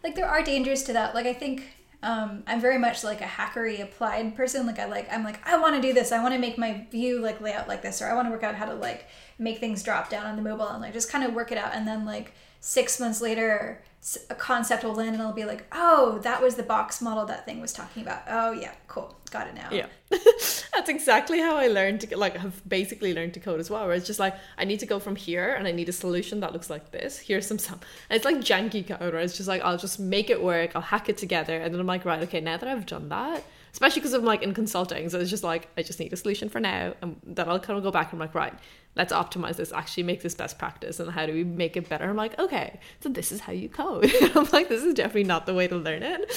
like 0.04 0.14
there 0.14 0.28
are 0.28 0.42
dangers 0.42 0.84
to 0.84 0.92
that. 0.92 1.14
Like 1.14 1.26
I 1.26 1.34
think 1.34 1.64
um, 2.06 2.44
I'm 2.46 2.60
very 2.60 2.78
much 2.78 3.02
like 3.02 3.20
a 3.20 3.24
hackery 3.24 3.82
applied 3.82 4.36
person. 4.36 4.64
Like 4.64 4.78
I 4.78 4.86
like 4.86 5.12
I'm 5.12 5.24
like 5.24 5.44
I 5.46 5.58
want 5.58 5.74
to 5.74 5.82
do 5.82 5.92
this. 5.92 6.12
I 6.12 6.22
want 6.22 6.34
to 6.34 6.40
make 6.40 6.56
my 6.56 6.86
view 6.92 7.20
like 7.20 7.40
layout 7.40 7.66
like 7.66 7.82
this, 7.82 8.00
or 8.00 8.06
I 8.06 8.14
want 8.14 8.28
to 8.28 8.30
work 8.30 8.44
out 8.44 8.54
how 8.54 8.66
to 8.66 8.74
like 8.74 9.08
make 9.40 9.58
things 9.58 9.82
drop 9.82 10.08
down 10.08 10.24
on 10.24 10.36
the 10.36 10.42
mobile 10.42 10.68
and 10.68 10.80
like 10.80 10.92
just 10.92 11.10
kind 11.10 11.24
of 11.24 11.34
work 11.34 11.50
it 11.50 11.58
out, 11.58 11.74
and 11.74 11.86
then 11.86 12.04
like 12.06 12.32
six 12.60 13.00
months 13.00 13.20
later 13.20 13.82
a 14.30 14.36
concept 14.36 14.84
will 14.84 14.94
land 14.94 15.14
and 15.14 15.22
I'll 15.22 15.32
be 15.32 15.44
like, 15.44 15.66
oh, 15.72 16.20
that 16.22 16.40
was 16.40 16.54
the 16.54 16.62
box 16.62 17.02
model 17.02 17.26
that 17.26 17.44
thing 17.44 17.60
was 17.60 17.72
talking 17.72 18.04
about. 18.04 18.22
Oh 18.28 18.52
yeah, 18.52 18.72
cool, 18.86 19.15
got 19.30 19.46
it 19.46 19.54
now. 19.54 19.68
Yeah. 19.70 19.86
That's 20.10 20.88
exactly 20.88 21.40
how 21.40 21.56
I 21.56 21.68
learned 21.68 22.02
to 22.02 22.16
like 22.16 22.36
have 22.36 22.66
basically 22.68 23.14
learned 23.14 23.34
to 23.34 23.40
code 23.40 23.60
as 23.60 23.70
well. 23.70 23.86
Where 23.86 23.94
it's 23.94 24.06
just 24.06 24.20
like 24.20 24.34
I 24.58 24.64
need 24.64 24.80
to 24.80 24.86
go 24.86 24.98
from 24.98 25.16
here 25.16 25.54
and 25.54 25.66
I 25.66 25.72
need 25.72 25.88
a 25.88 25.92
solution 25.92 26.40
that 26.40 26.52
looks 26.52 26.70
like 26.70 26.90
this. 26.92 27.18
Here's 27.18 27.46
some 27.46 27.58
some. 27.58 27.80
And 28.08 28.16
it's 28.16 28.24
like 28.24 28.36
janky 28.36 28.86
code 28.86 29.12
where 29.12 29.22
it's 29.22 29.36
just 29.36 29.48
like 29.48 29.62
I'll 29.62 29.78
just 29.78 29.98
make 29.98 30.30
it 30.30 30.42
work. 30.42 30.72
I'll 30.74 30.82
hack 30.82 31.08
it 31.08 31.16
together, 31.16 31.56
and 31.56 31.72
then 31.72 31.80
I'm 31.80 31.86
like, 31.86 32.04
right, 32.04 32.22
okay, 32.24 32.40
now 32.40 32.56
that 32.56 32.68
I've 32.68 32.86
done 32.86 33.08
that, 33.08 33.44
especially 33.76 34.00
because 34.00 34.14
I'm 34.14 34.24
like 34.24 34.42
in 34.42 34.54
consulting, 34.54 35.06
so 35.10 35.20
it's 35.20 35.28
just 35.28 35.44
like 35.44 35.68
I 35.76 35.82
just 35.82 36.00
need 36.00 36.10
a 36.10 36.16
solution 36.16 36.48
for 36.48 36.60
now, 36.60 36.94
and 37.02 37.20
then 37.22 37.46
I'll 37.46 37.60
kind 37.60 37.76
of 37.76 37.84
go 37.84 37.90
back 37.90 38.10
and 38.10 38.14
I'm 38.14 38.26
like, 38.26 38.34
right, 38.34 38.54
let's 38.94 39.12
optimize 39.12 39.56
this, 39.56 39.70
actually 39.70 40.04
make 40.04 40.22
this 40.22 40.34
best 40.34 40.58
practice, 40.58 40.98
and 40.98 41.10
how 41.10 41.26
do 41.26 41.34
we 41.34 41.44
make 41.44 41.76
it 41.76 41.86
better? 41.86 42.08
I'm 42.08 42.16
like, 42.16 42.38
okay, 42.38 42.80
so 43.00 43.10
this 43.10 43.32
is 43.32 43.40
how 43.40 43.52
you 43.52 43.68
code. 43.68 44.10
I'm 44.34 44.48
like, 44.50 44.70
this 44.70 44.82
is 44.82 44.94
definitely 44.94 45.24
not 45.24 45.44
the 45.44 45.52
way 45.52 45.68
to 45.68 45.76
learn 45.76 46.02
it, 46.02 46.32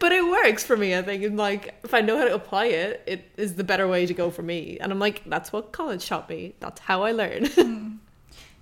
but 0.00 0.12
it 0.12 0.22
works 0.22 0.64
for 0.64 0.76
me. 0.76 0.94
I 0.94 1.00
think, 1.00 1.24
and 1.24 1.38
like 1.38 1.74
if 1.82 1.94
I 1.94 2.02
know 2.02 2.18
how 2.18 2.26
to 2.26 2.34
apply 2.34 2.66
it, 2.66 3.02
it 3.06 3.24
is 3.38 3.54
the 3.54 3.64
better 3.64 3.88
way 3.88 4.04
to 4.04 4.12
go 4.12 4.30
for 4.30 4.42
me. 4.42 4.76
And 4.78 4.92
I'm 4.92 4.98
like, 4.98 5.22
that's 5.24 5.50
what 5.50 5.72
college 5.72 6.06
taught 6.06 6.28
me. 6.28 6.56
That's 6.60 6.80
how 6.80 7.04
I 7.04 7.12
learn. 7.12 7.46
Hmm. 7.46 7.92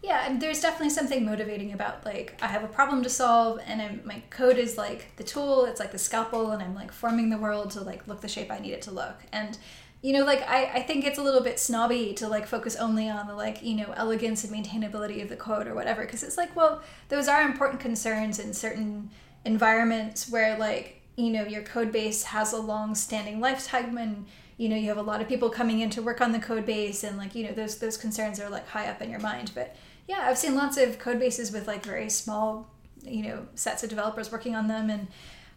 Yeah, 0.02 0.34
there's 0.38 0.62
definitely 0.62 0.90
something 0.90 1.26
motivating 1.26 1.72
about 1.74 2.06
like 2.06 2.38
I 2.40 2.46
have 2.46 2.64
a 2.64 2.68
problem 2.68 3.02
to 3.02 3.10
solve, 3.10 3.60
and 3.66 3.82
I'm, 3.82 4.00
my 4.04 4.22
code 4.30 4.56
is 4.56 4.78
like 4.78 5.14
the 5.16 5.24
tool. 5.24 5.66
It's 5.66 5.78
like 5.78 5.92
the 5.92 5.98
scalpel, 5.98 6.52
and 6.52 6.62
I'm 6.62 6.74
like 6.74 6.90
forming 6.90 7.28
the 7.28 7.36
world 7.36 7.70
to 7.72 7.82
like 7.82 8.08
look 8.08 8.22
the 8.22 8.28
shape 8.28 8.50
I 8.50 8.58
need 8.60 8.72
it 8.72 8.82
to 8.82 8.92
look. 8.92 9.16
And 9.30 9.58
you 10.00 10.14
know, 10.14 10.24
like 10.24 10.40
I, 10.48 10.64
I 10.76 10.82
think 10.82 11.04
it's 11.04 11.18
a 11.18 11.22
little 11.22 11.42
bit 11.42 11.60
snobby 11.60 12.14
to 12.14 12.28
like 12.28 12.46
focus 12.46 12.76
only 12.76 13.10
on 13.10 13.26
the 13.26 13.34
like 13.34 13.62
you 13.62 13.74
know 13.76 13.92
elegance 13.94 14.42
and 14.42 14.54
maintainability 14.54 15.22
of 15.22 15.28
the 15.28 15.36
code 15.36 15.66
or 15.66 15.74
whatever, 15.74 16.02
because 16.02 16.22
it's 16.22 16.38
like 16.38 16.56
well 16.56 16.82
those 17.10 17.28
are 17.28 17.42
important 17.42 17.80
concerns 17.80 18.38
in 18.38 18.54
certain 18.54 19.10
environments 19.44 20.30
where 20.30 20.56
like 20.58 21.02
you 21.16 21.28
know 21.30 21.44
your 21.44 21.62
code 21.62 21.92
base 21.92 22.22
has 22.24 22.54
a 22.54 22.58
long 22.58 22.94
standing 22.94 23.38
lifetime 23.40 23.98
and 23.98 24.26
you 24.56 24.68
know 24.68 24.76
you 24.76 24.88
have 24.88 24.98
a 24.98 25.02
lot 25.02 25.20
of 25.20 25.28
people 25.28 25.50
coming 25.50 25.80
in 25.80 25.90
to 25.90 26.02
work 26.02 26.20
on 26.20 26.32
the 26.32 26.38
code 26.38 26.64
base 26.66 27.04
and 27.04 27.18
like 27.18 27.34
you 27.34 27.44
know 27.44 27.52
those 27.52 27.78
those 27.78 27.96
concerns 27.96 28.40
are 28.40 28.48
like 28.50 28.66
high 28.68 28.86
up 28.88 29.00
in 29.02 29.10
your 29.10 29.20
mind 29.20 29.50
but 29.54 29.74
yeah 30.10 30.26
i've 30.28 30.36
seen 30.36 30.56
lots 30.56 30.76
of 30.76 30.98
code 30.98 31.20
bases 31.20 31.52
with 31.52 31.68
like 31.68 31.84
very 31.84 32.10
small 32.10 32.68
you 33.02 33.22
know 33.22 33.46
sets 33.54 33.84
of 33.84 33.88
developers 33.88 34.30
working 34.32 34.56
on 34.56 34.66
them 34.66 34.90
and 34.90 35.06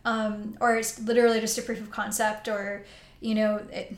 um, 0.05 0.57
or 0.60 0.75
it's 0.75 1.00
literally 1.00 1.39
just 1.39 1.57
a 1.57 1.62
proof 1.62 1.79
of 1.79 1.89
concept 1.89 2.48
or 2.48 2.86
you 3.19 3.33
know 3.33 3.62
it, 3.72 3.95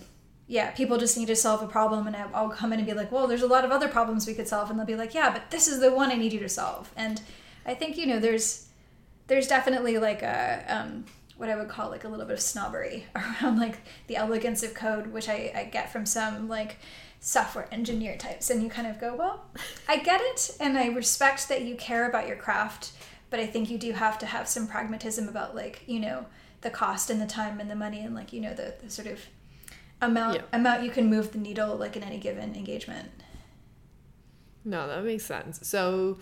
yeah 0.48 0.72
people 0.72 0.98
just 0.98 1.18
need 1.18 1.26
to 1.26 1.36
solve 1.36 1.62
a 1.62 1.68
problem 1.68 2.08
and 2.08 2.16
i'll 2.16 2.50
come 2.50 2.72
in 2.72 2.80
and 2.80 2.88
be 2.88 2.94
like 2.94 3.12
well 3.12 3.28
there's 3.28 3.42
a 3.42 3.48
lot 3.48 3.66
of 3.66 3.72
other 3.72 3.88
problems 3.88 4.26
we 4.26 4.34
could 4.34 4.48
solve. 4.48 4.70
And 4.70 4.80
they'll 4.80 4.86
be 4.86 4.96
like 4.96 5.14
yeah 5.14 5.32
but 5.32 5.50
this 5.52 5.68
is 5.68 5.80
the 5.80 5.92
one 5.94 6.12
i 6.12 6.16
need 6.16 6.32
you 6.32 6.40
to 6.40 6.50
solve. 6.50 6.92
And 6.96 7.22
i 7.66 7.74
think 7.74 7.98
you 7.98 8.06
know 8.06 8.20
there's 8.20 8.68
there's 9.28 9.48
definitely 9.48 9.98
like 9.98 10.22
a 10.22 10.64
um, 10.70 11.06
what 11.38 11.50
I 11.50 11.56
would 11.56 11.68
call 11.68 11.90
like 11.90 12.04
a 12.04 12.08
little 12.08 12.26
bit 12.26 12.36
of 12.36 12.42
snobbery 12.42 13.06
around 13.16 13.60
like 13.60 13.80
the 14.08 14.16
elegance 14.16 14.64
of 14.64 14.74
code, 14.74 15.08
which 15.08 15.28
I, 15.28 15.52
I 15.56 15.64
get 15.66 15.92
from 15.92 16.06
some 16.06 16.48
like 16.48 16.78
software 17.26 17.68
engineer 17.72 18.16
types. 18.16 18.52
And 18.52 18.62
you 18.62 18.70
kind 18.70 18.88
of 18.88 19.00
go, 19.02 19.16
well, 19.16 19.46
I 19.90 19.98
get 19.98 20.22
it, 20.22 20.56
and 20.60 20.78
I 20.78 20.88
respect 20.90 21.50
that 21.50 21.64
you 21.64 21.76
care 21.76 22.08
about 22.08 22.28
your 22.28 22.38
craft, 22.38 22.92
but 23.32 23.40
I 23.40 23.48
think 23.48 23.72
you 23.72 23.80
do 23.80 23.94
have 23.94 24.20
to 24.20 24.28
have 24.28 24.48
some 24.48 24.68
pragmatism 24.68 25.28
about 25.28 25.56
like 25.56 25.82
you 25.88 26.00
know 26.00 26.28
the 26.62 26.70
cost 26.70 27.10
and 27.10 27.20
the 27.20 27.26
time 27.26 27.60
and 27.60 27.70
the 27.70 27.76
money 27.76 28.02
and 28.02 28.14
like 28.14 28.32
you 28.32 28.42
know 28.42 28.54
the, 28.54 28.76
the 28.82 28.90
sort 28.92 29.08
of 29.08 29.20
amount 30.02 30.36
Yeah. 30.36 30.42
amount 30.54 30.84
you 30.84 30.92
can 30.92 31.10
move 31.10 31.32
the 31.32 31.40
needle 31.40 31.76
like 31.76 31.98
in 31.98 32.04
any 32.04 32.20
given 32.20 32.56
engagement. 32.56 33.10
No, 34.64 34.88
that 34.88 35.04
makes 35.04 35.26
sense. 35.26 35.68
So, 35.68 36.18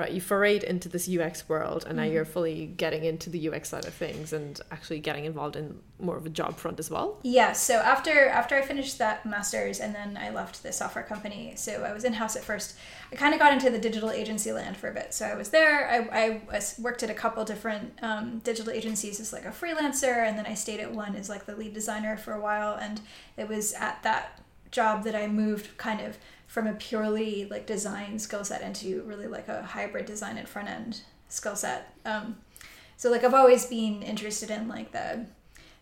right, 0.00 0.10
you 0.12 0.20
forayed 0.20 0.62
into 0.64 0.88
this 0.88 1.08
UX 1.08 1.48
world, 1.48 1.84
and 1.86 1.96
now 1.96 2.02
Mm-hmm. 2.02 2.12
you're 2.14 2.24
fully 2.24 2.66
getting 2.66 3.04
into 3.04 3.30
the 3.30 3.48
UX 3.48 3.68
side 3.68 3.84
of 3.86 3.94
things 3.94 4.32
and 4.32 4.60
actually 4.70 4.98
getting 5.00 5.24
involved 5.26 5.54
in 5.56 5.78
more 6.00 6.16
of 6.16 6.26
a 6.26 6.30
job 6.30 6.56
front 6.56 6.78
as 6.80 6.90
well. 6.90 7.18
Yeah, 7.22 7.52
so 7.52 7.74
after 7.76 8.28
after 8.28 8.56
I 8.56 8.62
finished 8.62 8.98
that 8.98 9.24
masters 9.26 9.78
and 9.80 9.94
then 9.94 10.16
I 10.16 10.30
left 10.30 10.62
the 10.62 10.72
software 10.72 11.04
company, 11.04 11.52
so 11.56 11.84
I 11.84 11.92
was 11.92 12.04
in 12.04 12.14
house 12.14 12.34
at 12.36 12.42
first. 12.42 12.76
I 13.12 13.16
kind 13.16 13.34
of 13.34 13.40
got 13.40 13.52
into 13.52 13.70
the 13.70 13.78
digital 13.78 14.10
agency 14.10 14.52
land 14.52 14.76
for 14.76 14.88
a 14.88 14.94
bit. 14.94 15.12
So 15.14 15.26
I 15.26 15.34
was 15.34 15.50
there. 15.50 15.88
I, 15.90 16.18
I 16.50 16.62
worked 16.80 17.02
at 17.02 17.10
a 17.10 17.14
couple 17.14 17.44
different 17.44 17.98
um, 18.02 18.38
digital 18.44 18.72
agencies 18.72 19.20
as 19.20 19.32
like 19.32 19.44
a 19.44 19.50
freelancer, 19.50 20.26
and 20.26 20.38
then 20.38 20.46
I 20.46 20.54
stayed 20.54 20.80
at 20.80 20.92
one 20.92 21.14
as 21.16 21.28
like 21.28 21.44
the 21.46 21.54
lead 21.56 21.74
designer 21.74 22.16
for 22.16 22.32
a 22.32 22.40
while. 22.40 22.74
And 22.74 23.00
it 23.36 23.48
was 23.48 23.72
at 23.74 24.02
that 24.04 24.40
job 24.70 25.02
that 25.04 25.14
I 25.16 25.26
moved 25.26 25.76
kind 25.76 26.00
of 26.00 26.16
from 26.50 26.66
a 26.66 26.72
purely 26.72 27.46
like 27.48 27.64
design 27.64 28.18
skill 28.18 28.42
set 28.42 28.60
into 28.60 29.02
really 29.06 29.28
like 29.28 29.46
a 29.46 29.62
hybrid 29.62 30.04
design 30.04 30.36
and 30.36 30.48
front 30.48 30.68
end 30.68 31.02
skill 31.28 31.54
set. 31.54 31.94
Um, 32.04 32.38
so 32.96 33.08
like 33.08 33.22
I've 33.22 33.34
always 33.34 33.66
been 33.66 34.02
interested 34.02 34.50
in 34.50 34.66
like 34.66 34.90
the 34.90 35.26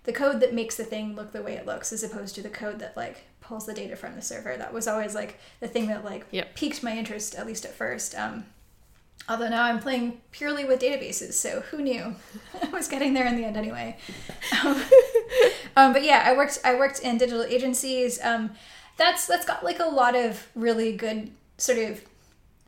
the 0.05 0.13
code 0.13 0.41
that 0.41 0.53
makes 0.53 0.77
the 0.77 0.85
thing 0.85 1.17
look 1.17 1.33
the 1.33 1.41
way 1.43 1.55
it 1.55 1.65
looks 1.65 1.91
as 1.91 2.03
opposed 2.03 2.35
to 2.35 2.43
the 2.43 2.51
code 2.51 2.81
that 2.81 2.99
like 2.99 3.23
pulls 3.41 3.65
the 3.65 3.73
data 3.73 3.97
from 3.97 4.15
the 4.15 4.21
server. 4.21 4.59
That 4.59 4.75
was 4.75 4.87
always 4.87 5.15
like 5.15 5.39
the 5.61 5.69
thing 5.69 5.87
that 5.87 6.05
like 6.05 6.27
Yep. 6.33 6.55
piqued 6.55 6.83
my 6.83 6.95
interest 6.99 7.35
at 7.35 7.47
least 7.47 7.65
at 7.65 7.75
first. 7.75 8.15
Um, 8.15 8.45
although 9.27 9.49
now 9.49 9.65
i'm 9.65 9.79
playing 9.81 10.21
purely 10.31 10.65
with 10.65 10.81
databases 10.81 11.33
so 11.33 11.61
who 11.71 11.81
knew? 11.81 12.15
I 12.63 12.69
was 12.69 12.89
getting 12.89 13.15
there 13.15 13.27
in 13.27 13.37
the 13.37 13.45
end 13.47 13.57
anyway. 13.57 13.97
Um, 14.65 14.83
um, 15.77 15.93
but 15.95 16.03
yeah 16.05 16.23
i 16.27 16.37
worked 16.37 16.59
i 16.63 16.75
worked 16.75 17.01
in 17.01 17.17
digital 17.17 17.43
agencies. 17.45 18.21
Um, 18.23 18.51
that's 18.99 19.27
that's 19.27 19.47
got 19.47 19.65
like 19.65 19.79
a 19.79 19.87
lot 19.87 20.15
of 20.15 20.47
really 20.55 20.93
good 20.93 21.31
sort 21.57 21.79
of 21.79 22.03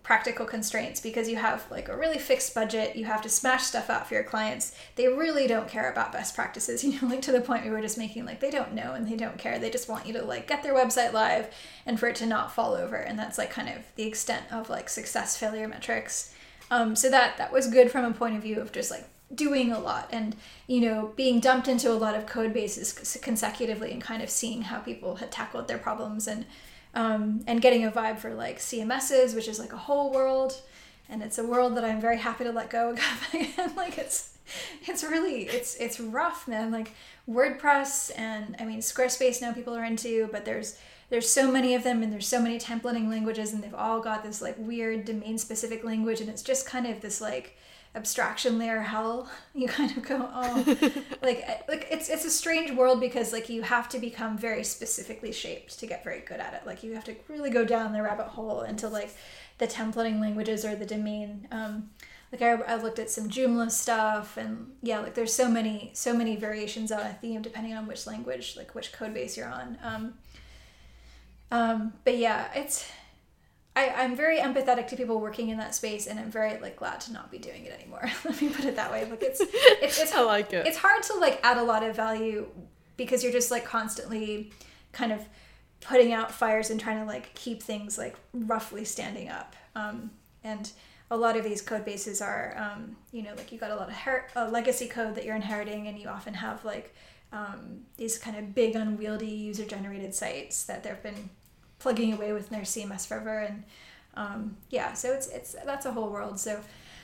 practical 0.03 0.47
constraints 0.47 1.01
because 1.01 1.29
you 1.29 1.37
have 1.37 1.65
like 1.71 1.89
a 1.89 1.97
really 1.97 2.19
fixed 2.19 2.55
budget. 2.55 2.97
You 2.97 3.05
have 3.05 3.23
to 3.23 3.29
smash 3.29 3.65
stuff 3.65 3.91
out 3.91 4.09
for 4.09 4.15
your 4.15 4.25
clients. 4.25 4.75
They 4.97 5.07
really 5.07 5.47
don't 5.47 5.69
care 5.69 5.91
about 5.91 6.13
best 6.13 6.35
practices 6.35 6.83
you 6.85 7.01
know 7.01 7.09
like 7.09 7.23
to 7.23 7.33
the 7.33 7.41
point 7.41 7.65
we 7.65 7.71
were 7.71 7.83
just 7.83 7.99
making 7.99 8.25
like 8.25 8.41
they 8.41 8.51
don't 8.51 8.73
know 8.73 8.95
and 8.95 9.07
they 9.07 9.17
don't 9.17 9.39
care. 9.39 9.59
They 9.59 9.71
just 9.71 9.89
want 9.89 10.07
you 10.07 10.13
to 10.15 10.23
like 10.23 10.49
get 10.49 10.63
their 10.63 10.75
website 10.75 11.13
live 11.13 11.53
and 11.85 12.01
for 12.01 12.09
it 12.09 12.17
to 12.17 12.27
not 12.27 12.53
fall 12.53 12.75
over. 12.75 12.97
And 12.97 13.19
that's 13.19 13.39
like 13.39 13.51
kind 13.51 13.69
of 13.69 13.85
the 13.97 14.05
extent 14.05 14.47
of 14.51 14.71
like 14.71 14.89
success 14.89 15.37
failure 15.37 15.69
metrics. 15.69 16.35
Um, 16.71 16.97
so 16.97 17.11
that 17.11 17.37
that 17.39 17.53
was 17.53 17.67
good 17.67 17.91
from 17.91 18.05
a 18.05 18.13
point 18.13 18.37
of 18.37 18.43
view 18.43 18.61
of 18.61 18.73
just 18.73 18.91
like 18.91 19.05
doing 19.33 19.71
a 19.71 19.79
lot 19.79 20.09
and 20.11 20.35
you 20.67 20.81
know 20.81 21.13
being 21.15 21.39
dumped 21.39 21.69
into 21.69 21.89
a 21.91 21.95
lot 21.95 22.17
of 22.17 22.27
code 22.27 22.53
bases 22.53 23.19
consecutively 23.23 23.93
and 23.93 24.03
kind 24.03 24.23
of 24.23 24.29
seeing 24.29 24.63
how 24.63 24.81
people 24.81 25.17
had 25.17 25.31
tackled 25.31 25.69
their 25.69 25.79
problems 25.79 26.27
and 26.27 26.45
um, 26.95 27.43
and 27.47 27.63
getting 27.63 27.85
a 27.85 27.91
vibe 27.91 28.19
for 28.19 28.35
like 28.35 28.59
CMSs, 28.59 29.35
which 29.35 29.49
is 29.49 29.59
like 29.59 29.73
a 29.73 29.79
whole 29.79 30.13
world, 30.13 30.61
and 31.09 31.23
it's 31.23 31.39
a 31.39 31.45
world 31.45 31.77
that 31.77 31.85
I'm 31.85 32.01
very 32.01 32.19
happy 32.19 32.45
to 32.45 32.53
let 32.53 32.71
go 32.71 32.91
of 32.91 32.99
again. 33.35 33.75
like 33.77 33.99
it's 33.99 34.37
it's 34.87 35.05
really 35.05 35.43
it's 35.45 35.77
it's 35.77 36.01
rough, 36.01 36.49
man. 36.49 36.73
Like 36.73 36.93
WordPress 37.29 38.11
and 38.17 38.57
I 38.59 38.65
mean 38.65 38.81
Squarespace 38.81 39.41
now 39.41 39.53
people 39.53 39.75
are 39.75 39.85
into, 39.85 40.29
but 40.33 40.45
there's 40.45 40.79
there's 41.11 41.29
so 41.29 41.51
many 41.51 41.75
of 41.75 41.83
them 41.83 42.03
and 42.03 42.13
there's 42.13 42.29
so 42.29 42.41
many 42.41 42.59
templating 42.59 43.09
languages 43.09 43.53
and 43.53 43.63
they've 43.63 43.75
all 43.75 44.01
got 44.01 44.23
this 44.23 44.41
like 44.41 44.55
weird 44.59 45.05
domain 45.05 45.39
specific 45.39 45.83
language 45.83 46.21
and 46.21 46.31
it's 46.31 46.43
just 46.43 46.67
kind 46.67 46.87
of 46.87 47.01
this 47.01 47.21
like 47.21 47.57
abstraction 47.95 48.57
layer 48.57 48.81
hell 48.81 49.29
you 49.55 49.67
kind 49.67 49.97
of 49.97 50.03
go 50.07 50.29
oh. 50.33 50.65
Like 51.23 51.65
like 51.69 51.89
it's 51.91 52.09
it's 52.09 52.25
a 52.25 52.31
strange 52.31 52.71
world 52.71 53.01
because 53.01 53.33
like 53.33 53.49
you 53.49 53.63
have 53.63 53.89
to 53.91 53.99
become 53.99 54.39
very 54.39 54.65
specifically 54.65 55.33
shaped 55.33 55.79
to 55.81 55.87
get 55.87 56.05
very 56.05 56.21
good 56.21 56.41
at 56.41 56.55
it. 56.55 56.63
Like 56.67 56.83
you 56.83 56.95
have 56.95 57.05
to 57.05 57.17
really 57.29 57.51
go 57.51 57.65
down 57.65 57.93
the 57.93 58.03
rabbit 58.03 58.29
hole 58.29 58.63
into 58.63 58.89
like 58.89 59.15
the 59.59 59.67
templating 59.67 60.21
languages 60.21 60.65
or 60.65 60.77
the 60.77 60.87
domain. 60.87 61.49
Um 61.51 61.91
like 62.33 62.43
I, 62.43 62.53
I 62.53 62.77
looked 62.77 63.01
at 63.01 63.11
some 63.11 63.29
Joomla 63.29 63.71
stuff 63.73 64.37
and 64.37 64.71
yeah 64.83 65.01
like 65.01 65.15
there's 65.15 65.35
so 65.35 65.49
many 65.49 65.91
so 65.93 66.15
many 66.15 66.37
variations 66.37 66.93
on 66.93 67.01
a 67.01 67.13
theme 67.15 67.43
depending 67.43 67.75
on 67.75 67.89
which 67.89 68.07
language 68.07 68.57
like 68.57 68.75
which 68.75 68.93
code 68.93 69.15
base 69.15 69.37
you're 69.37 69.49
on. 69.49 69.79
Um 69.83 70.15
um 71.51 71.93
but 72.05 72.17
yeah 72.17 72.47
it's 72.55 72.89
I, 73.81 74.03
I'm 74.03 74.15
very 74.15 74.39
empathetic 74.39 74.89
to 74.89 74.97
people 74.97 75.21
working 75.21 75.49
in 75.49 75.57
that 75.59 75.75
space, 75.75 76.07
and 76.07 76.21
I'm 76.21 76.31
very 76.31 76.61
like 76.61 76.77
glad 76.77 77.01
to 77.03 77.13
not 77.13 77.31
be 77.31 77.39
doing 77.39 77.65
it 77.65 77.73
anymore. 77.73 78.11
Let 78.25 78.41
me 78.41 78.49
put 78.51 78.65
it 78.67 78.77
that 78.77 78.91
way. 78.91 79.09
Like 79.09 79.23
it's 79.23 79.41
it's 79.41 80.01
it's, 80.01 80.13
I 80.15 80.23
like 80.23 80.53
it. 80.53 80.67
it's 80.67 80.77
hard 80.79 81.03
to 81.05 81.15
like 81.15 81.41
add 81.43 81.57
a 81.57 81.63
lot 81.63 81.83
of 81.83 81.97
value 81.97 82.47
because 82.97 83.23
you're 83.23 83.33
just 83.33 83.51
like 83.51 83.65
constantly 83.65 84.53
kind 84.93 85.13
of 85.13 85.21
putting 85.81 86.13
out 86.13 86.31
fires 86.31 86.69
and 86.69 86.79
trying 86.79 86.99
to 86.99 87.07
like 87.07 87.33
keep 87.35 87.63
things 87.63 87.97
like 87.97 88.17
roughly 88.35 88.85
standing 88.85 89.31
up. 89.31 89.57
Um, 89.75 90.11
and 90.45 90.71
a 91.11 91.17
lot 91.17 91.37
of 91.37 91.45
these 91.45 91.63
code 91.63 91.85
bases 91.87 92.21
are, 92.21 92.55
um, 92.59 92.97
you 93.13 93.23
know, 93.23 93.33
like 93.37 93.51
you 93.51 93.59
got 93.59 93.71
a 93.71 93.77
lot 93.77 93.89
of 93.89 93.95
her- 93.95 94.29
uh, 94.37 94.49
legacy 94.49 94.89
code 94.89 95.15
that 95.15 95.25
you're 95.25 95.37
inheriting, 95.37 95.89
and 95.89 95.99
you 95.99 96.09
often 96.09 96.35
have 96.35 96.65
like 96.65 96.95
um, 97.33 97.81
these 97.97 98.19
kind 98.19 98.37
of 98.37 98.55
big 98.55 98.77
unwieldy 98.77 99.27
user 99.27 99.65
generated 99.65 100.15
sites 100.15 100.65
that 100.65 100.83
they've 100.83 101.03
been 101.03 101.31
plugging 101.81 102.13
away 102.13 102.33
with 102.33 102.49
their 102.51 102.63
CMS 102.63 103.07
forever 103.07 103.41
and 103.41 103.65
um, 104.15 104.57
yeah 104.71 104.93
so 104.93 105.13
it's 105.13 105.27
it's 105.29 105.57
that's 105.65 105.87
a 105.87 105.93
whole 105.93 106.09
world 106.11 106.39
so 106.39 106.61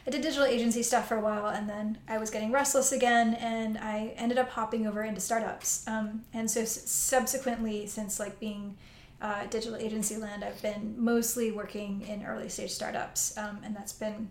I 0.07 0.11
did 0.11 0.23
digital 0.23 0.45
agency 0.45 0.83
stuff 0.85 1.09
for 1.09 1.17
a 1.17 1.21
while 1.21 1.49
and 1.49 1.69
then 1.69 1.99
I 2.09 2.19
was 2.19 2.31
getting 2.31 2.53
restless 2.53 2.93
again 2.93 3.35
and 3.35 3.77
I 3.79 4.12
ended 4.17 4.39
up 4.39 4.51
hopping 4.51 4.87
over 4.87 5.03
into 5.03 5.21
startups 5.21 5.87
um, 5.89 6.23
and 6.33 6.49
so 6.51 6.61
s- 6.61 6.89
subsequently 6.89 7.87
since 7.87 8.21
like 8.21 8.39
being 8.39 8.77
uh, 9.21 9.47
digital 9.47 9.77
agency 9.77 10.17
land 10.17 10.45
I've 10.45 10.61
been 10.62 10.95
mostly 10.97 11.51
working 11.51 12.03
in 12.07 12.25
early 12.25 12.49
stage 12.49 12.71
startups 12.71 13.37
um, 13.39 13.59
and 13.65 13.75
that's 13.75 13.93
been 13.93 14.29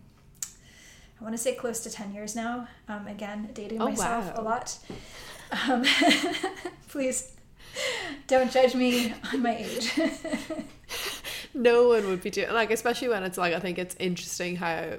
I 1.19 1.23
want 1.23 1.33
to 1.33 1.41
say 1.41 1.55
close 1.55 1.79
to 1.79 1.89
10 1.89 2.13
years 2.13 2.35
now. 2.35 2.67
Um, 2.89 3.07
again, 3.07 3.49
dating 3.53 3.81
Oh, 3.81 3.85
myself 3.87 4.35
wow. 4.35 4.41
a 4.41 4.43
lot. 4.43 4.77
Um, 5.69 5.85
please 6.89 7.31
don't 8.27 8.51
judge 8.51 8.75
me 8.75 9.13
on 9.33 9.41
my 9.41 9.55
age. 9.57 9.91
no 11.53 11.89
one 11.89 12.07
would 12.07 12.21
be 12.21 12.29
doing 12.29 12.51
like 12.51 12.71
especially 12.71 13.07
when 13.07 13.23
it's 13.23 13.37
like 13.37 13.53
i 13.53 13.59
think 13.59 13.77
it's 13.77 13.95
interesting 13.97 14.57
how 14.57 14.97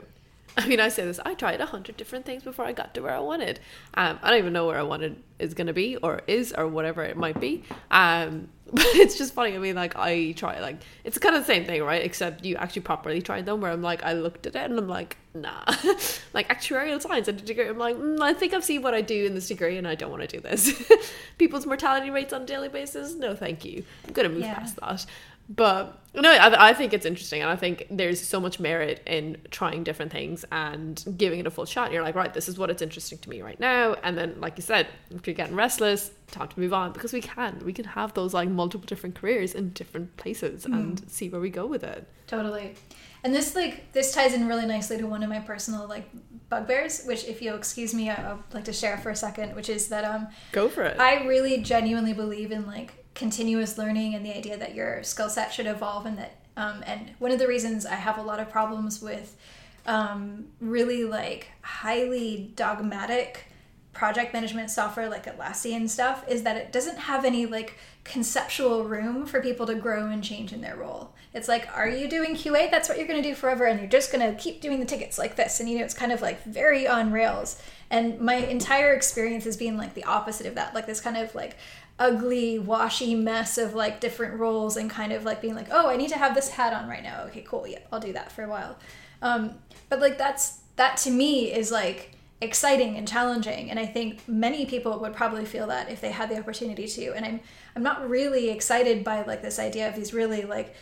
i 0.56 0.66
mean 0.66 0.80
i 0.80 0.88
say 0.88 1.04
this 1.04 1.20
i 1.26 1.34
tried 1.34 1.60
a 1.60 1.66
hundred 1.66 1.96
different 1.96 2.24
things 2.24 2.42
before 2.42 2.64
i 2.64 2.72
got 2.72 2.94
to 2.94 3.02
where 3.02 3.14
i 3.14 3.18
wanted. 3.18 3.60
Um 3.94 4.18
i 4.22 4.30
don't 4.30 4.38
even 4.38 4.52
know 4.52 4.66
where 4.66 4.78
i 4.78 4.82
wanted 4.82 5.22
is 5.38 5.52
going 5.52 5.66
to 5.66 5.74
be 5.74 5.96
or 5.96 6.22
is 6.26 6.54
or 6.56 6.66
whatever 6.66 7.02
it 7.02 7.16
might 7.16 7.38
be. 7.40 7.62
Um 7.90 8.48
but 8.72 8.84
it's 8.84 9.16
just 9.16 9.32
funny 9.32 9.54
i 9.54 9.58
mean 9.58 9.76
like 9.76 9.94
i 9.96 10.32
try 10.32 10.58
like 10.58 10.82
it's 11.04 11.18
kind 11.18 11.36
of 11.36 11.42
the 11.42 11.46
same 11.46 11.64
thing 11.64 11.82
right? 11.84 12.02
Except 12.02 12.44
you 12.44 12.56
actually 12.56 12.82
properly 12.82 13.22
tried 13.22 13.46
them 13.46 13.60
where 13.60 13.70
i'm 13.70 13.82
like 13.82 14.02
i 14.02 14.12
looked 14.12 14.46
at 14.46 14.56
it 14.56 14.70
and 14.70 14.78
i'm 14.78 14.88
like 14.88 15.16
nah. 15.42 15.64
Like 16.32 16.48
actuarial 16.48 17.00
science 17.00 17.28
and 17.28 17.38
a 17.40 17.42
degree 17.42 17.68
i'm 17.68 17.78
like 17.78 17.96
mm, 17.96 18.20
i 18.20 18.32
think 18.32 18.52
i've 18.54 18.64
seen 18.64 18.82
what 18.82 18.94
i 18.94 19.00
do 19.00 19.24
in 19.24 19.34
this 19.34 19.48
degree 19.48 19.76
and 19.78 19.86
i 19.88 19.94
don't 19.94 20.10
want 20.10 20.22
to 20.22 20.28
do 20.28 20.40
this. 20.40 20.72
People's 21.38 21.66
mortality 21.66 22.10
rates 22.10 22.32
on 22.32 22.42
a 22.42 22.46
daily 22.46 22.68
basis? 22.68 23.14
No 23.14 23.34
thank 23.34 23.64
you. 23.64 23.84
I'm 24.06 24.12
gonna 24.12 24.28
move 24.28 24.40
Yeah. 24.42 24.54
past 24.54 24.76
that. 24.76 25.06
But 25.48 26.00
no, 26.12 26.28
I, 26.28 26.70
I 26.70 26.72
think 26.74 26.92
it's 26.92 27.06
interesting, 27.06 27.40
and 27.40 27.48
I 27.48 27.54
think 27.54 27.86
there's 27.88 28.20
so 28.20 28.40
much 28.40 28.58
merit 28.58 29.00
in 29.06 29.36
trying 29.52 29.84
different 29.84 30.10
things 30.10 30.44
and 30.50 31.04
giving 31.16 31.38
it 31.38 31.46
a 31.46 31.52
full 31.52 31.66
shot. 31.66 31.84
And 31.84 31.94
you're 31.94 32.02
like, 32.02 32.16
right, 32.16 32.34
this 32.34 32.48
is 32.48 32.58
what 32.58 32.68
it's 32.68 32.82
interesting 32.82 33.18
to 33.18 33.30
me 33.30 33.42
right 33.42 33.60
now, 33.60 33.94
and 34.02 34.18
then, 34.18 34.40
like 34.40 34.56
you 34.56 34.62
said, 34.62 34.88
if 35.14 35.24
you're 35.24 35.36
getting 35.36 35.54
restless, 35.54 36.10
time 36.32 36.48
to 36.48 36.58
move 36.58 36.72
on. 36.72 36.92
Because 36.92 37.12
we 37.12 37.20
can, 37.20 37.60
we 37.64 37.72
can 37.72 37.84
have 37.84 38.12
those 38.14 38.34
like 38.34 38.48
multiple 38.48 38.86
different 38.86 39.14
careers 39.14 39.54
in 39.54 39.70
different 39.70 40.16
places 40.16 40.64
and 40.64 41.08
see 41.08 41.28
where 41.28 41.40
we 41.40 41.50
go 41.50 41.64
with 41.64 41.84
it. 41.84 42.08
Totally. 42.26 42.74
And 43.24 43.34
this 43.34 43.54
like 43.54 43.92
this 43.92 44.12
ties 44.12 44.34
in 44.34 44.46
really 44.46 44.66
nicely 44.66 44.98
to 44.98 45.06
one 45.06 45.22
of 45.22 45.28
my 45.28 45.40
personal 45.40 45.88
like 45.88 46.08
bugbears, 46.48 47.02
which 47.04 47.24
if 47.24 47.42
you'll 47.42 47.56
excuse 47.56 47.92
me, 47.94 48.08
I- 48.10 48.32
I'd 48.32 48.38
like 48.54 48.64
to 48.64 48.72
share 48.72 48.98
for 48.98 49.10
a 49.10 49.16
second, 49.16 49.54
which 49.56 49.68
is 49.68 49.88
that 49.88 50.04
um 50.04 50.28
Go 50.52 50.68
for 50.68 50.82
it. 50.84 50.98
I 51.00 51.24
really 51.26 51.58
genuinely 51.62 52.12
believe 52.12 52.52
in 52.52 52.66
like 52.66 53.04
continuous 53.14 53.78
learning 53.78 54.14
and 54.14 54.24
the 54.24 54.36
idea 54.36 54.56
that 54.58 54.74
your 54.74 55.02
skill 55.02 55.30
set 55.30 55.52
should 55.52 55.66
evolve 55.66 56.06
and 56.06 56.18
that 56.18 56.36
um 56.56 56.82
and 56.86 57.12
one 57.18 57.32
of 57.32 57.38
the 57.38 57.48
reasons 57.48 57.84
I 57.86 57.94
have 57.94 58.18
a 58.18 58.22
lot 58.22 58.38
of 58.40 58.50
problems 58.50 59.00
with 59.02 59.36
um 59.86 60.46
really 60.60 61.04
like 61.04 61.48
highly 61.62 62.52
dogmatic 62.56 63.46
project 63.92 64.34
management 64.34 64.70
software 64.70 65.08
like 65.08 65.24
Atlassian 65.24 65.88
stuff 65.88 66.22
is 66.28 66.42
that 66.42 66.56
it 66.56 66.70
doesn't 66.70 66.98
have 66.98 67.24
any 67.24 67.46
like 67.46 67.78
conceptual 68.04 68.84
room 68.84 69.24
for 69.26 69.40
people 69.40 69.64
to 69.66 69.74
grow 69.74 70.10
and 70.10 70.22
change 70.22 70.52
in 70.52 70.60
their 70.60 70.76
role. 70.76 71.14
It's 71.36 71.48
like, 71.48 71.68
are 71.76 71.88
you 71.88 72.08
doing 72.08 72.34
QA? 72.34 72.70
That's 72.70 72.88
what 72.88 72.96
you're 72.96 73.06
going 73.06 73.22
to 73.22 73.28
do 73.28 73.34
forever, 73.34 73.66
and 73.66 73.78
you're 73.78 73.88
just 73.90 74.10
going 74.10 74.26
to 74.26 74.42
keep 74.42 74.62
doing 74.62 74.80
the 74.80 74.86
tickets 74.86 75.18
like 75.18 75.36
this. 75.36 75.60
And 75.60 75.68
you 75.68 75.78
know, 75.78 75.84
it's 75.84 75.94
kind 75.94 76.10
of 76.10 76.22
like 76.22 76.42
very 76.44 76.88
on 76.88 77.12
rails. 77.12 77.60
And 77.90 78.18
my 78.20 78.36
entire 78.36 78.94
experience 78.94 79.44
has 79.44 79.56
been 79.56 79.76
like 79.76 79.92
the 79.92 80.04
opposite 80.04 80.46
of 80.46 80.54
that, 80.54 80.74
like 80.74 80.86
this 80.86 81.00
kind 81.00 81.16
of 81.16 81.34
like 81.34 81.56
ugly, 81.98 82.58
washy 82.58 83.14
mess 83.14 83.58
of 83.58 83.74
like 83.74 84.00
different 84.00 84.40
roles 84.40 84.78
and 84.78 84.90
kind 84.90 85.12
of 85.12 85.24
like 85.24 85.42
being 85.42 85.54
like, 85.54 85.68
oh, 85.70 85.88
I 85.88 85.96
need 85.96 86.08
to 86.08 86.18
have 86.18 86.34
this 86.34 86.48
hat 86.48 86.72
on 86.72 86.88
right 86.88 87.02
now. 87.02 87.24
Okay, 87.24 87.44
cool. 87.46 87.66
Yeah, 87.66 87.80
I'll 87.92 88.00
do 88.00 88.14
that 88.14 88.32
for 88.32 88.42
a 88.42 88.48
while. 88.48 88.78
Um, 89.20 89.56
but 89.90 90.00
like 90.00 90.16
that's 90.18 90.60
that 90.76 90.96
to 90.98 91.10
me 91.10 91.52
is 91.52 91.70
like 91.70 92.12
exciting 92.40 92.98
and 92.98 93.08
challenging 93.08 93.70
and 93.70 93.78
i 93.78 93.86
think 93.86 94.20
many 94.28 94.66
people 94.66 94.98
would 94.98 95.14
probably 95.14 95.46
feel 95.46 95.68
that 95.68 95.90
if 95.90 96.02
they 96.02 96.10
had 96.10 96.28
the 96.28 96.38
opportunity 96.38 96.86
to 96.86 97.14
and 97.14 97.24
i'm 97.24 97.40
i'm 97.74 97.82
not 97.82 98.06
really 98.10 98.50
excited 98.50 99.02
by 99.02 99.22
like 99.22 99.40
this 99.40 99.58
idea 99.58 99.88
of 99.88 99.96
these 99.96 100.12
really 100.12 100.42
like 100.42 100.74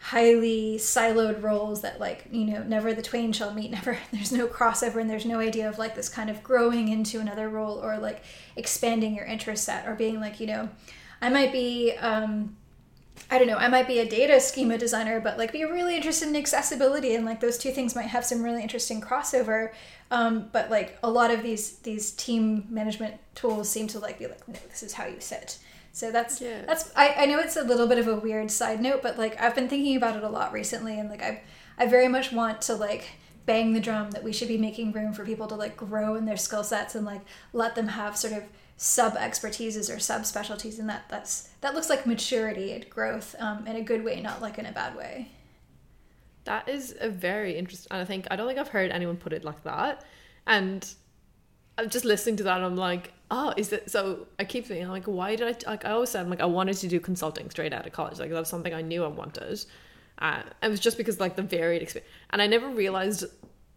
highly 0.00 0.76
siloed 0.78 1.42
roles 1.42 1.82
that 1.82 1.98
like 1.98 2.24
you 2.30 2.44
know 2.44 2.62
never 2.62 2.94
the 2.94 3.02
twain 3.02 3.32
shall 3.32 3.52
meet 3.52 3.70
never 3.78 3.98
there's 4.12 4.32
no 4.32 4.46
crossover 4.46 5.00
and 5.00 5.10
there's 5.10 5.26
no 5.26 5.38
idea 5.38 5.68
of 5.68 5.78
like 5.78 5.94
this 5.94 6.08
kind 6.08 6.30
of 6.30 6.42
growing 6.42 6.88
into 6.88 7.20
another 7.20 7.48
role 7.48 7.82
or 7.82 7.98
like 7.98 8.22
expanding 8.56 9.14
your 9.14 9.26
interest 9.26 9.64
set 9.64 9.86
or 9.86 9.94
being 9.94 10.20
like 10.20 10.38
you 10.40 10.46
know 10.46 10.68
i 11.20 11.28
might 11.28 11.52
be 11.52 11.92
um 11.98 12.56
I 13.30 13.38
don't 13.38 13.46
know, 13.46 13.56
I 13.56 13.68
might 13.68 13.86
be 13.86 13.98
a 13.98 14.08
data 14.08 14.40
schema 14.40 14.78
designer, 14.78 15.20
but 15.20 15.36
like 15.36 15.52
be 15.52 15.64
really 15.64 15.96
interested 15.96 16.28
in 16.28 16.36
accessibility 16.36 17.14
and 17.14 17.24
like 17.26 17.40
those 17.40 17.58
two 17.58 17.72
things 17.72 17.94
might 17.94 18.06
have 18.06 18.24
some 18.24 18.42
really 18.42 18.62
interesting 18.62 19.00
crossover. 19.00 19.72
Um, 20.10 20.48
but 20.52 20.70
like 20.70 20.98
a 21.02 21.10
lot 21.10 21.30
of 21.30 21.42
these 21.42 21.78
these 21.80 22.12
team 22.12 22.66
management 22.70 23.14
tools 23.34 23.68
seem 23.68 23.86
to 23.88 23.98
like 23.98 24.18
be 24.18 24.26
like, 24.26 24.46
no, 24.48 24.58
this 24.70 24.82
is 24.82 24.94
how 24.94 25.06
you 25.06 25.20
sit. 25.20 25.58
So 25.92 26.10
that's 26.12 26.40
Yeah. 26.40 26.62
that's 26.66 26.92
I, 26.96 27.14
I 27.18 27.26
know 27.26 27.38
it's 27.38 27.56
a 27.56 27.62
little 27.64 27.86
bit 27.86 27.98
of 27.98 28.06
a 28.08 28.16
weird 28.16 28.50
side 28.50 28.80
note, 28.80 29.02
but 29.02 29.18
like 29.18 29.40
I've 29.40 29.54
been 29.54 29.68
thinking 29.68 29.96
about 29.96 30.16
it 30.16 30.22
a 30.22 30.28
lot 30.28 30.52
recently 30.52 30.98
and 30.98 31.08
like 31.10 31.22
I 31.22 31.42
I 31.76 31.86
very 31.86 32.08
much 32.08 32.32
want 32.32 32.60
to 32.62 32.74
like 32.74 33.04
bang 33.46 33.72
the 33.72 33.80
drum 33.80 34.10
that 34.10 34.22
we 34.22 34.32
should 34.32 34.48
be 34.48 34.58
making 34.58 34.92
room 34.92 35.12
for 35.12 35.24
people 35.24 35.46
to 35.48 35.54
like 35.54 35.76
grow 35.76 36.14
in 36.14 36.24
their 36.26 36.36
skill 36.36 36.62
sets 36.62 36.94
and 36.94 37.06
like 37.06 37.22
let 37.52 37.74
them 37.74 37.88
have 37.88 38.16
sort 38.16 38.32
of 38.34 38.42
sub 38.76 39.14
expertises 39.16 39.92
or 39.94 39.98
sub 39.98 40.24
specialties 40.24 40.78
and 40.78 40.88
that 40.88 41.04
that's 41.08 41.48
that 41.62 41.74
looks 41.74 41.88
like 41.90 42.06
maturity 42.06 42.72
and 42.72 42.88
growth 42.90 43.34
um, 43.40 43.66
in 43.66 43.74
a 43.74 43.82
good 43.82 44.04
way 44.04 44.20
not 44.20 44.40
like 44.40 44.58
in 44.58 44.66
a 44.66 44.72
bad 44.72 44.94
way 44.96 45.28
That 46.44 46.68
is 46.68 46.94
a 47.00 47.10
very 47.10 47.56
interesting, 47.58 47.88
and 47.90 48.00
I 48.00 48.04
think 48.04 48.26
I 48.30 48.36
don't 48.36 48.46
think 48.46 48.58
I've 48.58 48.68
heard 48.68 48.90
anyone 48.90 49.16
put 49.16 49.32
it 49.32 49.44
like 49.44 49.62
that. 49.64 50.04
And 50.46 50.86
I'm 51.76 51.90
just 51.90 52.04
listening 52.04 52.36
to 52.36 52.44
that, 52.44 52.62
I'm 52.62 52.76
like, 52.76 53.12
oh, 53.30 53.52
is 53.56 53.72
it? 53.72 53.90
So 53.90 54.26
I 54.38 54.44
keep 54.44 54.66
thinking, 54.66 54.88
like, 54.88 55.04
why 55.04 55.36
did 55.36 55.46
I? 55.46 55.70
Like, 55.70 55.84
I 55.84 55.90
always 55.90 56.10
said, 56.10 56.22
I'm 56.22 56.30
like, 56.30 56.40
I 56.40 56.46
wanted 56.46 56.76
to 56.78 56.88
do 56.88 57.00
consulting 57.00 57.50
straight 57.50 57.72
out 57.72 57.86
of 57.86 57.92
college. 57.92 58.18
Like, 58.18 58.30
that 58.30 58.38
was 58.38 58.48
something 58.48 58.74
I 58.74 58.82
knew 58.82 59.04
I 59.04 59.08
wanted. 59.08 59.64
Uh, 60.18 60.42
it 60.62 60.68
was 60.68 60.80
just 60.80 60.96
because 60.96 61.20
like 61.20 61.36
the 61.36 61.42
varied 61.42 61.82
experience, 61.82 62.10
and 62.30 62.42
I 62.42 62.46
never 62.46 62.68
realized 62.68 63.24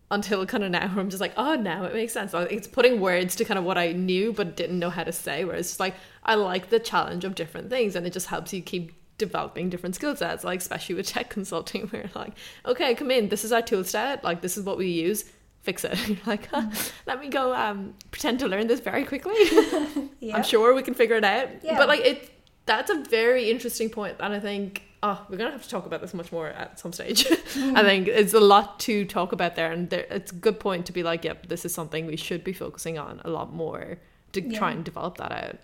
until 0.09 0.45
kind 0.45 0.63
of 0.63 0.71
now 0.71 0.87
where 0.89 0.99
I'm 0.99 1.09
just 1.09 1.21
like, 1.21 1.33
oh, 1.37 1.55
now 1.55 1.85
it 1.85 1.93
makes 1.93 2.13
sense. 2.13 2.33
Like, 2.33 2.51
It's 2.51 2.67
putting 2.67 2.99
words 2.99 3.35
to 3.37 3.45
kind 3.45 3.57
of 3.57 3.63
what 3.63 3.77
I 3.77 3.93
knew 3.93 4.33
but 4.33 4.57
didn't 4.57 4.77
know 4.77 4.89
how 4.89 5.03
to 5.03 5.11
say. 5.11 5.45
Whereas 5.45 5.71
it's 5.71 5.79
like 5.79 5.95
I 6.23 6.35
like 6.35 6.69
the 6.69 6.79
challenge 6.79 7.23
of 7.25 7.35
different 7.35 7.69
things, 7.69 7.95
and 7.95 8.05
it 8.05 8.13
just 8.13 8.27
helps 8.27 8.53
you 8.53 8.61
keep 8.61 8.93
developing 9.17 9.69
different 9.69 9.95
skill 9.95 10.15
sets. 10.15 10.43
Like 10.43 10.59
especially 10.59 10.95
with 10.95 11.07
tech 11.07 11.29
consulting, 11.29 11.87
where 11.87 12.09
like, 12.15 12.33
okay, 12.65 12.95
come 12.95 13.11
in. 13.11 13.29
This 13.29 13.43
is 13.43 13.51
our 13.51 13.61
tool 13.61 13.83
set. 13.83 14.23
Like 14.23 14.41
this 14.41 14.57
is 14.57 14.65
what 14.65 14.77
we 14.77 14.87
use. 14.87 15.25
Fix 15.61 15.83
it. 15.83 15.95
You're 16.07 16.17
like, 16.25 16.47
huh, 16.47 16.69
let 17.05 17.19
me 17.19 17.27
go 17.29 17.53
um, 17.53 17.93
pretend 18.09 18.39
to 18.39 18.47
learn 18.47 18.67
this 18.67 18.79
very 18.79 19.05
quickly. 19.05 19.35
yeah 20.19 20.35
I'm 20.35 20.43
sure 20.43 20.73
we 20.73 20.81
can 20.81 20.93
figure 20.95 21.15
it 21.15 21.23
out. 21.23 21.49
Yeah. 21.63 21.77
But 21.77 21.87
like 21.87 22.01
it, 22.01 22.29
that's 22.65 22.89
a 22.89 22.95
very 23.09 23.49
interesting 23.51 23.89
point, 23.89 24.17
and 24.19 24.33
I 24.33 24.39
think 24.39 24.83
oh, 25.03 25.25
we're 25.29 25.37
gonna 25.37 25.51
have 25.51 25.63
to 25.63 25.69
talk 25.69 25.85
about 25.85 26.01
this 26.01 26.13
much 26.13 26.31
more 26.31 26.47
at 26.49 26.79
some 26.79 26.93
stage. 26.93 27.25
I 27.55 27.83
think 27.83 28.07
it's 28.07 28.33
a 28.33 28.39
lot 28.39 28.79
to 28.81 29.05
talk 29.05 29.31
about 29.33 29.55
there, 29.55 29.71
and 29.71 29.89
there, 29.89 30.05
it's 30.09 30.31
a 30.31 30.35
good 30.35 30.59
point 30.59 30.85
to 30.87 30.93
be 30.93 31.03
like, 31.03 31.23
yep, 31.23 31.47
this 31.47 31.65
is 31.65 31.73
something 31.73 32.05
we 32.05 32.17
should 32.17 32.43
be 32.43 32.53
focusing 32.53 32.97
on 32.97 33.21
a 33.25 33.29
lot 33.29 33.53
more 33.53 33.97
to 34.33 34.41
Yeah. 34.41 34.57
try 34.57 34.71
and 34.71 34.83
develop 34.83 35.17
that 35.17 35.31
out. 35.31 35.57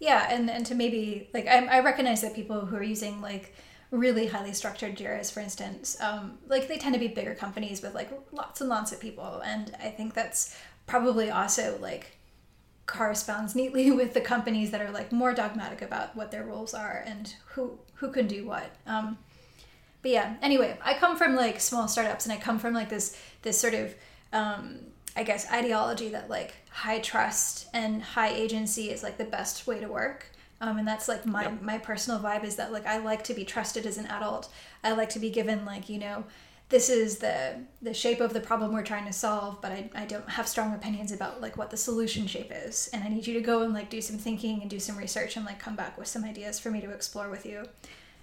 Yeah, 0.00 0.28
and, 0.30 0.48
and 0.48 0.64
to 0.66 0.74
maybe 0.74 1.28
like 1.34 1.46
I, 1.46 1.66
I 1.66 1.80
recognize 1.80 2.20
that 2.22 2.34
people 2.34 2.66
who 2.66 2.76
are 2.76 2.82
using 2.82 3.20
like 3.20 3.54
really 3.90 4.26
highly 4.26 4.52
structured 4.52 4.96
JIRAs, 4.96 5.32
for 5.32 5.40
instance, 5.40 5.96
um, 6.00 6.38
like 6.46 6.68
they 6.68 6.78
tend 6.78 6.94
to 6.94 7.00
be 7.00 7.08
bigger 7.08 7.34
companies 7.34 7.82
with 7.82 7.94
like 7.94 8.10
lots 8.32 8.60
and 8.60 8.68
lots 8.68 8.92
of 8.92 9.00
people, 9.00 9.42
and 9.44 9.74
I 9.82 9.88
think 9.88 10.14
that's 10.14 10.56
probably 10.86 11.30
also 11.30 11.78
like 11.80 12.18
corresponds 12.86 13.54
neatly 13.54 13.90
with 13.92 14.14
the 14.14 14.20
companies 14.20 14.70
that 14.72 14.80
are 14.80 14.90
like 14.90 15.12
more 15.12 15.32
dogmatic 15.32 15.82
about 15.82 16.16
what 16.16 16.30
their 16.30 16.44
roles 16.44 16.74
are 16.74 17.02
and 17.06 17.34
who 17.46 17.78
who 17.94 18.10
can 18.10 18.26
do 18.26 18.46
what. 18.46 18.70
Um, 18.86 19.18
but 20.02 20.10
yeah, 20.10 20.36
anyway, 20.42 20.78
I 20.82 20.94
come 20.94 21.16
from 21.16 21.34
like 21.34 21.60
small 21.60 21.88
startups, 21.88 22.26
and 22.26 22.32
I 22.32 22.36
come 22.36 22.58
from 22.58 22.74
like 22.74 22.88
this 22.88 23.16
this 23.42 23.58
sort 23.58 23.74
of 23.74 23.94
um, 24.32 24.78
I 25.16 25.22
guess 25.22 25.50
ideology 25.50 26.10
that 26.10 26.28
like 26.28 26.54
high 26.70 27.00
trust 27.00 27.68
and 27.72 28.02
high 28.02 28.28
agency 28.28 28.90
is 28.90 29.02
like 29.02 29.18
the 29.18 29.24
best 29.24 29.66
way 29.66 29.80
to 29.80 29.86
work. 29.86 30.26
Um, 30.60 30.78
and 30.78 30.88
that's 30.88 31.08
like 31.08 31.24
my 31.24 31.44
Yep. 31.44 31.62
my 31.62 31.78
personal 31.78 32.18
vibe 32.20 32.44
is 32.44 32.56
that 32.56 32.72
like 32.72 32.86
I 32.86 32.98
like 32.98 33.22
to 33.24 33.34
be 33.34 33.44
trusted 33.44 33.86
as 33.86 33.98
an 33.98 34.06
adult. 34.06 34.48
I 34.82 34.92
like 34.92 35.10
to 35.10 35.18
be 35.20 35.30
given 35.30 35.64
like 35.64 35.88
you 35.88 35.98
know 35.98 36.24
this 36.68 36.90
is 36.90 37.18
the 37.18 37.60
the 37.80 37.94
shape 37.94 38.20
of 38.20 38.32
the 38.32 38.40
problem 38.40 38.72
we're 38.72 38.82
trying 38.82 39.06
to 39.06 39.12
solve, 39.12 39.60
but 39.62 39.72
I, 39.72 39.88
I 39.94 40.04
don't 40.04 40.28
have 40.28 40.46
strong 40.46 40.74
opinions 40.74 41.12
about 41.12 41.40
like 41.40 41.56
what 41.56 41.70
the 41.70 41.76
solution 41.76 42.26
shape 42.26 42.50
is. 42.52 42.90
And 42.92 43.02
I 43.04 43.08
need 43.08 43.26
you 43.26 43.34
to 43.34 43.40
go 43.40 43.62
and 43.62 43.72
like 43.72 43.88
do 43.88 44.00
some 44.00 44.18
thinking 44.18 44.60
and 44.60 44.68
do 44.68 44.78
some 44.80 44.96
research 44.98 45.36
and 45.36 45.46
like 45.46 45.58
come 45.58 45.76
back 45.76 45.96
with 45.96 46.08
some 46.08 46.24
ideas 46.24 46.58
for 46.58 46.70
me 46.70 46.80
to 46.82 46.90
explore 46.90 47.30
with 47.30 47.46
you. 47.46 47.64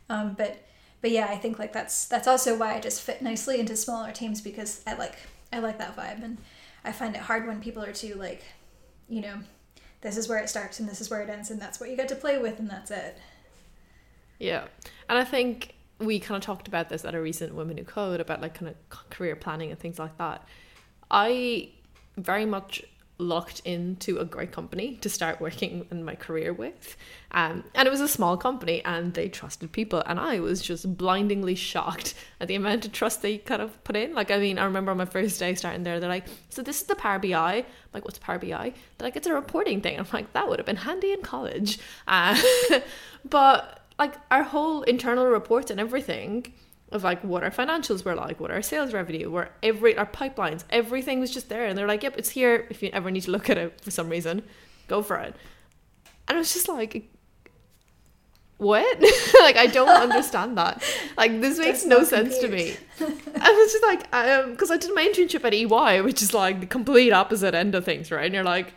Um, 0.09 0.35
but 0.37 0.63
but 1.01 1.11
yeah, 1.11 1.27
I 1.27 1.37
think 1.37 1.57
like 1.57 1.73
that's 1.73 2.05
that's 2.05 2.27
also 2.27 2.57
why 2.57 2.75
I 2.75 2.79
just 2.79 3.01
fit 3.01 3.21
nicely 3.21 3.59
into 3.59 3.75
smaller 3.75 4.11
teams 4.11 4.41
because 4.41 4.81
I 4.85 4.93
like 4.95 5.15
I 5.53 5.59
like 5.59 5.77
that 5.79 5.95
vibe 5.95 6.23
and 6.23 6.37
I 6.83 6.91
find 6.91 7.15
it 7.15 7.21
hard 7.21 7.47
when 7.47 7.61
people 7.61 7.83
are 7.83 7.93
too 7.93 8.15
like, 8.15 8.43
you 9.09 9.21
know, 9.21 9.39
this 10.05 10.17
is 10.17 10.29
where 10.29 10.37
it 10.37 10.49
starts 10.49 10.79
and 10.79 10.87
this 10.87 11.01
is 11.01 11.09
where 11.09 11.21
it 11.21 11.29
ends 11.29 11.49
and 11.49 11.59
that's 11.59 11.79
what 11.79 11.89
you 11.89 11.95
get 11.95 12.07
to 12.09 12.15
play 12.15 12.37
with 12.37 12.59
and 12.59 12.69
that's 12.69 12.91
it. 12.91 13.17
Yeah, 14.39 14.65
and 15.09 15.17
I 15.17 15.23
think 15.23 15.75
we 15.99 16.19
kind 16.19 16.37
of 16.37 16.43
talked 16.43 16.67
about 16.67 16.89
this 16.89 17.05
at 17.05 17.15
a 17.15 17.21
recent 17.21 17.55
Women 17.55 17.77
Who 17.77 17.85
Code 17.85 18.19
about 18.19 18.41
like 18.41 18.53
kind 18.53 18.69
of 18.69 19.09
career 19.09 19.35
planning 19.35 19.71
and 19.71 19.79
things 19.79 19.97
like 19.97 20.17
that. 20.17 20.47
I 21.09 21.69
very 22.17 22.45
much 22.45 22.83
locked 23.17 23.61
into 23.63 24.17
a 24.17 24.25
great 24.25 24.51
company 24.51 24.95
to 24.97 25.09
start 25.09 25.39
working 25.39 25.85
in 25.89 26.03
my 26.03 26.15
career 26.15 26.51
with. 26.51 26.97
Um, 27.31 27.63
and 27.73 27.87
it 27.87 27.91
was 27.91 28.01
a 28.01 28.07
small 28.07 28.37
company 28.37 28.83
and 28.83 29.13
they 29.13 29.29
trusted 29.29 29.71
people. 29.71 30.03
And 30.05 30.19
I 30.19 30.39
was 30.39 30.61
just 30.61 30.97
blindingly 30.97 31.55
shocked 31.55 32.13
at 32.39 32.47
the 32.47 32.55
amount 32.55 32.85
of 32.85 32.91
trust 32.91 33.21
they 33.21 33.37
kind 33.37 33.61
of 33.61 33.81
put 33.83 33.95
in. 33.95 34.13
Like, 34.13 34.31
I 34.31 34.37
mean, 34.37 34.59
I 34.59 34.65
remember 34.65 34.91
on 34.91 34.97
my 34.97 35.05
first 35.05 35.39
day 35.39 35.55
starting 35.55 35.83
there, 35.83 35.99
they're 35.99 36.09
like, 36.09 36.25
So 36.49 36.61
this 36.61 36.81
is 36.81 36.87
the 36.87 36.95
Power 36.95 37.19
BI. 37.19 37.33
I'm 37.33 37.65
like, 37.93 38.05
what's 38.05 38.19
Power 38.19 38.37
BI? 38.39 38.73
They're 38.97 39.07
like, 39.07 39.15
It's 39.15 39.27
a 39.27 39.33
reporting 39.33 39.81
thing. 39.81 39.97
I'm 39.97 40.07
like, 40.11 40.33
That 40.33 40.47
would 40.49 40.59
have 40.59 40.65
been 40.65 40.75
handy 40.75 41.13
in 41.13 41.21
college. 41.21 41.79
Uh, 42.07 42.39
but 43.29 43.81
like, 43.97 44.15
our 44.29 44.43
whole 44.43 44.83
internal 44.83 45.25
reports 45.25 45.71
and 45.71 45.79
everything 45.79 46.53
of 46.91 47.03
like 47.03 47.23
what 47.23 47.43
our 47.43 47.51
financials 47.51 48.05
were 48.05 48.15
like, 48.15 48.39
what 48.39 48.51
our 48.51 48.61
sales 48.61 48.93
revenue 48.93 49.29
were, 49.29 49.49
every 49.63 49.97
our 49.97 50.05
pipelines, 50.05 50.63
everything 50.69 51.19
was 51.19 51.31
just 51.31 51.49
there. 51.49 51.65
And 51.65 51.77
they're 51.77 51.87
like, 51.87 52.03
yep, 52.03 52.15
it's 52.17 52.29
here. 52.29 52.67
If 52.69 52.83
you 52.83 52.89
ever 52.93 53.11
need 53.11 53.23
to 53.23 53.31
look 53.31 53.49
at 53.49 53.57
it 53.57 53.81
for 53.81 53.91
some 53.91 54.09
reason, 54.09 54.43
go 54.87 55.01
for 55.01 55.17
it. 55.17 55.35
And 56.27 56.35
it 56.35 56.39
was 56.39 56.53
just 56.53 56.67
like, 56.67 57.09
what? 58.57 59.01
like 59.41 59.57
I 59.57 59.67
don't 59.67 59.89
understand 59.89 60.57
that. 60.57 60.83
Like 61.17 61.41
this 61.41 61.59
makes 61.59 61.85
no 61.85 62.03
sense 62.03 62.37
to 62.39 62.47
me. 62.47 62.75
And 62.99 63.21
I 63.41 63.51
was 63.51 63.71
just 63.71 63.83
like, 63.83 64.15
um, 64.15 64.51
because 64.51 64.71
I 64.71 64.77
did 64.77 64.93
my 64.93 65.05
internship 65.05 65.43
at 65.43 65.53
EY, 65.53 66.01
which 66.01 66.21
is 66.21 66.33
like 66.33 66.59
the 66.59 66.65
complete 66.65 67.11
opposite 67.11 67.53
end 67.53 67.75
of 67.75 67.83
things, 67.83 68.11
right? 68.11 68.25
And 68.25 68.33
you're 68.33 68.43
like, 68.43 68.73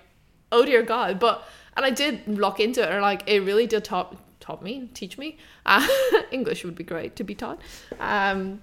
oh 0.51 0.65
dear 0.65 0.83
God, 0.83 1.21
but 1.21 1.47
and 1.77 1.87
I 1.87 1.91
did 1.91 2.27
lock 2.27 2.59
into 2.59 2.83
it, 2.83 2.91
and 2.91 3.03
like 3.03 3.23
it 3.29 3.41
really 3.41 3.67
did 3.67 3.85
taught 3.85 4.17
taught 4.49 4.63
me, 4.63 4.89
teach 4.95 5.19
me. 5.19 5.37
Uh, 5.67 5.87
English 6.31 6.65
would 6.65 6.75
be 6.75 6.85
great 6.85 7.17
to 7.17 7.25
be 7.25 7.35
taught. 7.35 7.61
Um, 8.01 8.63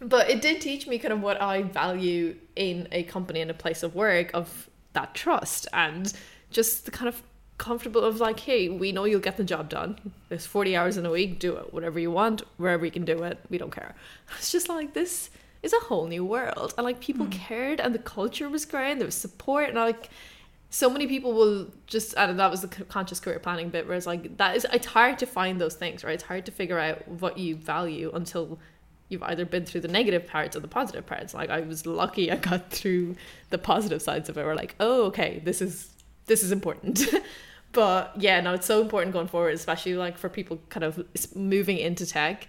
but 0.00 0.30
it 0.30 0.40
did 0.40 0.62
teach 0.62 0.86
me 0.86 0.98
kind 0.98 1.12
of 1.12 1.20
what 1.20 1.40
I 1.42 1.62
value 1.62 2.36
in 2.56 2.88
a 2.90 3.02
company 3.02 3.42
and 3.42 3.50
a 3.50 3.54
place 3.54 3.82
of 3.82 3.94
work 3.94 4.30
of 4.32 4.70
that 4.94 5.14
trust 5.14 5.68
and 5.74 6.10
just 6.50 6.86
the 6.86 6.90
kind 6.90 7.08
of 7.08 7.22
comfortable 7.58 8.02
of 8.02 8.18
like, 8.18 8.40
hey, 8.40 8.70
we 8.70 8.92
know 8.92 9.04
you'll 9.04 9.20
get 9.20 9.36
the 9.36 9.44
job 9.44 9.68
done. 9.68 9.98
There's 10.30 10.46
40 10.46 10.74
hours 10.74 10.96
in 10.96 11.04
a 11.04 11.10
week, 11.10 11.38
do 11.38 11.54
it 11.56 11.74
whatever 11.74 11.98
you 12.00 12.10
want, 12.10 12.42
wherever 12.56 12.86
you 12.86 12.90
can 12.90 13.04
do 13.04 13.22
it. 13.22 13.38
We 13.50 13.58
don't 13.58 13.74
care. 13.74 13.94
It's 14.38 14.50
just 14.50 14.70
like 14.70 14.94
this 14.94 15.28
is 15.62 15.74
a 15.74 15.80
whole 15.80 16.06
new 16.06 16.24
world. 16.24 16.72
And 16.78 16.84
like 16.86 17.00
people 17.00 17.26
mm. 17.26 17.32
cared 17.32 17.78
and 17.78 17.94
the 17.94 17.98
culture 17.98 18.48
was 18.48 18.64
great 18.64 18.92
and 18.92 19.00
there 19.00 19.06
was 19.06 19.14
support 19.14 19.68
and 19.68 19.76
like 19.76 20.08
so 20.70 20.88
many 20.88 21.08
people 21.08 21.32
will 21.32 21.66
just 21.88 22.14
and 22.16 22.38
that 22.38 22.50
was 22.50 22.62
the 22.62 22.68
conscious 22.68 23.18
career 23.18 23.40
planning 23.40 23.68
bit 23.68 23.88
where 23.88 23.96
it's 23.96 24.06
like 24.06 24.36
that 24.36 24.56
is 24.56 24.64
it's 24.72 24.86
hard 24.86 25.18
to 25.18 25.26
find 25.26 25.60
those 25.60 25.74
things 25.74 26.04
right? 26.04 26.14
It's 26.14 26.22
hard 26.22 26.46
to 26.46 26.52
figure 26.52 26.78
out 26.78 27.06
what 27.08 27.36
you 27.36 27.56
value 27.56 28.10
until 28.14 28.58
you've 29.08 29.24
either 29.24 29.44
been 29.44 29.66
through 29.66 29.80
the 29.80 29.88
negative 29.88 30.28
parts 30.28 30.54
or 30.54 30.60
the 30.60 30.68
positive 30.68 31.04
parts. 31.04 31.34
Like 31.34 31.50
i 31.50 31.60
was 31.60 31.86
lucky 31.86 32.30
i 32.30 32.36
got 32.36 32.70
through 32.78 33.16
the 33.50 33.58
positive 33.58 34.00
sides 34.00 34.28
of 34.28 34.38
it 34.38 34.46
we're 34.46 34.54
like 34.54 34.76
oh 34.78 35.06
okay 35.06 35.42
this 35.44 35.60
is 35.60 35.90
this 36.26 36.42
is 36.42 36.52
important. 36.52 37.04
But 37.72 38.14
yeah 38.16 38.40
no 38.40 38.54
it's 38.54 38.66
so 38.66 38.80
important 38.80 39.12
going 39.12 39.28
forward 39.28 39.54
especially 39.54 39.94
like 39.94 40.18
for 40.18 40.28
people 40.28 40.60
kind 40.70 40.84
of 40.84 41.04
moving 41.34 41.78
into 41.78 42.06
tech. 42.06 42.48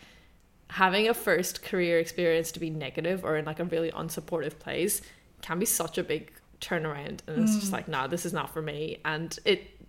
Having 0.69 1.09
a 1.09 1.13
first 1.13 1.63
career 1.63 1.99
experience 1.99 2.51
to 2.53 2.59
be 2.59 2.69
negative 2.69 3.23
or 3.23 3.37
in 3.37 3.45
like 3.45 3.59
a 3.59 3.65
really 3.65 3.91
unsupportive 3.91 4.57
place 4.57 5.01
can 5.41 5.59
be 5.59 5.65
such 5.65 5.97
a 5.97 6.03
big 6.03 6.31
turnaround 6.61 7.19
and 7.27 7.43
it's 7.43 7.55
mm. 7.55 7.59
just 7.59 7.71
like 7.71 7.87
nah 7.87 8.07
this 8.07 8.25
is 8.25 8.33
not 8.33 8.53
for 8.53 8.61
me 8.61 8.99
and 9.03 9.39
it 9.45 9.81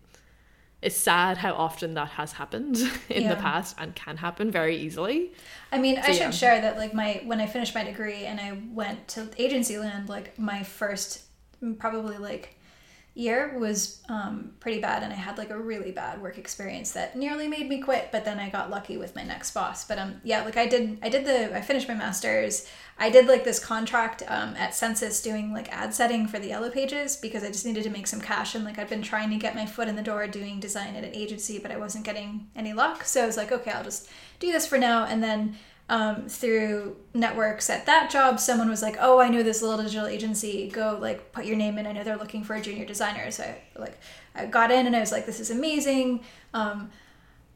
it's 0.83 0.97
sad 0.97 1.37
how 1.39 1.53
often 1.53 1.95
that 1.95 2.09
has 2.09 2.33
happened 2.33 2.77
in 3.09 3.23
yeah. 3.23 3.35
the 3.35 3.41
past 3.41 3.77
and 3.79 3.95
can 3.95 4.17
happen 4.17 4.51
very 4.51 4.77
easily. 4.77 5.33
I 5.71 5.79
mean, 5.79 5.95
so, 5.95 6.03
I 6.03 6.13
should 6.13 6.21
yeah. 6.21 6.31
share 6.31 6.61
that 6.61 6.77
like 6.77 6.93
my 6.93 7.23
when 7.25 7.41
I 7.41 7.47
finished 7.47 7.73
my 7.75 7.85
degree 7.85 8.25
and 8.25 8.41
I 8.41 8.59
went 8.73 9.07
to 9.09 9.29
agency 9.39 9.79
land, 9.79 10.09
like 10.09 10.37
my 10.39 10.65
first 10.65 11.23
probably 11.79 12.19
like 12.19 12.59
year 13.15 13.59
was 13.59 14.03
um, 14.09 14.53
pretty 14.59 14.81
bad 14.81 15.03
and 15.03 15.13
i 15.13 15.17
had 15.17 15.37
like 15.37 15.51
a 15.51 15.59
really 15.59 15.91
bad 15.91 16.21
work 16.23 16.39
experience 16.39 16.93
that 16.93 17.15
nearly 17.15 17.47
made 17.47 17.69
me 17.69 17.79
quit 17.79 18.09
but 18.11 18.25
then 18.25 18.39
i 18.39 18.49
got 18.49 18.71
lucky 18.71 18.97
with 18.97 19.15
my 19.15 19.23
next 19.23 19.53
boss. 19.53 19.85
But 19.85 19.99
um 19.99 20.21
yeah 20.25 20.45
like 20.45 20.57
i 20.57 20.67
did 20.67 20.99
i 21.03 21.09
did 21.09 21.25
the 21.25 21.55
i 21.57 21.61
finished 21.61 21.89
my 21.89 21.95
master's. 21.95 22.67
I 22.99 23.11
did 23.11 23.27
like 23.27 23.43
this 23.43 23.59
contract 23.59 24.23
um, 24.29 24.55
at 24.57 24.73
Sensis 24.73 25.23
doing 25.23 25.53
like 25.53 25.73
ad 25.73 25.93
setting 25.93 26.29
for 26.29 26.39
the 26.39 26.49
yellow 26.49 26.71
pages 26.71 27.17
because 27.17 27.43
i 27.43 27.49
just 27.49 27.67
needed 27.67 27.85
to 27.85 27.91
make 27.91 28.07
some 28.07 28.21
cash 28.21 28.55
and 28.55 28.65
like 28.65 28.79
i've 28.79 28.89
been 28.89 29.03
trying 29.03 29.31
to 29.31 29.37
get 29.37 29.55
my 29.55 29.67
foot 29.67 29.89
in 29.89 29.97
the 29.97 30.03
door 30.03 30.27
doing 30.27 30.61
design 30.61 30.95
at 30.97 31.05
an 31.05 31.15
agency 31.15 31.59
but 31.59 31.71
i 31.71 31.77
wasn't 31.77 32.05
getting 32.05 32.49
any 32.57 32.73
luck. 32.73 33.05
So 33.05 33.23
i 33.23 33.27
was 33.27 33.37
like 33.37 33.53
okay 33.53 33.73
i'll 33.73 33.85
just 33.85 34.09
do 34.41 34.53
this 34.53 34.67
for 34.67 34.79
now. 34.79 35.05
And 35.05 35.23
then 35.23 35.57
um, 35.93 36.27
through 36.27 36.97
networks 37.13 37.69
at 37.69 37.85
that 37.85 38.09
job, 38.11 38.41
someone 38.41 38.71
was 38.71 38.81
like, 38.81 38.97
"Oh, 38.99 39.21
I 39.21 39.29
know 39.29 39.43
this 39.43 39.61
little 39.61 39.77
digital 39.85 40.07
agency. 40.07 40.71
Go 40.71 40.97
like 40.99 41.33
put 41.33 41.45
your 41.45 41.55
name 41.55 41.77
in. 41.77 41.87
I 41.87 41.93
know 41.93 42.03
they're 42.03 42.17
looking 42.17 42.45
for 42.45 42.57
a 42.57 42.63
junior 42.63 42.87
designer." 42.87 43.31
So 43.31 43.45
I 43.45 43.79
like 43.79 43.99
I 44.35 44.47
got 44.47 44.71
in 44.71 44.87
and 44.87 44.97
I 44.97 45.01
was 45.01 45.13
like, 45.13 45.27
"This 45.27 45.39
is 45.39 45.51
amazing." 45.51 46.25
Um, 46.55 46.91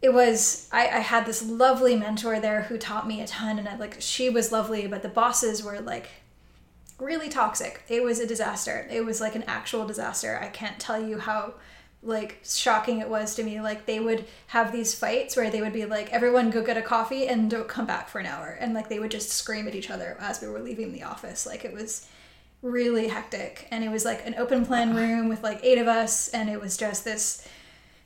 it 0.03 0.13
was 0.13 0.69
I, 0.71 0.83
I 0.83 0.99
had 0.99 1.25
this 1.25 1.43
lovely 1.49 1.97
mentor 1.97 2.39
there 2.39 2.65
who 2.65 2.77
taught 2.77 3.09
me 3.09 3.23
a 3.23 3.27
ton, 3.27 3.59
and 3.59 3.67
I 3.67 3.77
like 3.79 3.97
she 4.01 4.29
was 4.29 4.53
lovely, 4.53 4.87
but 4.87 5.01
the 5.01 5.09
bosses 5.09 5.65
were 5.65 5.81
like 5.81 6.11
really 6.99 7.31
toxic. 7.31 7.85
It 7.89 8.03
was 8.03 8.21
a 8.21 8.27
disaster. 8.27 8.87
It 8.91 9.07
was 9.07 9.19
like 9.19 9.35
an 9.35 9.45
actual 9.47 9.87
disaster. 9.87 10.39
I 10.43 10.49
can't 10.49 10.79
tell 10.79 11.01
you 11.01 11.21
how 11.21 11.55
like 12.03 12.41
shocking 12.45 13.01
it 13.01 13.09
was 13.09 13.35
to 13.35 13.43
me 13.43 13.61
like 13.61 13.85
they 13.87 13.99
would 13.99 14.25
have 14.49 14.71
these 14.71 14.95
fights 14.95 15.37
where 15.37 15.51
they 15.51 15.61
would 15.61 15.73
be 15.73 15.85
like 15.85 16.13
everyone 16.13 16.51
go 16.51 16.63
get 16.63 16.77
a 16.77 16.83
coffee 16.83 17.27
and 17.27 17.51
don't 17.51 17.69
come 17.69 17.87
back 17.87 18.09
for 18.09 18.19
an 18.19 18.27
hour. 18.27 18.57
And 18.61 18.75
like 18.75 18.89
they 18.89 18.99
would 18.99 19.11
just 19.11 19.31
scream 19.31 19.67
at 19.67 19.75
each 19.75 19.91
other 19.91 20.17
as 20.21 20.41
we 20.41 20.49
were 20.49 20.61
leaving 20.61 20.93
the 20.93 21.03
office. 21.03 21.47
Like 21.47 21.65
it 21.65 21.73
was 21.73 22.09
really 22.63 23.09
hectic. 23.09 23.67
And 23.71 23.83
it 23.83 23.91
was 23.91 24.05
like 24.05 24.27
an 24.27 24.35
open 24.39 24.65
plan 24.65 24.95
room 24.95 25.29
with 25.29 25.43
like 25.43 25.61
eight 25.63 25.79
of 25.79 25.89
us. 25.89 26.29
And 26.29 26.49
it 26.49 26.61
was 26.61 26.77
just 26.77 27.05
this 27.05 27.47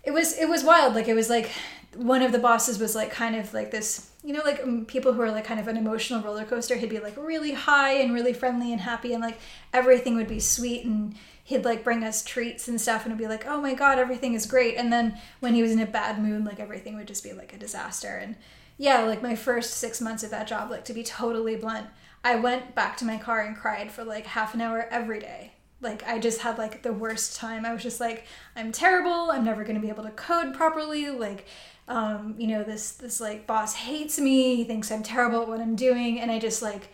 it 0.02 0.12
was 0.12 0.36
it 0.38 0.48
was 0.48 0.64
wild. 0.64 0.94
Like 0.94 1.08
it 1.08 1.14
was 1.14 1.28
like 1.28 1.50
one 1.96 2.22
of 2.22 2.32
the 2.32 2.38
bosses 2.38 2.78
was 2.78 2.94
like 2.94 3.10
kind 3.10 3.34
of 3.34 3.52
like 3.52 3.72
this 3.72 4.10
you 4.22 4.32
know 4.32 4.42
like 4.44 4.62
um, 4.62 4.84
people 4.84 5.12
who 5.12 5.20
are 5.20 5.30
like 5.30 5.44
kind 5.44 5.58
of 5.58 5.68
an 5.68 5.76
emotional 5.76 6.22
roller 6.22 6.44
coaster. 6.44 6.76
He'd 6.76 6.88
be 6.88 7.00
like 7.00 7.16
really 7.16 7.52
high 7.52 7.94
and 7.94 8.14
really 8.14 8.32
friendly 8.32 8.72
and 8.72 8.80
happy. 8.80 9.12
And 9.12 9.22
like 9.22 9.38
everything 9.72 10.16
would 10.16 10.28
be 10.28 10.40
sweet 10.40 10.84
and 10.84 11.14
he'd 11.50 11.64
like 11.64 11.82
bring 11.82 12.04
us 12.04 12.22
treats 12.22 12.68
and 12.68 12.80
stuff 12.80 13.04
and 13.04 13.10
it'd 13.12 13.18
be 13.18 13.26
like 13.26 13.44
oh 13.44 13.60
my 13.60 13.74
god 13.74 13.98
everything 13.98 14.34
is 14.34 14.46
great. 14.46 14.76
And 14.76 14.92
then 14.92 15.18
when 15.40 15.52
he 15.52 15.62
was 15.62 15.72
in 15.72 15.80
a 15.80 15.86
bad 15.86 16.22
mood 16.22 16.44
like 16.44 16.60
everything 16.60 16.96
would 16.96 17.08
just 17.08 17.24
be 17.24 17.32
like 17.32 17.52
a 17.52 17.58
disaster. 17.58 18.16
And 18.16 18.36
yeah 18.78 19.00
like 19.02 19.20
my 19.20 19.34
first 19.34 19.74
six 19.74 20.00
months 20.00 20.22
of 20.22 20.30
that 20.30 20.46
job 20.46 20.70
like 20.70 20.84
to 20.86 20.94
be 20.94 21.02
totally 21.02 21.54
blunt 21.54 21.86
i 22.24 22.34
went 22.34 22.74
back 22.74 22.96
to 22.96 23.04
my 23.04 23.18
car 23.18 23.40
and 23.42 23.54
cried 23.54 23.92
for 23.92 24.04
like 24.04 24.24
half 24.26 24.54
an 24.54 24.60
hour 24.60 24.86
every 24.90 25.18
day. 25.18 25.52
Like 25.80 26.04
i 26.06 26.20
just 26.20 26.40
had 26.42 26.56
like 26.56 26.82
the 26.82 26.92
worst 26.92 27.36
time. 27.36 27.66
I 27.66 27.72
was 27.72 27.82
just 27.82 27.98
like 27.98 28.26
i'm 28.54 28.70
terrible. 28.70 29.32
I'm 29.32 29.44
never 29.44 29.64
going 29.64 29.74
to 29.74 29.82
be 29.82 29.90
able 29.90 30.04
to 30.04 30.10
code 30.10 30.54
properly. 30.54 31.10
Like 31.10 31.46
um, 31.88 32.36
you 32.38 32.46
know 32.46 32.62
this 32.62 32.92
this 32.92 33.20
like 33.20 33.48
boss 33.48 33.74
hates 33.74 34.20
me. 34.20 34.54
He 34.54 34.62
thinks 34.64 34.92
i'm 34.92 35.02
terrible 35.02 35.42
at 35.42 35.48
what 35.48 35.60
i'm 35.60 35.74
doing. 35.74 36.20
And 36.20 36.30
i 36.30 36.38
just 36.38 36.62
like 36.62 36.90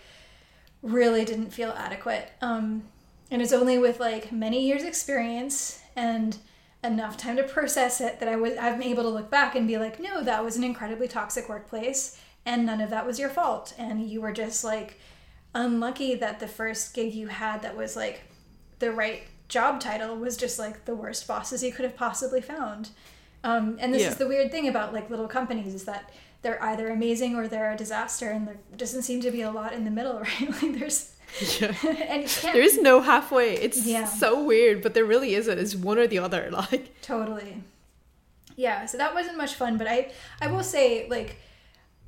really 0.82 1.26
didn't 1.26 1.50
feel 1.50 1.74
adequate. 1.76 2.32
Um, 2.40 2.84
and 3.30 3.42
it's 3.42 3.52
only 3.52 3.78
with 3.78 4.00
like 4.00 4.32
many 4.32 4.66
years 4.66 4.82
experience 4.82 5.80
and 5.94 6.38
enough 6.84 7.16
time 7.16 7.36
to 7.36 7.42
process 7.42 8.00
it 8.00 8.20
that 8.20 8.28
I 8.28 8.36
was 8.36 8.56
I'm 8.58 8.82
able 8.82 9.02
to 9.02 9.08
look 9.08 9.30
back 9.30 9.54
and 9.54 9.66
be 9.66 9.78
like, 9.78 9.98
no, 9.98 10.22
that 10.22 10.44
was 10.44 10.56
an 10.56 10.64
incredibly 10.64 11.08
toxic 11.08 11.48
workplace 11.48 12.20
and 12.44 12.64
none 12.64 12.80
of 12.80 12.90
that 12.90 13.06
was 13.06 13.18
your 13.18 13.28
fault. 13.28 13.74
And 13.76 14.08
you 14.08 14.20
were 14.20 14.32
just 14.32 14.62
like 14.62 15.00
unlucky 15.54 16.14
that 16.14 16.38
the 16.38 16.46
first 16.46 16.94
gig 16.94 17.14
you 17.14 17.28
had 17.28 17.62
that 17.62 17.76
was 17.76 17.96
like 17.96 18.22
the 18.78 18.92
right 18.92 19.22
job 19.48 19.80
title 19.80 20.16
was 20.16 20.36
just 20.36 20.58
like 20.58 20.84
the 20.84 20.94
worst 20.94 21.26
bosses 21.26 21.62
you 21.62 21.72
could 21.72 21.84
have 21.84 21.96
possibly 21.96 22.40
found. 22.40 22.90
Um, 23.42 23.76
and 23.80 23.92
this 23.92 24.02
yeah. 24.02 24.08
is 24.08 24.16
the 24.16 24.28
weird 24.28 24.50
thing 24.50 24.68
about 24.68 24.92
like 24.92 25.10
little 25.10 25.28
companies 25.28 25.74
is 25.74 25.84
that 25.84 26.10
they're 26.42 26.62
either 26.62 26.90
amazing 26.90 27.34
or 27.34 27.48
they're 27.48 27.72
a 27.72 27.76
disaster, 27.76 28.30
and 28.30 28.46
there 28.46 28.58
doesn't 28.76 29.02
seem 29.02 29.20
to 29.22 29.30
be 29.30 29.42
a 29.42 29.50
lot 29.50 29.72
in 29.72 29.84
the 29.84 29.90
middle, 29.90 30.20
right? 30.40 30.62
like 30.62 30.78
there's 30.78 31.15
yeah. 31.60 31.74
and 32.08 32.26
there 32.26 32.62
is 32.62 32.78
no 32.80 33.00
halfway. 33.00 33.54
It's 33.54 33.86
yeah. 33.86 34.04
so 34.04 34.42
weird, 34.42 34.82
but 34.82 34.94
there 34.94 35.04
really 35.04 35.34
isn't. 35.34 35.58
It's 35.58 35.74
one 35.74 35.98
or 35.98 36.06
the 36.06 36.18
other. 36.18 36.50
Like 36.56 37.00
totally. 37.02 37.62
Yeah. 38.56 38.86
So 38.86 38.96
that 38.98 39.14
wasn't 39.14 39.36
much 39.36 39.54
fun, 39.54 39.76
but 39.76 39.86
I 39.86 40.10
I 40.40 40.50
will 40.50 40.62
say 40.62 41.06
like 41.08 41.36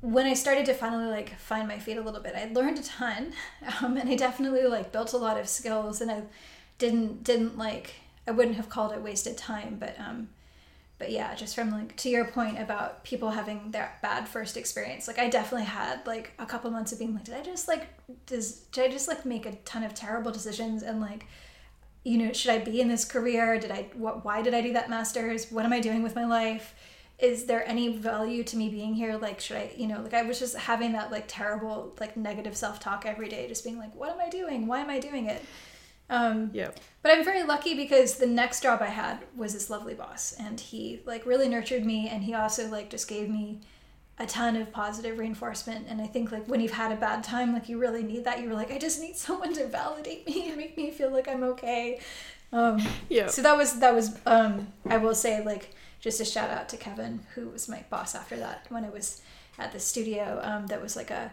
when 0.01 0.25
I 0.25 0.33
started 0.33 0.65
to 0.67 0.73
finally 0.73 1.07
like 1.07 1.37
find 1.37 1.67
my 1.67 1.77
feet 1.77 1.97
a 1.97 2.01
little 2.01 2.21
bit, 2.21 2.33
I 2.35 2.51
learned 2.51 2.79
a 2.79 2.83
ton, 2.83 3.33
um, 3.81 3.97
and 3.97 4.09
I 4.09 4.15
definitely 4.15 4.63
like 4.65 4.91
built 4.91 5.13
a 5.13 5.17
lot 5.17 5.39
of 5.39 5.47
skills, 5.47 6.01
and 6.01 6.09
I 6.09 6.23
didn't 6.77 7.23
didn't 7.23 7.57
like 7.57 7.95
I 8.27 8.31
wouldn't 8.31 8.55
have 8.57 8.69
called 8.69 8.91
it 8.93 9.01
wasted 9.01 9.37
time, 9.37 9.77
but 9.79 9.99
um, 9.99 10.29
but 10.99 11.11
yeah, 11.11 11.33
just 11.33 11.55
from 11.55 11.71
like 11.71 11.95
to 11.95 12.09
your 12.09 12.25
point 12.25 12.59
about 12.59 13.05
people 13.05 13.29
having 13.31 13.71
their 13.71 13.97
bad 14.01 14.27
first 14.27 14.57
experience, 14.57 15.07
like 15.07 15.17
I 15.17 15.29
definitely 15.29 15.65
had 15.65 16.05
like 16.05 16.33
a 16.37 16.45
couple 16.45 16.69
months 16.71 16.91
of 16.91 16.99
being 16.99 17.15
like, 17.15 17.23
did 17.23 17.35
I 17.35 17.41
just 17.41 17.69
like 17.69 17.87
does 18.25 18.59
did 18.73 18.83
I 18.85 18.91
just 18.91 19.07
like 19.07 19.25
make 19.25 19.45
a 19.45 19.53
ton 19.63 19.83
of 19.83 19.93
terrible 19.93 20.29
decisions 20.31 20.83
and 20.83 20.99
like 20.99 21.25
you 22.03 22.17
know 22.17 22.33
should 22.33 22.51
I 22.51 22.57
be 22.59 22.81
in 22.81 22.89
this 22.89 23.05
career? 23.05 23.57
Did 23.57 23.71
I 23.71 23.87
what 23.93 24.25
why 24.25 24.41
did 24.41 24.53
I 24.53 24.59
do 24.61 24.73
that 24.73 24.89
masters? 24.89 25.49
What 25.49 25.63
am 25.63 25.71
I 25.71 25.79
doing 25.79 26.03
with 26.03 26.15
my 26.15 26.25
life? 26.25 26.75
Is 27.17 27.45
there 27.45 27.67
any 27.67 27.95
value 27.97 28.43
to 28.43 28.57
me 28.57 28.67
being 28.67 28.93
here? 28.93 29.17
Like 29.17 29.39
should 29.39 29.55
I 29.55 29.71
you 29.77 29.87
know 29.87 30.01
like 30.01 30.13
I 30.13 30.23
was 30.23 30.37
just 30.37 30.57
having 30.57 30.91
that 30.93 31.13
like 31.13 31.25
terrible 31.29 31.95
like 32.01 32.17
negative 32.17 32.57
self 32.57 32.81
talk 32.81 33.05
every 33.05 33.29
day, 33.29 33.47
just 33.47 33.63
being 33.63 33.79
like, 33.79 33.95
what 33.95 34.09
am 34.09 34.19
I 34.19 34.27
doing? 34.27 34.67
Why 34.67 34.81
am 34.81 34.89
I 34.89 34.99
doing 34.99 35.27
it? 35.27 35.45
Um, 36.09 36.49
Yeah. 36.53 36.71
but 37.03 37.11
I'm 37.11 37.23
very 37.23 37.43
lucky 37.43 37.75
because 37.75 38.15
the 38.15 38.25
next 38.27 38.63
job 38.63 38.81
I 38.81 38.87
had 38.87 39.19
was 39.35 39.53
this 39.53 39.69
lovely 39.69 39.93
boss, 39.93 40.33
and 40.39 40.59
he 40.59 41.01
like 41.05 41.25
really 41.25 41.47
nurtured 41.49 41.85
me, 41.85 42.09
and 42.09 42.23
he 42.23 42.33
also 42.33 42.67
like 42.67 42.89
just 42.89 43.07
gave 43.07 43.29
me 43.29 43.59
a 44.17 44.25
ton 44.25 44.55
of 44.57 44.71
positive 44.71 45.17
reinforcement. 45.17 45.85
And 45.87 46.01
I 46.01 46.07
think 46.07 46.31
like 46.31 46.45
when 46.47 46.59
you've 46.59 46.73
had 46.73 46.91
a 46.91 46.95
bad 46.97 47.23
time, 47.23 47.53
like 47.53 47.69
you 47.69 47.77
really 47.79 48.03
need 48.03 48.25
that. 48.25 48.41
You're 48.41 48.53
like, 48.53 48.71
I 48.71 48.77
just 48.77 48.99
need 48.99 49.15
someone 49.27 49.53
to 49.53 49.67
validate 49.67 50.25
me 50.27 50.49
and 50.49 50.57
make 50.57 50.75
me 50.77 50.91
feel 50.91 51.11
like 51.11 51.27
I'm 51.27 51.43
okay. 51.43 51.99
Um, 52.51 52.81
Yeah. 53.09 53.27
so 53.27 53.41
that 53.43 53.55
was 53.55 53.79
that 53.79 53.93
was 53.93 54.17
um, 54.25 54.67
I 54.87 54.97
will 54.97 55.15
say 55.15 55.43
like 55.43 55.73
just 56.01 56.19
a 56.19 56.25
shout 56.25 56.49
out 56.49 56.67
to 56.69 56.77
Kevin 56.77 57.19
who 57.35 57.49
was 57.49 57.69
my 57.69 57.83
boss 57.89 58.15
after 58.15 58.35
that 58.37 58.65
when 58.69 58.83
I 58.83 58.89
was 58.89 59.21
at 59.59 59.71
the 59.71 59.79
studio. 59.79 60.39
Um, 60.43 60.65
that 60.67 60.81
was 60.81 60.95
like 60.95 61.11
a 61.11 61.31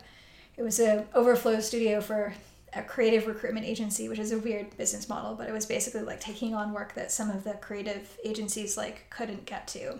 it 0.56 0.62
was 0.62 0.78
a 0.78 1.06
overflow 1.14 1.60
studio 1.60 2.00
for 2.00 2.34
a 2.74 2.82
creative 2.82 3.26
recruitment 3.26 3.66
agency, 3.66 4.08
which 4.08 4.18
is 4.18 4.32
a 4.32 4.38
weird 4.38 4.76
business 4.76 5.08
model, 5.08 5.34
but 5.34 5.48
it 5.48 5.52
was 5.52 5.66
basically 5.66 6.02
like 6.02 6.20
taking 6.20 6.54
on 6.54 6.72
work 6.72 6.94
that 6.94 7.10
some 7.10 7.30
of 7.30 7.44
the 7.44 7.54
creative 7.54 8.16
agencies 8.24 8.76
like 8.76 9.08
couldn't 9.10 9.46
get 9.46 9.66
to. 9.68 9.98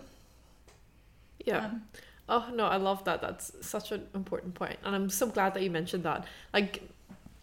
Yeah. 1.45 1.65
Um, 1.65 1.83
Oh 2.29 2.45
no, 2.53 2.65
I 2.65 2.77
love 2.77 3.03
that. 3.05 3.21
That's 3.21 3.51
such 3.61 3.91
an 3.91 4.05
important 4.13 4.53
point, 4.53 4.77
and 4.83 4.93
I'm 4.93 5.09
so 5.09 5.27
glad 5.27 5.53
that 5.53 5.63
you 5.63 5.71
mentioned 5.71 6.03
that. 6.03 6.25
Like, 6.53 6.81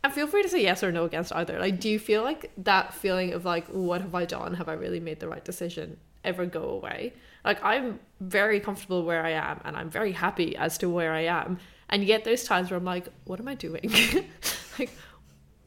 and 0.02 0.12
feel 0.12 0.26
free 0.26 0.42
to 0.42 0.48
say 0.48 0.62
yes 0.62 0.82
or 0.82 0.92
no 0.92 1.04
against 1.04 1.32
either. 1.34 1.58
Like, 1.58 1.80
do 1.80 1.88
you 1.88 1.98
feel 1.98 2.22
like 2.22 2.50
that 2.58 2.92
feeling 2.92 3.32
of 3.32 3.46
like, 3.46 3.66
what 3.68 4.02
have 4.02 4.14
I 4.14 4.26
done? 4.26 4.54
Have 4.54 4.68
I 4.68 4.74
really 4.74 5.00
made 5.00 5.20
the 5.20 5.28
right 5.28 5.44
decision? 5.44 5.96
Ever 6.22 6.44
go 6.44 6.68
away? 6.68 7.14
Like, 7.44 7.62
I'm 7.64 7.98
very 8.20 8.60
comfortable 8.60 9.04
where 9.04 9.24
I 9.24 9.30
am, 9.30 9.60
and 9.64 9.76
I'm 9.76 9.88
very 9.88 10.12
happy 10.12 10.54
as 10.56 10.76
to 10.78 10.90
where 10.90 11.12
I 11.12 11.22
am. 11.22 11.58
And 11.88 12.04
yet, 12.04 12.24
there's 12.24 12.44
times 12.44 12.70
where 12.70 12.76
I'm 12.76 12.84
like, 12.84 13.06
what 13.24 13.40
am 13.40 13.48
I 13.48 13.54
doing? 13.54 13.90
like, 14.78 14.90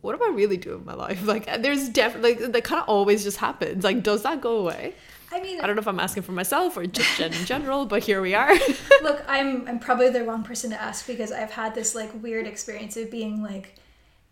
what 0.01 0.15
am 0.15 0.23
I 0.23 0.35
really 0.35 0.57
doing 0.57 0.79
in 0.79 0.85
my 0.85 0.93
life? 0.93 1.23
Like, 1.25 1.45
there's 1.61 1.89
definitely 1.89 2.35
like, 2.35 2.51
that 2.51 2.63
kind 2.63 2.81
of 2.81 2.89
always 2.89 3.23
just 3.23 3.37
happens. 3.37 3.83
Like, 3.83 4.03
does 4.03 4.23
that 4.23 4.41
go 4.41 4.57
away? 4.57 4.93
I 5.31 5.41
mean, 5.41 5.59
I 5.59 5.67
don't 5.67 5.75
know 5.75 5.81
if 5.81 5.87
I'm 5.87 5.99
asking 5.99 6.23
for 6.23 6.31
myself 6.31 6.77
or 6.77 6.85
just 6.85 7.19
in 7.19 7.31
general, 7.45 7.85
but 7.85 8.03
here 8.03 8.21
we 8.21 8.33
are. 8.33 8.53
look, 9.03 9.23
I'm 9.27 9.67
I'm 9.67 9.79
probably 9.79 10.09
the 10.09 10.23
wrong 10.23 10.43
person 10.43 10.69
to 10.69 10.81
ask 10.81 11.05
because 11.05 11.31
I've 11.31 11.51
had 11.51 11.75
this 11.75 11.93
like 11.95 12.11
weird 12.23 12.47
experience 12.47 12.95
of 12.95 13.11
being 13.11 13.43
like 13.43 13.75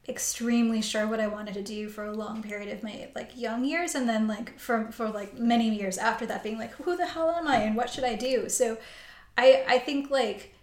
extremely 0.07 0.81
sure 0.81 1.07
what 1.07 1.19
I 1.19 1.27
wanted 1.27 1.55
to 1.55 1.63
do 1.63 1.89
for 1.89 2.05
a 2.05 2.13
long 2.13 2.43
period 2.43 2.71
of 2.71 2.83
my 2.83 3.09
like 3.15 3.31
young 3.35 3.65
years 3.65 3.95
and 3.95 4.07
then 4.07 4.27
like 4.27 4.57
for 4.57 4.89
for 4.91 5.09
like 5.09 5.37
many 5.37 5.69
years 5.69 5.97
after 5.97 6.25
that 6.27 6.43
being 6.43 6.57
like 6.57 6.71
who 6.73 6.95
the 6.95 7.07
hell 7.07 7.31
am 7.31 7.47
I 7.47 7.57
and 7.57 7.75
what 7.75 7.89
should 7.89 8.03
I 8.05 8.15
do? 8.15 8.47
So 8.47 8.77
I 9.37 9.65
I 9.67 9.79
think 9.79 10.09
like 10.09 10.54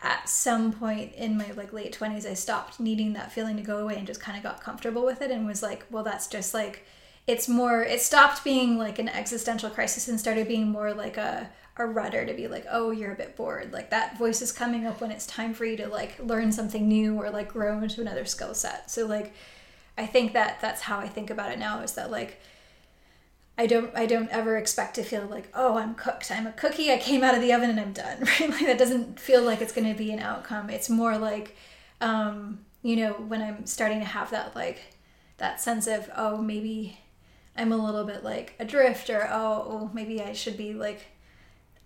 at 0.00 0.28
some 0.28 0.72
point 0.72 1.12
in 1.14 1.36
my 1.36 1.50
like 1.52 1.72
late 1.72 1.96
20s 1.96 2.28
I 2.28 2.34
stopped 2.34 2.78
needing 2.80 3.12
that 3.14 3.32
feeling 3.32 3.56
to 3.56 3.62
go 3.62 3.78
away 3.78 3.96
and 3.96 4.06
just 4.06 4.20
kind 4.20 4.36
of 4.36 4.42
got 4.42 4.62
comfortable 4.62 5.04
with 5.04 5.22
it 5.22 5.30
and 5.30 5.46
was 5.46 5.62
like 5.62 5.86
well 5.90 6.04
that's 6.04 6.26
just 6.26 6.52
like 6.52 6.84
it's 7.26 7.48
more 7.48 7.82
it 7.82 8.00
stopped 8.00 8.44
being 8.44 8.76
like 8.76 8.98
an 8.98 9.08
existential 9.08 9.70
crisis 9.70 10.08
and 10.08 10.20
started 10.20 10.48
being 10.48 10.68
more 10.68 10.92
like 10.92 11.16
a 11.16 11.50
a 11.76 11.86
rudder 11.86 12.24
to 12.24 12.34
be 12.34 12.46
like 12.46 12.66
oh 12.70 12.90
you're 12.90 13.12
a 13.12 13.16
bit 13.16 13.34
bored. 13.34 13.72
Like 13.72 13.90
that 13.90 14.18
voice 14.18 14.42
is 14.42 14.52
coming 14.52 14.86
up 14.86 15.00
when 15.00 15.10
it's 15.10 15.26
time 15.26 15.54
for 15.54 15.64
you 15.64 15.76
to 15.78 15.88
like 15.88 16.18
learn 16.20 16.52
something 16.52 16.86
new 16.86 17.16
or 17.16 17.30
like 17.30 17.48
grow 17.48 17.80
into 17.82 18.00
another 18.00 18.24
skill 18.24 18.54
set. 18.54 18.90
So 18.90 19.06
like 19.06 19.32
i 19.96 20.06
think 20.06 20.32
that 20.32 20.60
that's 20.60 20.82
how 20.82 20.98
i 20.98 21.08
think 21.08 21.30
about 21.30 21.52
it 21.52 21.58
now 21.58 21.80
is 21.80 21.92
that 21.92 22.10
like 22.10 22.40
I 23.56 23.66
don't 23.66 23.94
I 23.96 24.06
don't 24.06 24.30
ever 24.30 24.56
expect 24.56 24.96
to 24.96 25.04
feel 25.04 25.26
like, 25.26 25.48
oh, 25.54 25.76
I'm 25.76 25.94
cooked. 25.94 26.30
I'm 26.30 26.46
a 26.46 26.52
cookie. 26.52 26.90
I 26.90 26.98
came 26.98 27.22
out 27.22 27.34
of 27.34 27.40
the 27.40 27.52
oven 27.52 27.70
and 27.70 27.80
I'm 27.80 27.92
done. 27.92 28.18
Right? 28.40 28.50
Like 28.50 28.66
that 28.66 28.78
doesn't 28.78 29.20
feel 29.20 29.42
like 29.42 29.60
it's 29.60 29.72
going 29.72 29.90
to 29.90 29.96
be 29.96 30.12
an 30.12 30.18
outcome. 30.18 30.70
It's 30.70 30.90
more 30.90 31.16
like 31.18 31.56
um, 32.00 32.64
you 32.82 32.96
know, 32.96 33.12
when 33.12 33.40
I'm 33.40 33.66
starting 33.66 34.00
to 34.00 34.04
have 34.04 34.30
that 34.30 34.54
like 34.54 34.82
that 35.38 35.60
sense 35.60 35.86
of, 35.86 36.10
oh, 36.16 36.38
maybe 36.38 36.98
I'm 37.56 37.72
a 37.72 37.76
little 37.76 38.04
bit 38.04 38.24
like 38.24 38.54
adrift 38.58 39.08
or 39.08 39.28
oh, 39.30 39.64
oh, 39.68 39.90
maybe 39.94 40.20
I 40.20 40.32
should 40.32 40.56
be 40.56 40.74
like 40.74 41.06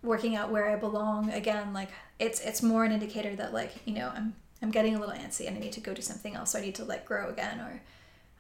working 0.03 0.37
out 0.37 0.51
where 0.51 0.69
I 0.69 0.77
belong 0.77 1.31
again. 1.31 1.73
Like 1.75 1.91
it's 2.19 2.41
it's 2.41 2.63
more 2.63 2.85
an 2.85 2.93
indicator 2.93 3.37
that 3.37 3.53
like, 3.53 3.73
you 3.85 3.95
know, 3.95 4.11
I'm 4.15 4.35
I'm 4.63 4.71
getting 4.71 4.95
a 4.95 4.99
little 4.99 5.15
antsy 5.15 5.47
and 5.47 5.57
I 5.57 5.61
need 5.61 5.73
to 5.73 5.81
go 5.81 5.93
do 5.93 6.03
something 6.03 6.35
else. 6.35 6.53
So 6.53 6.59
I 6.59 6.63
need 6.63 6.77
to 6.77 6.85
like 6.85 7.05
grow 7.05 7.29
again 7.29 7.61
or 7.61 7.83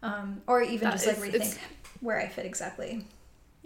um, 0.03 0.43
or 0.47 0.63
even 0.63 0.89
That 0.89 0.93
just 0.93 1.07
like 1.07 1.17
rethink 1.17 1.59
where 2.01 2.19
I 2.19 2.29
fit 2.29 2.47
exactly. 2.47 3.05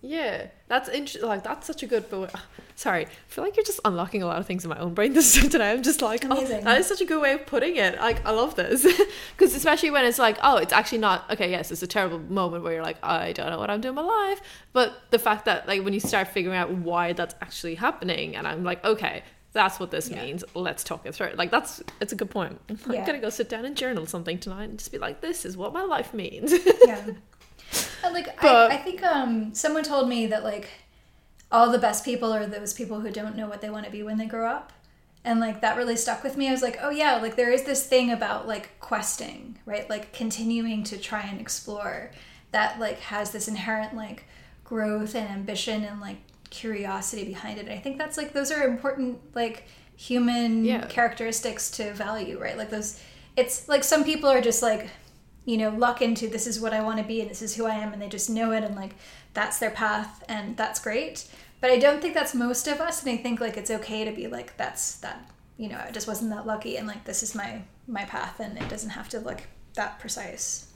Yeah, 0.05 0.49
that's 0.67 0.88
interesting. 0.88 1.29
Like 1.29 1.45
that's 1.45 1.65
such 1.67 1.85
a 1.85 1.87
good. 1.87 2.11
But 2.11 2.35
sorry, 2.75 3.07
I 3.07 3.09
feel 3.29 3.45
like 3.45 3.57
you're 3.57 3.65
just 3.65 3.79
unlocking 3.85 4.23
a 4.23 4.27
lot 4.27 4.38
of 4.38 4.47
things 4.47 4.65
in 4.65 4.71
my 4.71 4.79
own 4.79 4.95
brain 4.95 5.12
this 5.15 5.33
today. 5.41 5.71
I'm 5.71 5.83
just 5.85 6.03
like, 6.03 6.25
oh, 6.25 6.33
Amazing. 6.38 6.65
that 6.65 6.79
is 6.81 6.88
such 6.88 7.01
a 7.01 7.05
good 7.05 7.23
way 7.23 7.33
of 7.35 7.47
putting 7.47 7.77
it. 7.77 7.99
Like 8.01 8.27
I 8.27 8.33
love 8.33 8.57
this 8.57 8.83
because 9.37 9.55
especially 9.55 9.93
when 9.93 10.05
it's 10.05 10.19
like, 10.19 10.38
oh, 10.43 10.57
it's 10.57 10.73
actually 10.73 10.99
not 10.99 11.31
okay. 11.31 11.51
Yes, 11.51 11.71
it's 11.71 11.83
a 11.85 11.87
terrible 11.87 12.19
moment 12.19 12.65
where 12.65 12.73
you're 12.73 12.83
like, 12.83 12.99
I 13.03 13.33
don't 13.33 13.49
know 13.51 13.59
what 13.59 13.71
I'm 13.71 13.81
doing 13.81 13.97
in 13.97 14.05
my 14.05 14.29
life. 14.31 14.41
But 14.73 14.93
the 15.11 15.21
fact 15.21 15.45
that 15.45 15.69
like 15.69 15.85
when 15.85 15.93
you 15.95 16.01
start 16.01 16.29
figuring 16.29 16.57
out 16.59 16.71
why 16.73 17.12
that's 17.12 17.37
actually 17.41 17.77
happening, 17.77 18.35
and 18.37 18.47
I'm 18.47 18.65
like, 18.65 18.85
okay. 18.85 19.23
That's 19.55 19.79
what 19.79 19.91
this 19.91 20.09
Yeah. 20.09 20.25
means. 20.25 20.45
Let's 20.55 20.83
talk 20.83 21.05
it 21.05 21.15
through. 21.15 21.33
Like 21.35 21.51
that's 21.51 21.83
it's 22.01 22.11
a 22.15 22.17
good 22.17 22.31
point. 22.31 22.59
I'm 22.71 22.79
Yeah. 22.91 23.05
gonna 23.05 23.19
go 23.19 23.29
sit 23.29 23.51
down 23.51 23.67
and 23.67 23.77
journal 23.77 24.07
something 24.07 24.38
tonight 24.38 24.71
and 24.71 24.79
just 24.79 24.91
be 24.91 24.97
like, 24.97 25.21
this 25.21 25.45
is 25.45 25.59
what 25.59 25.75
my 25.75 25.83
life 25.83 26.15
means. 26.15 26.55
yeah. 26.87 27.03
And 28.05 28.15
like 28.15 28.41
But- 28.41 28.71
I, 28.71 28.75
I 28.75 28.79
think 28.79 29.03
um 29.03 29.55
someone 29.55 29.83
told 29.85 30.09
me 30.09 30.27
that 30.27 30.45
like 30.45 30.69
all 31.51 31.71
the 31.71 31.79
best 31.79 32.05
people 32.05 32.33
are 32.33 32.47
those 32.47 32.73
people 32.73 33.01
who 33.01 33.11
don't 33.11 33.37
know 33.37 33.47
what 33.47 33.61
they 33.61 33.69
want 33.71 33.85
to 33.85 33.93
be 33.93 34.03
when 34.03 34.17
they 34.19 34.27
grow 34.27 34.49
up. 34.49 34.73
And 35.25 35.38
like 35.38 35.61
that 35.61 35.77
really 35.77 35.97
stuck 35.97 36.25
with 36.25 36.37
me. 36.37 36.49
I 36.49 36.51
was 36.53 36.62
like, 36.62 36.79
oh 36.83 36.91
yeah, 36.91 37.17
like 37.17 37.37
there 37.37 37.53
is 37.53 37.62
this 37.65 37.87
thing 37.87 38.11
about 38.11 38.49
like 38.49 38.79
questing, 38.81 39.59
right? 39.67 39.88
Like 39.88 40.12
continuing 40.12 40.83
to 40.85 40.99
try 40.99 41.21
and 41.23 41.41
explore 41.41 42.11
that 42.51 42.81
like 42.81 42.99
has 43.01 43.31
this 43.31 43.49
inherent 43.49 43.95
like 43.95 44.25
growth 44.65 45.15
and 45.15 45.29
ambition 45.29 45.85
and 45.85 46.01
like 46.01 46.17
curiosity 46.51 47.25
behind 47.25 47.59
it. 47.59 47.67
And 47.67 47.73
I 47.75 47.79
think 47.79 47.99
that's 47.99 48.17
like 48.17 48.33
those 48.33 48.51
are 48.51 48.65
important 48.67 49.21
like 49.35 49.69
human 49.97 50.65
Yeah. 50.65 50.87
characteristics 50.87 51.71
to 51.73 51.93
value, 51.93 52.38
right? 52.41 52.57
Like 52.59 52.71
those 52.71 52.99
it's 53.37 53.69
like 53.69 53.85
some 53.85 54.05
people 54.05 54.29
are 54.29 54.41
just 54.41 54.62
like 54.62 54.88
you 55.44 55.57
know 55.57 55.70
lock 55.70 56.00
into 56.00 56.28
this 56.28 56.46
is 56.46 56.61
what 56.61 56.72
i 56.72 56.83
want 56.83 56.98
to 56.98 57.05
be 57.05 57.20
and 57.20 57.31
this 57.31 57.42
is 57.42 57.57
who 57.57 57.66
i 57.66 57.74
am 57.74 57.92
and 57.92 58.00
they 58.00 58.09
just 58.09 58.31
know 58.31 58.52
it 58.52 58.62
and 58.62 58.76
like 58.76 58.94
that's 59.35 59.59
their 59.59 59.70
path 59.70 60.22
and 60.28 60.57
that's 60.57 60.81
great 60.81 61.26
but 61.61 61.70
i 61.70 61.78
don't 61.78 62.00
think 62.00 62.14
that's 62.14 62.35
most 62.35 62.66
of 62.68 62.81
us 62.81 63.02
and 63.02 63.11
i 63.11 63.16
think 63.16 63.40
like 63.40 63.57
it's 63.57 63.70
okay 63.70 64.05
to 64.05 64.12
be 64.12 64.26
like 64.26 64.57
that's 64.57 64.96
that 64.98 65.28
you 65.57 65.68
know 65.68 65.81
i 65.87 65.90
just 65.90 66.07
wasn't 66.09 66.31
that 66.31 66.46
lucky 66.46 66.76
and 66.76 66.87
like 66.87 67.05
this 67.05 67.22
is 67.22 67.35
my 67.35 67.62
my 67.88 68.05
path 68.05 68.38
and 68.40 68.57
it 68.57 68.68
doesn't 68.68 68.90
have 68.90 69.09
to 69.09 69.18
look 69.18 69.42
that 69.74 69.98
precise 69.98 70.72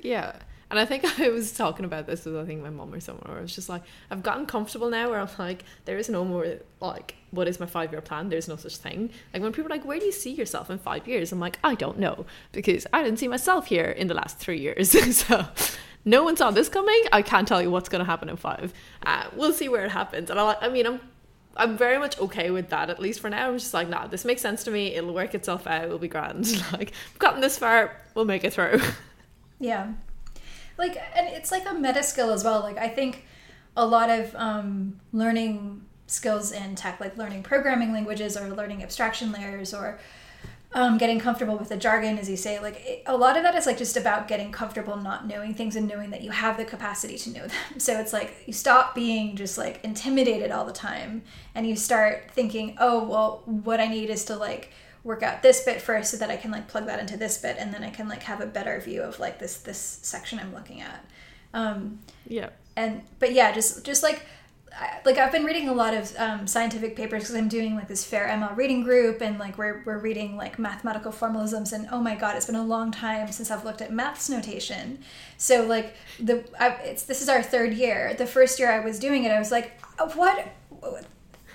Yeah. 0.00 0.36
And 0.70 0.78
I 0.78 0.84
think 0.84 1.04
I 1.20 1.28
was 1.28 1.52
talking 1.52 1.84
about 1.84 2.06
this 2.06 2.24
with 2.24 2.36
I 2.36 2.44
think 2.44 2.62
my 2.62 2.70
mom 2.70 2.92
or 2.92 3.00
someone 3.00 3.26
I 3.28 3.40
was 3.40 3.54
just 3.54 3.68
like, 3.68 3.82
I've 4.10 4.22
gotten 4.22 4.46
comfortable 4.46 4.90
now 4.90 5.10
where 5.10 5.20
I'm 5.20 5.28
like, 5.38 5.64
there 5.84 5.98
is 5.98 6.08
no 6.08 6.24
more 6.24 6.46
like, 6.80 7.16
what 7.30 7.48
is 7.48 7.60
my 7.60 7.66
five 7.66 7.92
year 7.92 8.00
plan? 8.00 8.28
There's 8.28 8.48
no 8.48 8.56
such 8.56 8.76
thing. 8.76 9.10
Like 9.32 9.42
when 9.42 9.52
people 9.52 9.66
are 9.70 9.76
like, 9.76 9.84
where 9.84 9.98
do 9.98 10.06
you 10.06 10.12
see 10.12 10.32
yourself 10.32 10.70
in 10.70 10.78
five 10.78 11.06
years? 11.06 11.32
I'm 11.32 11.40
like, 11.40 11.58
I 11.64 11.74
don't 11.74 11.98
know 11.98 12.26
because 12.52 12.86
I 12.92 13.02
didn't 13.02 13.18
see 13.18 13.28
myself 13.28 13.66
here 13.66 13.86
in 13.86 14.06
the 14.06 14.14
last 14.14 14.38
three 14.38 14.60
years. 14.60 14.90
so 15.16 15.46
no 16.04 16.24
one 16.24 16.36
saw 16.36 16.50
this 16.50 16.68
coming. 16.68 17.02
I 17.12 17.22
can't 17.22 17.46
tell 17.46 17.60
you 17.60 17.70
what's 17.70 17.88
going 17.88 18.00
to 18.00 18.10
happen 18.10 18.28
in 18.28 18.36
five. 18.36 18.72
Uh, 19.04 19.24
we'll 19.34 19.52
see 19.52 19.68
where 19.68 19.84
it 19.84 19.90
happens. 19.90 20.30
And 20.30 20.38
I, 20.38 20.56
I 20.60 20.68
mean, 20.68 20.86
I'm 20.86 21.00
I'm 21.56 21.76
very 21.76 21.98
much 21.98 22.18
okay 22.20 22.50
with 22.50 22.70
that, 22.70 22.90
at 22.90 23.00
least 23.00 23.20
for 23.20 23.28
now. 23.28 23.48
I'm 23.48 23.58
just 23.58 23.74
like, 23.74 23.88
nah, 23.88 24.06
this 24.06 24.24
makes 24.24 24.40
sense 24.40 24.62
to 24.64 24.70
me. 24.70 24.94
It'll 24.94 25.12
work 25.12 25.34
itself 25.34 25.66
out. 25.66 25.84
It'll 25.84 25.98
be 25.98 26.08
grand. 26.08 26.46
Like, 26.72 26.92
we've 27.12 27.18
gotten 27.18 27.40
this 27.40 27.58
far. 27.58 27.96
We'll 28.14 28.24
make 28.24 28.44
it 28.44 28.52
through. 28.52 28.80
Yeah. 29.58 29.92
Like, 30.80 30.96
and 31.14 31.28
it's 31.28 31.52
like 31.52 31.68
a 31.70 31.74
meta 31.74 32.02
skill 32.02 32.32
as 32.32 32.42
well. 32.42 32.60
Like, 32.60 32.78
I 32.78 32.88
think 32.88 33.26
a 33.76 33.86
lot 33.86 34.10
of 34.10 34.34
um, 34.34 34.98
learning 35.12 35.82
skills 36.06 36.50
in 36.50 36.74
tech, 36.74 36.98
like 37.00 37.16
learning 37.16 37.42
programming 37.42 37.92
languages 37.92 38.36
or 38.36 38.48
learning 38.48 38.82
abstraction 38.82 39.30
layers 39.30 39.72
or 39.72 40.00
um, 40.72 40.98
getting 40.98 41.18
comfortable 41.18 41.56
with 41.56 41.68
the 41.68 41.76
jargon, 41.76 42.16
as 42.18 42.30
you 42.30 42.36
say, 42.36 42.60
like 42.60 42.80
it, 42.86 43.02
a 43.06 43.16
lot 43.16 43.36
of 43.36 43.42
that 43.42 43.54
is 43.56 43.66
like 43.66 43.76
just 43.76 43.96
about 43.96 44.28
getting 44.28 44.52
comfortable 44.52 44.96
not 44.96 45.26
knowing 45.26 45.52
things 45.52 45.74
and 45.74 45.88
knowing 45.88 46.10
that 46.10 46.22
you 46.22 46.30
have 46.30 46.56
the 46.56 46.64
capacity 46.64 47.18
to 47.18 47.30
know 47.30 47.46
them. 47.46 47.56
So 47.78 47.98
it's 47.98 48.12
like 48.12 48.34
you 48.46 48.52
stop 48.52 48.94
being 48.94 49.34
just 49.36 49.58
like 49.58 49.80
intimidated 49.84 50.50
all 50.50 50.64
the 50.64 50.72
time 50.72 51.22
and 51.54 51.66
you 51.66 51.74
start 51.74 52.30
thinking, 52.30 52.76
oh, 52.78 53.04
well, 53.04 53.42
what 53.46 53.80
I 53.80 53.88
need 53.88 54.10
is 54.10 54.24
to 54.26 54.36
like 54.36 54.70
work 55.04 55.22
out 55.22 55.42
this 55.42 55.64
bit 55.64 55.80
first 55.80 56.10
so 56.10 56.16
that 56.18 56.30
I 56.30 56.36
can 56.36 56.50
like 56.50 56.68
plug 56.68 56.86
that 56.86 57.00
into 57.00 57.16
this 57.16 57.38
bit 57.38 57.56
and 57.58 57.72
then 57.72 57.82
I 57.82 57.90
can 57.90 58.08
like 58.08 58.22
have 58.24 58.40
a 58.40 58.46
better 58.46 58.78
view 58.80 59.02
of 59.02 59.18
like 59.18 59.38
this 59.38 59.56
this 59.58 59.78
section 60.02 60.38
I'm 60.38 60.54
looking 60.54 60.80
at. 60.80 61.04
Um, 61.52 61.98
yeah. 62.26 62.50
and 62.76 63.02
but 63.18 63.32
yeah 63.32 63.50
just 63.52 63.84
just 63.84 64.02
like 64.04 64.24
I- 64.72 65.00
like 65.04 65.18
i've 65.18 65.32
been 65.32 65.44
reading 65.44 65.68
a 65.68 65.72
lot 65.72 65.94
of 65.94 66.14
um, 66.16 66.46
scientific 66.46 66.94
papers 66.94 67.24
because 67.24 67.34
i'm 67.34 67.48
doing 67.48 67.74
like 67.74 67.88
this 67.88 68.04
fair 68.04 68.28
ml 68.28 68.56
reading 68.56 68.84
group 68.84 69.20
and 69.20 69.36
like 69.40 69.58
we're, 69.58 69.82
we're 69.84 69.98
reading 69.98 70.36
like 70.36 70.60
mathematical 70.60 71.10
formalisms 71.10 71.72
and 71.72 71.88
oh 71.90 72.00
my 72.00 72.14
god 72.14 72.36
it's 72.36 72.46
been 72.46 72.54
a 72.54 72.64
long 72.64 72.92
time 72.92 73.32
since 73.32 73.50
i've 73.50 73.64
looked 73.64 73.82
at 73.82 73.92
maths 73.92 74.30
notation 74.30 75.00
so 75.38 75.66
like 75.66 75.96
the 76.20 76.44
I, 76.60 76.68
it's 76.84 77.02
this 77.02 77.20
is 77.20 77.28
our 77.28 77.42
third 77.42 77.74
year 77.74 78.14
the 78.14 78.26
first 78.26 78.60
year 78.60 78.70
i 78.70 78.78
was 78.78 79.00
doing 79.00 79.24
it 79.24 79.32
i 79.32 79.40
was 79.40 79.50
like 79.50 79.72
"Uh, 79.98 80.08
what 80.10 80.46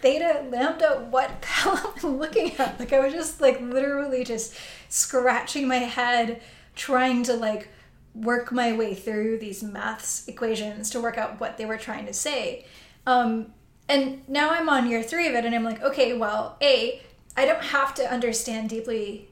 theta 0.01 0.45
lambda 0.49 1.07
what 1.09 1.41
the 1.41 1.47
hell 1.61 1.77
am 1.77 1.93
i 2.03 2.07
looking 2.07 2.55
at 2.57 2.79
like 2.79 2.93
i 2.93 2.99
was 2.99 3.13
just 3.13 3.41
like 3.41 3.59
literally 3.61 4.23
just 4.23 4.55
scratching 4.89 5.67
my 5.67 5.77
head 5.77 6.41
trying 6.75 7.23
to 7.23 7.33
like 7.33 7.69
work 8.15 8.51
my 8.51 8.71
way 8.73 8.95
through 8.95 9.37
these 9.37 9.61
maths 9.61 10.27
equations 10.27 10.89
to 10.89 11.01
work 11.01 11.17
out 11.17 11.39
what 11.39 11.57
they 11.57 11.65
were 11.65 11.77
trying 11.77 12.05
to 12.05 12.13
say. 12.13 12.65
Um, 13.05 13.53
and 13.87 14.27
now 14.27 14.51
I'm 14.51 14.69
on 14.69 14.89
year 14.89 15.03
three 15.03 15.27
of 15.27 15.35
it, 15.35 15.45
and 15.45 15.53
I'm 15.53 15.63
like, 15.63 15.83
okay, 15.83 16.17
well, 16.17 16.57
A, 16.61 17.01
I 17.37 17.45
don't 17.45 17.63
have 17.63 17.93
to 17.95 18.11
understand 18.11 18.69
deeply 18.69 19.27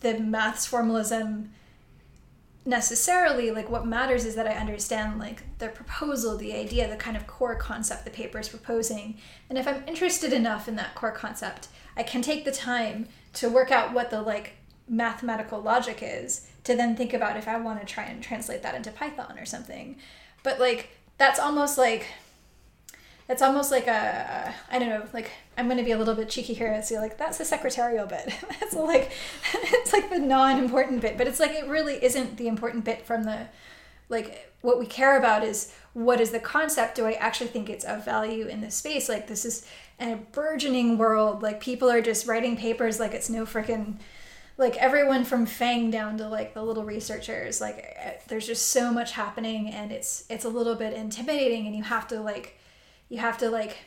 the 0.00 0.18
maths 0.18 0.64
formalism 0.64 1.50
necessarily 2.68 3.50
like 3.50 3.70
what 3.70 3.86
matters 3.86 4.26
is 4.26 4.34
that 4.34 4.46
i 4.46 4.52
understand 4.52 5.18
like 5.18 5.42
the 5.56 5.68
proposal 5.68 6.36
the 6.36 6.52
idea 6.52 6.86
the 6.86 6.96
kind 6.96 7.16
of 7.16 7.26
core 7.26 7.56
concept 7.56 8.04
the 8.04 8.10
paper 8.10 8.38
is 8.38 8.48
proposing. 8.48 9.16
And 9.48 9.58
if 9.58 9.66
i'm 9.66 9.82
interested 9.88 10.34
enough 10.34 10.68
in 10.68 10.76
that 10.76 10.94
core 10.94 11.10
concept 11.10 11.68
i 11.96 12.02
can 12.02 12.20
take 12.20 12.44
the 12.44 12.52
time 12.52 13.08
to 13.32 13.48
work 13.48 13.70
out 13.70 13.94
what 13.94 14.10
the 14.10 14.20
like 14.20 14.52
mathematical 14.86 15.60
logic 15.60 16.00
is 16.02 16.46
to 16.64 16.76
then 16.76 16.94
think 16.94 17.14
about 17.14 17.38
if 17.38 17.48
i 17.48 17.58
want 17.58 17.80
to 17.80 17.86
try 17.86 18.04
and 18.04 18.22
translate 18.22 18.62
that 18.62 18.74
into 18.74 18.90
python 18.90 19.38
or 19.38 19.46
something. 19.46 19.96
But 20.42 20.60
like 20.60 20.90
that's 21.16 21.40
almost 21.40 21.78
like 21.78 22.06
it's 23.28 23.42
almost 23.42 23.70
like 23.70 23.86
a 23.86 24.54
I 24.70 24.78
don't 24.78 24.88
know, 24.88 25.06
like 25.12 25.30
I'm 25.56 25.66
going 25.66 25.78
to 25.78 25.84
be 25.84 25.92
a 25.92 25.98
little 25.98 26.14
bit 26.14 26.28
cheeky 26.28 26.54
here 26.54 26.72
and 26.72 26.84
say 26.84 26.98
like 26.98 27.18
that's 27.18 27.38
the 27.38 27.44
secretarial 27.44 28.06
bit. 28.06 28.32
that's 28.60 28.74
like 28.74 29.12
it's 29.54 29.92
like 29.92 30.10
the 30.10 30.18
non-important 30.18 31.00
bit, 31.00 31.18
but 31.18 31.26
it's 31.26 31.40
like 31.40 31.52
it 31.52 31.66
really 31.66 32.02
isn't 32.02 32.36
the 32.36 32.48
important 32.48 32.84
bit 32.84 33.04
from 33.04 33.24
the 33.24 33.48
like 34.08 34.52
what 34.62 34.78
we 34.78 34.86
care 34.86 35.18
about 35.18 35.44
is 35.44 35.74
what 35.92 36.20
is 36.20 36.30
the 36.30 36.40
concept? 36.40 36.94
Do 36.94 37.04
I 37.04 37.12
actually 37.12 37.48
think 37.48 37.68
it's 37.68 37.84
of 37.84 38.04
value 38.04 38.46
in 38.46 38.60
this 38.60 38.74
space? 38.74 39.08
Like 39.08 39.26
this 39.26 39.44
is 39.44 39.66
a 40.00 40.16
burgeoning 40.32 40.96
world. 40.96 41.42
Like 41.42 41.60
people 41.60 41.90
are 41.90 42.00
just 42.00 42.26
writing 42.26 42.56
papers 42.56 42.98
like 42.98 43.12
it's 43.12 43.28
no 43.28 43.44
freaking 43.44 43.96
like 44.56 44.76
everyone 44.78 45.24
from 45.24 45.46
FAANG 45.46 45.92
down 45.92 46.18
to 46.18 46.28
like 46.28 46.54
the 46.54 46.62
little 46.62 46.84
researchers. 46.84 47.60
Like 47.60 47.94
eh, 47.98 48.14
there's 48.28 48.46
just 48.46 48.68
so 48.70 48.90
much 48.90 49.12
happening 49.12 49.70
and 49.70 49.92
it's 49.92 50.24
it's 50.30 50.46
a 50.46 50.48
little 50.48 50.74
bit 50.74 50.94
intimidating 50.94 51.66
and 51.66 51.76
you 51.76 51.82
have 51.82 52.08
to 52.08 52.20
like 52.20 52.57
you 53.08 53.18
have 53.18 53.38
to 53.38 53.50
like 53.50 53.78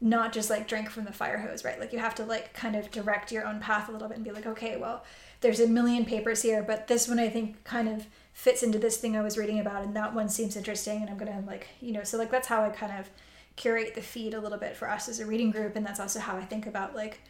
not 0.00 0.32
just 0.32 0.48
like 0.48 0.68
drink 0.68 0.90
from 0.90 1.04
the 1.04 1.12
fire 1.12 1.38
hose, 1.38 1.64
right? 1.64 1.80
Like 1.80 1.92
you 1.92 1.98
have 1.98 2.14
to 2.16 2.24
like 2.24 2.52
kind 2.54 2.76
of 2.76 2.90
direct 2.90 3.32
your 3.32 3.46
own 3.46 3.58
path 3.60 3.88
a 3.88 3.92
little 3.92 4.08
bit 4.08 4.16
and 4.16 4.24
be 4.24 4.30
like, 4.30 4.46
okay, 4.46 4.76
well, 4.76 5.04
there's 5.40 5.60
a 5.60 5.66
million 5.66 6.04
papers 6.04 6.42
here, 6.42 6.62
but 6.62 6.86
this 6.86 7.08
one 7.08 7.18
I 7.18 7.28
think 7.28 7.64
kind 7.64 7.88
of 7.88 8.06
fits 8.32 8.62
into 8.62 8.78
this 8.78 8.96
thing 8.96 9.16
I 9.16 9.22
was 9.22 9.36
reading 9.36 9.58
about, 9.58 9.82
and 9.84 9.96
that 9.96 10.14
one 10.14 10.28
seems 10.28 10.56
interesting, 10.56 11.00
and 11.00 11.10
I'm 11.10 11.18
gonna 11.18 11.42
like, 11.46 11.68
you 11.80 11.92
know, 11.92 12.04
so 12.04 12.16
like 12.16 12.30
that's 12.30 12.48
how 12.48 12.62
I 12.62 12.70
kind 12.70 12.92
of 12.98 13.10
curate 13.56 13.94
the 13.96 14.00
feed 14.00 14.34
a 14.34 14.40
little 14.40 14.58
bit 14.58 14.76
for 14.76 14.88
us 14.88 15.08
as 15.08 15.18
a 15.18 15.26
reading 15.26 15.50
group, 15.50 15.74
and 15.74 15.84
that's 15.84 16.00
also 16.00 16.20
how 16.20 16.36
I 16.36 16.44
think 16.44 16.66
about 16.66 16.94
like 16.94 17.20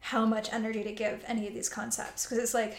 how 0.00 0.26
much 0.26 0.52
energy 0.52 0.82
to 0.82 0.92
give 0.92 1.24
any 1.26 1.46
of 1.46 1.54
these 1.54 1.68
concepts 1.68 2.24
because 2.24 2.38
it's 2.38 2.54
like, 2.54 2.78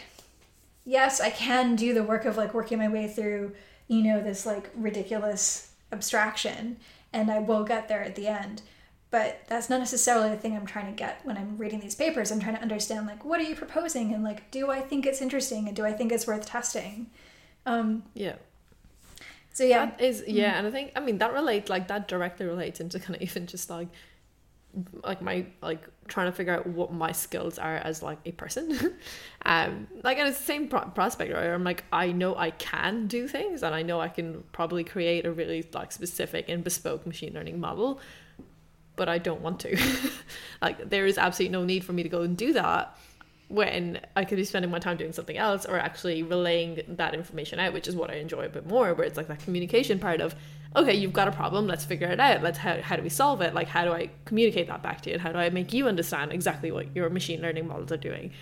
yes, 0.84 1.20
I 1.20 1.30
can 1.30 1.76
do 1.76 1.94
the 1.94 2.02
work 2.02 2.24
of 2.24 2.36
like 2.36 2.54
working 2.54 2.78
my 2.78 2.88
way 2.88 3.08
through, 3.08 3.52
you 3.88 4.02
know, 4.02 4.20
this 4.20 4.44
like 4.46 4.70
ridiculous 4.76 5.72
abstraction 5.92 6.78
and 7.12 7.30
I 7.30 7.38
will 7.38 7.64
get 7.64 7.88
there 7.88 8.02
at 8.02 8.14
the 8.14 8.28
end. 8.28 8.62
But 9.10 9.42
that's 9.46 9.68
not 9.68 9.78
necessarily 9.78 10.30
the 10.30 10.36
thing 10.36 10.56
I'm 10.56 10.64
trying 10.64 10.86
to 10.86 10.92
get 10.92 11.20
when 11.24 11.36
I'm 11.36 11.58
reading 11.58 11.80
these 11.80 11.94
papers. 11.94 12.30
I'm 12.30 12.40
trying 12.40 12.56
to 12.56 12.62
understand 12.62 13.06
like 13.06 13.24
what 13.24 13.40
are 13.40 13.44
you 13.44 13.54
proposing 13.54 14.14
and 14.14 14.24
like 14.24 14.50
do 14.50 14.70
I 14.70 14.80
think 14.80 15.04
it's 15.04 15.20
interesting 15.20 15.68
and 15.68 15.76
do 15.76 15.84
I 15.84 15.92
think 15.92 16.12
it's 16.12 16.26
worth 16.26 16.46
testing? 16.46 17.10
Um, 17.66 18.04
yeah. 18.14 18.36
So 19.52 19.64
yeah, 19.64 19.86
that 19.86 20.00
is 20.00 20.24
yeah, 20.26 20.48
mm-hmm. 20.48 20.58
and 20.58 20.66
I 20.66 20.70
think 20.70 20.92
I 20.96 21.00
mean 21.00 21.18
that 21.18 21.34
relates 21.34 21.68
like 21.68 21.88
that 21.88 22.08
directly 22.08 22.46
relates 22.46 22.80
into 22.80 22.98
kind 23.04 23.16
of 23.16 23.22
even 23.22 23.46
just 23.46 23.68
like 23.68 23.88
like 25.04 25.20
my 25.20 25.46
like 25.60 25.86
trying 26.08 26.26
to 26.26 26.32
figure 26.32 26.54
out 26.54 26.66
what 26.66 26.92
my 26.92 27.12
skills 27.12 27.58
are 27.58 27.76
as 27.76 28.02
like 28.02 28.18
a 28.24 28.32
person. 28.32 28.96
Um 29.44 29.88
like 30.04 30.18
and 30.18 30.28
it's 30.28 30.38
the 30.38 30.44
same 30.44 30.68
pro- 30.68 30.88
prospect 30.90 31.32
right? 31.32 31.46
I'm 31.46 31.64
like 31.64 31.82
i 31.92 32.12
know 32.12 32.36
i 32.36 32.52
can 32.52 33.08
do 33.08 33.26
things 33.26 33.64
and 33.64 33.74
i 33.74 33.82
know 33.82 34.00
i 34.00 34.06
can 34.06 34.44
probably 34.52 34.84
create 34.84 35.26
a 35.26 35.32
really 35.32 35.68
like 35.74 35.90
specific 35.90 36.48
and 36.48 36.62
bespoke 36.62 37.04
machine 37.08 37.34
learning 37.34 37.58
model 37.58 37.98
but 38.94 39.08
i 39.08 39.18
don't 39.18 39.40
want 39.40 39.58
to. 39.60 39.76
Like 40.62 40.88
there 40.88 41.06
is 41.06 41.18
absolutely 41.18 41.52
no 41.58 41.64
need 41.64 41.84
for 41.84 41.92
me 41.92 42.04
to 42.04 42.08
go 42.08 42.22
and 42.22 42.36
do 42.36 42.52
that 42.52 42.96
when 43.48 44.00
I 44.16 44.24
could 44.24 44.36
be 44.36 44.44
spending 44.44 44.70
my 44.70 44.78
time 44.78 44.96
doing 44.96 45.12
something 45.12 45.36
else 45.36 45.66
or 45.66 45.76
actually 45.78 46.22
relaying 46.22 46.82
that 46.88 47.14
information 47.14 47.58
out, 47.58 47.74
which 47.74 47.86
is 47.86 47.94
what 47.94 48.10
I 48.10 48.14
enjoy 48.14 48.46
a 48.46 48.48
bit 48.48 48.66
more, 48.66 48.94
where 48.94 49.06
it's 49.06 49.16
like 49.16 49.28
that 49.28 49.40
communication 49.40 49.98
part 49.98 50.20
of, 50.22 50.34
okay, 50.74 50.94
you've 50.94 51.12
got 51.12 51.28
a 51.28 51.32
problem, 51.32 51.66
let's 51.66 51.84
figure 51.84 52.08
it 52.08 52.20
out. 52.20 52.42
Let's 52.42 52.58
how, 52.58 52.80
how 52.80 52.96
do 52.96 53.02
we 53.02 53.08
solve 53.08 53.40
it? 53.40 53.54
Like 53.54 53.68
how 53.68 53.84
do 53.84 53.92
I 53.92 54.10
communicate 54.24 54.68
that 54.68 54.82
back 54.82 55.02
to 55.02 55.10
you? 55.10 55.14
And 55.14 55.22
how 55.22 55.32
do 55.32 55.38
I 55.38 55.50
make 55.50 55.72
you 55.72 55.88
understand 55.88 56.32
exactly 56.32 56.70
what 56.70 56.94
your 56.94 57.10
machine 57.10 57.42
learning 57.42 57.66
models 57.66 57.92
are 57.92 57.96
doing? 57.96 58.32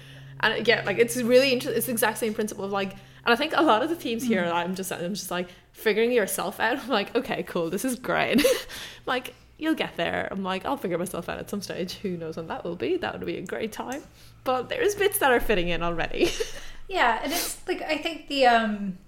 And 0.41 0.67
yeah, 0.67 0.83
like 0.85 0.99
it's 0.99 1.17
really 1.17 1.53
interesting. 1.53 1.77
It's 1.77 1.87
the 1.87 1.93
exact 1.93 2.19
same 2.19 2.35
principle 2.35 2.65
of 2.65 2.73
like, 2.73 2.93
and 2.93 3.33
I 3.33 3.37
think 3.37 3.53
a 3.55 3.63
lot 3.63 3.83
of 3.83 3.91
the 3.91 3.97
themes 3.97 4.25
here, 4.25 4.43
mm. 4.45 4.53
I'm 4.53 4.75
just 4.75 4.93
I'm 4.93 5.15
just 5.15 5.31
like 5.31 5.49
figuring 5.73 6.13
yourself 6.13 6.61
out. 6.61 6.79
I'm 6.79 6.89
like, 6.89 7.15
okay, 7.15 7.43
cool, 7.43 7.71
this 7.71 7.85
is 7.85 7.97
great. 7.97 8.45
like 9.07 9.35
you'll 9.59 9.75
get 9.75 9.97
there. 9.97 10.29
I'm 10.31 10.43
like, 10.43 10.65
I'll 10.65 10.79
figure 10.79 10.97
myself 10.97 11.29
out 11.29 11.39
at 11.39 11.51
some 11.51 11.61
stage. 11.61 11.95
Who 11.99 12.17
knows 12.17 12.39
when 12.39 12.47
that 12.47 12.65
will 12.65 12.77
be? 12.77 12.97
That 12.97 13.19
would 13.19 13.27
be 13.27 13.37
a 13.37 13.43
great 13.43 13.73
time 13.73 14.03
but 14.45 14.69
there's 14.69 14.95
bits 14.95 15.19
that 15.19 15.31
are 15.31 15.41
fitting 15.41 15.69
in 15.69 15.83
already. 15.83 16.31
yeah, 16.89 17.21
and 17.23 17.33
it's 17.33 17.67
like 17.67 17.83
I 17.83 17.99
think 17.99 18.29
the 18.29 18.47
um 18.47 18.99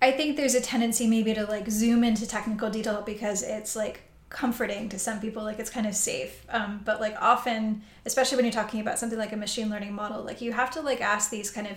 I 0.00 0.12
think 0.12 0.36
there's 0.36 0.54
a 0.54 0.60
tendency 0.60 1.06
maybe 1.06 1.34
to 1.34 1.44
like 1.44 1.68
zoom 1.70 2.04
into 2.04 2.26
technical 2.26 2.70
detail 2.70 3.02
because 3.02 3.42
it's 3.42 3.74
like 3.74 4.02
comforting 4.28 4.88
to 4.88 4.98
some 4.98 5.20
people 5.20 5.42
like 5.44 5.58
it's 5.58 5.70
kind 5.70 5.86
of 5.86 5.94
safe. 5.94 6.44
Um, 6.48 6.80
but 6.84 7.00
like 7.00 7.16
often 7.20 7.82
especially 8.04 8.36
when 8.36 8.44
you're 8.44 8.52
talking 8.52 8.80
about 8.80 8.98
something 8.98 9.18
like 9.18 9.32
a 9.32 9.36
machine 9.36 9.70
learning 9.70 9.94
model 9.94 10.22
like 10.22 10.40
you 10.40 10.52
have 10.52 10.70
to 10.72 10.80
like 10.80 11.00
ask 11.00 11.30
these 11.30 11.50
kind 11.50 11.66
of 11.66 11.76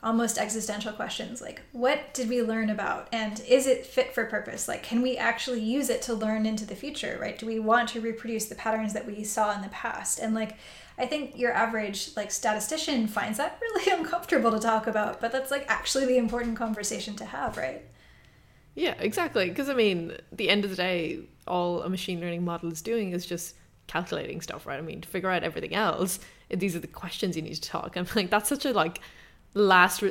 almost 0.00 0.38
existential 0.38 0.92
questions 0.92 1.42
like 1.42 1.60
what 1.72 2.14
did 2.14 2.28
we 2.28 2.40
learn 2.40 2.70
about? 2.70 3.08
And 3.12 3.40
is 3.48 3.66
it 3.66 3.84
fit 3.84 4.14
for 4.14 4.24
purpose? 4.24 4.68
Like 4.68 4.82
can 4.82 5.02
we 5.02 5.16
actually 5.16 5.60
use 5.60 5.90
it 5.90 6.00
to 6.02 6.14
learn 6.14 6.46
into 6.46 6.64
the 6.64 6.76
future 6.76 7.18
right? 7.20 7.36
Do 7.36 7.46
we 7.46 7.58
want 7.58 7.90
to 7.90 8.00
reproduce 8.00 8.46
the 8.46 8.54
patterns 8.54 8.94
that 8.94 9.06
we 9.06 9.24
saw 9.24 9.54
in 9.54 9.60
the 9.60 9.68
past? 9.68 10.20
And 10.20 10.34
like 10.34 10.56
I 10.98 11.06
think 11.06 11.38
your 11.38 11.52
average 11.52 12.16
like 12.16 12.30
statistician 12.30 13.06
finds 13.06 13.38
that 13.38 13.58
really 13.60 13.90
uncomfortable 13.98 14.50
to 14.50 14.58
talk 14.58 14.86
about, 14.86 15.20
but 15.20 15.32
that's 15.32 15.50
like 15.50 15.64
actually 15.68 16.06
the 16.06 16.18
important 16.18 16.56
conversation 16.56 17.14
to 17.16 17.24
have, 17.24 17.56
right? 17.56 17.82
Yeah, 18.74 18.94
exactly. 18.98 19.48
Because 19.48 19.68
I 19.68 19.74
mean, 19.74 20.16
the 20.32 20.48
end 20.48 20.64
of 20.64 20.70
the 20.70 20.76
day, 20.76 21.20
all 21.46 21.82
a 21.82 21.88
machine 21.88 22.20
learning 22.20 22.44
model 22.44 22.70
is 22.70 22.82
doing 22.82 23.12
is 23.12 23.26
just 23.26 23.54
calculating 23.86 24.40
stuff, 24.40 24.66
right? 24.66 24.78
I 24.78 24.82
mean, 24.82 25.00
to 25.00 25.08
figure 25.08 25.30
out 25.30 25.42
everything 25.42 25.74
else, 25.74 26.20
these 26.50 26.76
are 26.76 26.80
the 26.80 26.86
questions 26.86 27.36
you 27.36 27.42
need 27.42 27.54
to 27.54 27.60
talk. 27.60 27.96
I'm 27.96 28.06
like, 28.14 28.30
that's 28.30 28.48
such 28.48 28.64
a 28.64 28.72
like 28.72 29.00
last 29.54 30.02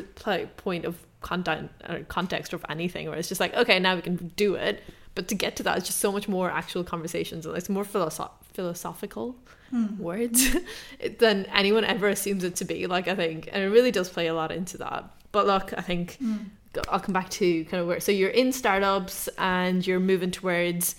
point 0.57 0.85
of 0.85 0.97
content 1.21 1.71
or 1.87 1.95
uh, 1.95 1.99
context 2.07 2.53
of 2.53 2.65
anything, 2.69 3.07
where 3.07 3.17
it's 3.17 3.29
just 3.29 3.41
like, 3.41 3.53
okay, 3.55 3.79
now 3.79 3.95
we 3.95 4.01
can 4.01 4.31
do 4.35 4.55
it. 4.55 4.83
But 5.15 5.27
to 5.29 5.35
get 5.35 5.55
to 5.57 5.63
that, 5.63 5.77
it's 5.77 5.87
just 5.87 5.99
so 5.99 6.11
much 6.11 6.27
more 6.27 6.49
actual 6.51 6.83
conversations 6.83 7.45
it's 7.45 7.69
more 7.69 7.83
philosoph- 7.83 8.31
philosophical 8.53 9.35
mm. 9.73 9.97
words 9.97 10.55
than 11.19 11.45
anyone 11.45 11.83
ever 11.83 12.07
assumes 12.07 12.43
it 12.43 12.55
to 12.57 12.65
be. 12.65 12.87
Like 12.87 13.07
I 13.07 13.15
think, 13.15 13.49
and 13.51 13.63
it 13.63 13.67
really 13.67 13.91
does 13.91 14.09
play 14.09 14.27
a 14.27 14.33
lot 14.33 14.51
into 14.51 14.77
that. 14.79 15.05
But 15.31 15.47
look, 15.47 15.73
I 15.77 15.81
think 15.81 16.17
mm. 16.21 16.45
I'll 16.89 16.99
come 16.99 17.13
back 17.13 17.29
to 17.31 17.65
kind 17.65 17.81
of 17.81 17.87
where. 17.87 17.99
So 17.99 18.11
you're 18.11 18.29
in 18.29 18.51
startups 18.51 19.27
and 19.37 19.85
you're 19.85 19.99
moving 19.99 20.31
towards 20.31 20.95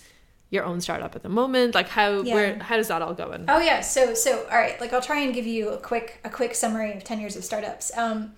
your 0.49 0.65
own 0.65 0.81
startup 0.81 1.15
at 1.15 1.21
the 1.21 1.29
moment 1.29 1.75
like 1.75 1.87
how 1.87 2.21
yeah. 2.21 2.33
where 2.33 2.59
how 2.59 2.75
does 2.75 2.87
that 2.87 3.03
all 3.03 3.13
go 3.13 3.31
in 3.33 3.45
oh 3.47 3.59
yeah 3.59 3.81
so 3.81 4.15
so 4.15 4.47
all 4.49 4.57
right 4.57 4.81
like 4.81 4.91
i'll 4.93 5.01
try 5.01 5.19
and 5.19 5.33
give 5.33 5.45
you 5.45 5.69
a 5.69 5.77
quick 5.77 6.19
a 6.23 6.29
quick 6.29 6.55
summary 6.55 6.91
of 6.93 7.03
10 7.03 7.19
years 7.19 7.35
of 7.35 7.43
startups 7.43 7.95
um 7.95 8.33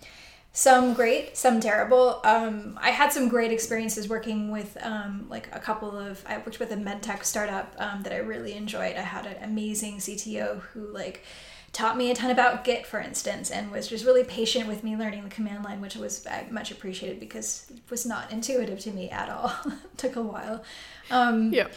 some 0.53 0.93
great, 0.93 1.37
some 1.37 1.61
terrible. 1.61 2.19
Um, 2.25 2.77
I 2.81 2.89
had 2.89 3.13
some 3.13 3.29
great 3.29 3.51
experiences 3.51 4.09
working 4.09 4.51
with 4.51 4.77
um, 4.81 5.27
like 5.29 5.47
a 5.53 5.59
couple 5.59 5.97
of. 5.97 6.23
I 6.27 6.37
worked 6.37 6.59
with 6.59 6.71
a 6.71 6.75
medtech 6.75 7.23
startup 7.23 7.73
um, 7.77 8.03
that 8.03 8.11
I 8.11 8.17
really 8.17 8.53
enjoyed. 8.53 8.97
I 8.97 9.01
had 9.01 9.25
an 9.25 9.37
amazing 9.43 9.97
CTO 9.97 10.59
who 10.59 10.87
like 10.87 11.23
taught 11.71 11.95
me 11.95 12.11
a 12.11 12.15
ton 12.15 12.31
about 12.31 12.65
Git, 12.65 12.85
for 12.85 12.99
instance, 12.99 13.49
and 13.49 13.71
was 13.71 13.87
just 13.87 14.05
really 14.05 14.25
patient 14.25 14.67
with 14.67 14.83
me 14.83 14.97
learning 14.97 15.23
the 15.23 15.29
command 15.29 15.63
line, 15.63 15.79
which 15.79 15.95
was 15.95 16.27
much 16.49 16.69
appreciated 16.69 17.21
because 17.21 17.67
it 17.69 17.79
was 17.89 18.05
not 18.05 18.29
intuitive 18.29 18.79
to 18.79 18.91
me 18.91 19.09
at 19.09 19.29
all. 19.29 19.53
Took 19.97 20.17
a 20.17 20.21
while. 20.21 20.63
Um, 21.09 21.53
yeah. 21.53 21.67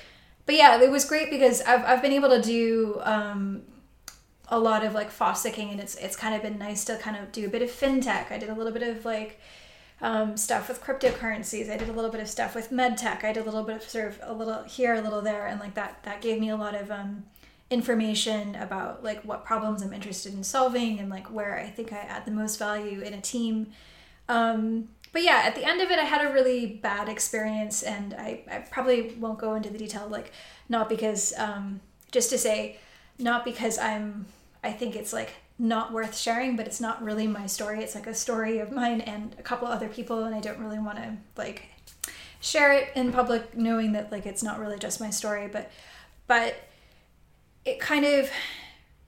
But 0.47 0.57
yeah, 0.57 0.83
it 0.83 0.91
was 0.91 1.05
great 1.05 1.31
because 1.31 1.63
I've, 1.63 1.85
I've 1.85 2.03
been 2.03 2.13
able 2.13 2.31
to 2.31 2.43
do 2.43 3.01
um, 3.05 3.63
a 4.49 4.59
lot 4.59 4.85
of 4.85 4.93
like 4.93 5.11
fossicking 5.11 5.71
and 5.71 5.81
it's 5.81 5.95
it's 5.97 6.17
kind 6.17 6.35
of 6.35 6.43
been 6.43 6.59
nice 6.59 6.85
to 6.85 6.97
kind 6.99 7.17
of 7.17 7.33
do 7.33 7.47
a 7.47 7.49
bit 7.49 7.63
of 7.63 7.71
fintech. 7.71 8.31
I 8.31 8.39
did 8.39 8.51
a 8.51 8.55
little 8.55 8.73
bit 8.73 8.83
of 8.83 9.05
like 9.05 9.41
um, 10.01 10.37
stuff 10.37 10.69
with 10.69 10.83
cryptocurrencies. 10.83 11.71
I 11.71 11.77
did 11.77 11.89
a 11.89 11.93
little 11.93 12.11
bit 12.11 12.21
of 12.21 12.29
stuff 12.29 12.55
with 12.55 12.71
medtech. 12.71 13.25
I 13.25 13.33
did 13.33 13.43
a 13.43 13.45
little 13.45 13.63
bit 13.63 13.77
of 13.77 13.83
sort 13.83 14.09
of 14.09 14.21
a 14.23 14.33
little 14.33 14.63
here, 14.65 14.95
a 14.95 15.01
little 15.01 15.23
there, 15.23 15.47
and 15.47 15.61
like 15.61 15.75
that 15.75 16.03
that 16.03 16.21
gave 16.21 16.41
me 16.41 16.51
a 16.51 16.57
lot 16.57 16.75
of 16.75 16.91
um, 16.91 17.25
information 17.71 18.55
about 18.57 19.03
like 19.03 19.23
what 19.23 19.45
problems 19.45 19.83
I'm 19.83 19.93
interested 19.93 20.35
in 20.35 20.45
solving 20.45 20.99
and 20.99 21.09
like 21.09 21.29
where 21.29 21.59
I 21.59 21.67
think 21.67 21.93
I 21.93 21.99
add 21.99 22.27
the 22.27 22.31
most 22.31 22.59
value 22.59 23.01
in 23.01 23.15
a 23.15 23.21
team. 23.21 23.69
Um, 24.29 24.89
but 25.13 25.23
yeah, 25.23 25.43
at 25.45 25.55
the 25.55 25.65
end 25.65 25.81
of 25.81 25.91
it, 25.91 25.99
I 25.99 26.05
had 26.05 26.27
a 26.29 26.33
really 26.33 26.67
bad 26.67 27.09
experience, 27.09 27.83
and 27.85 28.15
I, 28.15 28.43
I 28.51 28.59
probably 28.71 29.15
won't 29.19 29.39
go 29.39 29.55
into 29.55 29.71
the 29.71 29.79
detail, 29.79 30.09
like 30.09 30.33
not 30.69 30.89
because 30.89 31.33
um, 31.39 31.81
just 32.11 32.31
to 32.31 32.39
say 32.39 32.79
not 33.19 33.45
because 33.45 33.79
I'm 33.79 34.27
I 34.63 34.73
think 34.73 34.97
it's 34.97 35.13
like 35.13 35.35
not 35.59 35.93
worth 35.93 36.17
sharing, 36.17 36.57
but 36.57 36.67
it's 36.67 36.81
not 36.81 37.03
really 37.03 37.27
my 37.27 37.47
story. 37.47 37.83
It's 37.83 37.95
like 37.95 38.07
a 38.07 38.15
story 38.15 38.59
of 38.59 38.73
mine 38.73 39.01
and 39.03 39.37
a 39.39 39.43
couple 39.43 39.69
other 39.69 39.89
people, 39.89 40.25
and 40.25 40.35
I 40.35 40.41
don't 40.41 40.59
really 40.59 40.79
want 40.79 40.99
to 40.99 41.17
like 41.37 41.67
share 42.41 42.73
it 42.73 42.89
in 42.97 43.13
public, 43.13 43.57
knowing 43.57 43.93
that 43.93 44.11
like 44.11 44.27
it's 44.27 44.43
not 44.43 44.59
really 44.59 44.79
just 44.79 45.01
my 45.01 45.11
story. 45.11 45.49
But 45.49 45.71
but 46.27 46.57
it 47.65 47.79
kind 47.79 48.05
of 48.05 48.31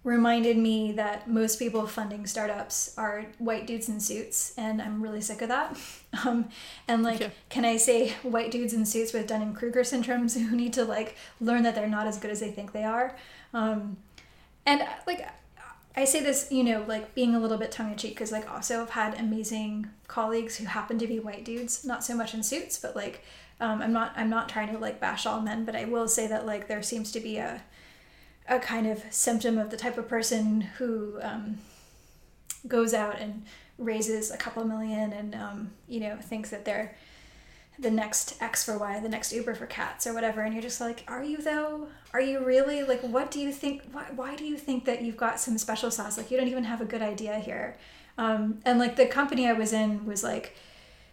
reminded 0.04 0.56
me 0.56 0.92
that 0.92 1.28
most 1.28 1.58
people 1.58 1.84
funding 1.84 2.28
startups 2.28 2.94
are 2.96 3.26
white 3.38 3.66
dudes 3.66 3.88
in 3.88 3.98
suits, 3.98 4.54
and 4.56 4.80
I'm 4.80 5.02
really 5.02 5.20
sick 5.20 5.42
of 5.42 5.48
that. 5.48 5.76
Um, 6.24 6.48
and 6.88 7.02
like, 7.02 7.20
yeah. 7.20 7.28
can 7.50 7.66
I 7.66 7.76
say 7.76 8.14
white 8.22 8.50
dudes 8.50 8.72
in 8.72 8.86
suits 8.86 9.12
with 9.12 9.26
Dunning 9.26 9.52
Kruger 9.52 9.82
syndromes 9.82 10.32
who 10.48 10.56
need 10.56 10.72
to 10.72 10.82
like 10.82 11.14
learn 11.42 11.62
that 11.64 11.74
they're 11.74 11.86
not 11.86 12.06
as 12.06 12.16
good 12.16 12.30
as 12.30 12.40
they 12.40 12.50
think 12.50 12.72
they 12.72 12.84
are? 12.84 13.14
Um, 13.56 13.96
and 14.66 14.86
like, 15.06 15.26
I 15.96 16.04
say 16.04 16.22
this, 16.22 16.48
you 16.50 16.62
know, 16.62 16.84
like 16.86 17.14
being 17.14 17.34
a 17.34 17.40
little 17.40 17.56
bit 17.56 17.72
tongue 17.72 17.92
in 17.92 17.96
cheek 17.96 18.14
because, 18.14 18.30
like, 18.30 18.50
also 18.50 18.82
I've 18.82 18.90
had 18.90 19.18
amazing 19.18 19.88
colleagues 20.08 20.56
who 20.56 20.66
happen 20.66 20.98
to 20.98 21.06
be 21.06 21.18
white 21.18 21.44
dudes, 21.44 21.84
not 21.84 22.04
so 22.04 22.14
much 22.14 22.34
in 22.34 22.42
suits, 22.42 22.78
but 22.78 22.94
like, 22.94 23.24
um, 23.58 23.80
I'm 23.80 23.94
not, 23.94 24.12
I'm 24.14 24.28
not 24.28 24.50
trying 24.50 24.70
to 24.72 24.78
like 24.78 25.00
bash 25.00 25.24
all 25.24 25.40
men, 25.40 25.64
but 25.64 25.74
I 25.74 25.86
will 25.86 26.06
say 26.06 26.26
that 26.26 26.44
like 26.44 26.68
there 26.68 26.82
seems 26.82 27.10
to 27.12 27.20
be 27.20 27.38
a, 27.38 27.62
a 28.46 28.58
kind 28.58 28.86
of 28.86 29.02
symptom 29.08 29.56
of 29.56 29.70
the 29.70 29.78
type 29.78 29.96
of 29.96 30.06
person 30.06 30.60
who 30.60 31.18
um, 31.22 31.58
goes 32.68 32.92
out 32.92 33.18
and 33.18 33.44
raises 33.78 34.30
a 34.30 34.36
couple 34.36 34.64
million 34.64 35.12
and 35.12 35.34
um, 35.34 35.70
you 35.88 36.00
know 36.00 36.16
thinks 36.16 36.50
that 36.50 36.64
they're 36.64 36.94
the 37.78 37.90
next 37.90 38.40
X 38.40 38.64
for 38.64 38.78
Y, 38.78 39.00
the 39.00 39.08
next 39.08 39.32
Uber 39.32 39.54
for 39.54 39.66
cats 39.66 40.06
or 40.06 40.14
whatever, 40.14 40.42
and 40.42 40.54
you're 40.54 40.62
just 40.62 40.80
like, 40.80 41.04
are 41.08 41.22
you 41.22 41.38
though? 41.38 41.88
Are 42.12 42.20
you 42.20 42.44
really? 42.44 42.82
Like, 42.82 43.02
what 43.02 43.30
do 43.30 43.40
you 43.40 43.52
think? 43.52 43.82
Why, 43.92 44.04
why 44.14 44.36
do 44.36 44.44
you 44.44 44.56
think 44.56 44.84
that 44.86 45.02
you've 45.02 45.16
got 45.16 45.38
some 45.38 45.58
special 45.58 45.90
sauce? 45.90 46.16
Like, 46.16 46.30
you 46.30 46.36
don't 46.36 46.48
even 46.48 46.64
have 46.64 46.80
a 46.80 46.86
good 46.86 47.02
idea 47.02 47.38
here. 47.38 47.76
Um, 48.18 48.60
and 48.64 48.78
like 48.78 48.96
the 48.96 49.06
company 49.06 49.46
I 49.46 49.52
was 49.52 49.72
in 49.72 50.06
was 50.06 50.24
like 50.24 50.56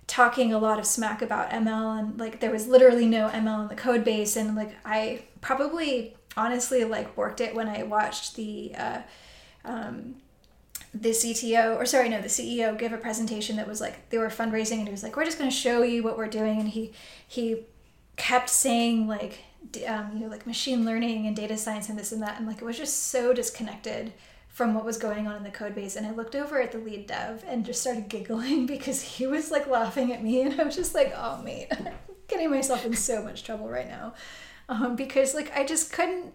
talking 0.08 0.54
a 0.54 0.60
lot 0.60 0.80
of 0.80 0.86
smack 0.86 1.22
about 1.22 1.50
ML, 1.50 2.00
and 2.00 2.20
like 2.20 2.40
there 2.40 2.52
was 2.52 2.68
literally 2.68 3.08
no 3.08 3.30
ML 3.30 3.64
in 3.64 3.68
the 3.68 3.76
code 3.76 4.04
base, 4.04 4.36
and 4.36 4.56
like 4.56 4.74
I 4.86 5.24
probably 5.42 6.16
honestly 6.38 6.84
like 6.86 7.16
worked 7.18 7.42
it 7.42 7.54
when 7.54 7.68
I 7.68 7.84
watched 7.84 8.36
the 8.36 8.74
uh, 8.78 9.02
um, 9.66 10.16
the 10.94 11.10
CTO 11.10 11.76
or 11.76 11.86
sorry 11.86 12.08
no 12.10 12.22
the 12.22 12.28
CEO 12.28 12.78
gave 12.78 12.94
a 12.94 12.98
presentation 12.98 13.56
that 13.56 13.68
was 13.68 13.82
like 13.82 14.10
they 14.10 14.18
were 14.18 14.28
fundraising 14.28 14.78
and 14.78 14.88
he 14.88 14.92
was 14.92 15.04
like 15.04 15.16
we're 15.16 15.26
just 15.26 15.40
going 15.40 15.50
to 15.50 15.56
show 15.56 15.82
you 15.82 16.04
what 16.04 16.18
we're 16.18 16.28
doing 16.28 16.60
and 16.60 16.70
he 16.70 16.92
he 17.28 17.64
kept 18.16 18.50
saying 18.50 19.08
like 19.08 19.40
um, 19.88 20.12
you 20.14 20.20
know 20.20 20.28
like 20.28 20.46
machine 20.46 20.86
learning 20.86 21.26
and 21.26 21.36
data 21.36 21.58
science 21.58 21.90
and 21.90 21.98
this 21.98 22.12
and 22.12 22.22
that 22.22 22.38
and 22.38 22.46
like 22.46 22.58
it 22.58 22.66
was 22.66 22.78
just 22.78 23.08
so 23.08 23.34
disconnected 23.34 24.14
from 24.50 24.76
what 24.76 24.86
was 24.86 24.98
going 24.98 25.26
on 25.26 25.36
in 25.36 25.44
the 25.44 25.50
code 25.50 25.74
base 25.74 25.96
and 25.96 26.06
I 26.06 26.12
looked 26.12 26.36
over 26.36 26.62
at 26.62 26.72
the 26.72 26.78
lead 26.78 27.08
dev 27.08 27.44
and 27.48 27.66
just 27.66 27.82
started 27.82 28.08
giggling 28.08 28.66
because 28.68 29.02
he 29.02 29.26
was 29.26 29.50
like 29.50 29.66
laughing 29.68 30.14
at 30.14 30.24
me 30.24 30.42
and 30.42 30.60
I 30.60 30.64
was 30.64 30.76
just 30.76 30.94
like 30.94 31.12
oh 31.16 31.42
mate 31.42 31.68
I'm 31.72 31.88
getting 32.28 32.50
myself 32.50 32.86
in 32.86 32.94
so 32.96 33.22
much 33.24 33.44
trouble 33.44 33.70
right 33.70 33.88
now. 33.88 34.14
Um, 34.70 34.96
because 34.96 35.34
like 35.34 35.56
I 35.56 35.66
just 35.66 35.92
couldn't 35.92 36.34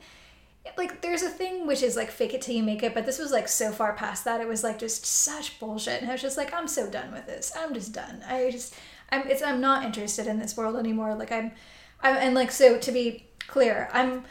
like 0.77 1.03
there's 1.03 1.23
a 1.23 1.29
thing 1.29 1.67
which 1.67 1.83
is 1.83 1.97
like 1.97 2.11
fake 2.11 2.35
it 2.35 2.43
till 2.43 2.55
you 2.55 2.63
make 2.63 2.83
it 2.83 2.95
but 2.95 3.07
this 3.07 3.19
was 3.19 3.33
like 3.33 3.49
so 3.49 3.73
far 3.73 3.93
past 3.95 4.25
that 4.25 4.41
it 4.41 4.49
was 4.49 4.63
like 4.63 4.79
just 4.79 5.05
such 5.05 5.59
bullshit. 5.59 6.01
And 6.01 6.11
i 6.11 6.15
was 6.15 6.23
just 6.23 6.37
like 6.37 6.53
i'm 6.55 6.69
so 6.69 6.89
done 6.89 7.13
with 7.13 7.27
this. 7.27 7.53
I'm 7.57 7.75
just 7.75 7.93
done. 7.93 8.23
I 8.27 8.51
just 8.51 8.75
i'm 9.11 9.27
it's 9.29 9.43
i'm 9.43 9.61
not 9.61 9.85
interested 9.85 10.27
in 10.27 10.39
this 10.39 10.57
world 10.57 10.77
anymore. 10.77 11.15
Like 11.15 11.33
i'm 11.33 11.53
i'm 12.03 12.17
and 12.17 12.35
like 12.35 12.51
so 12.51 12.79
to 12.79 12.93
be 12.93 13.27
clear 13.47 13.89
i'm 13.93 14.25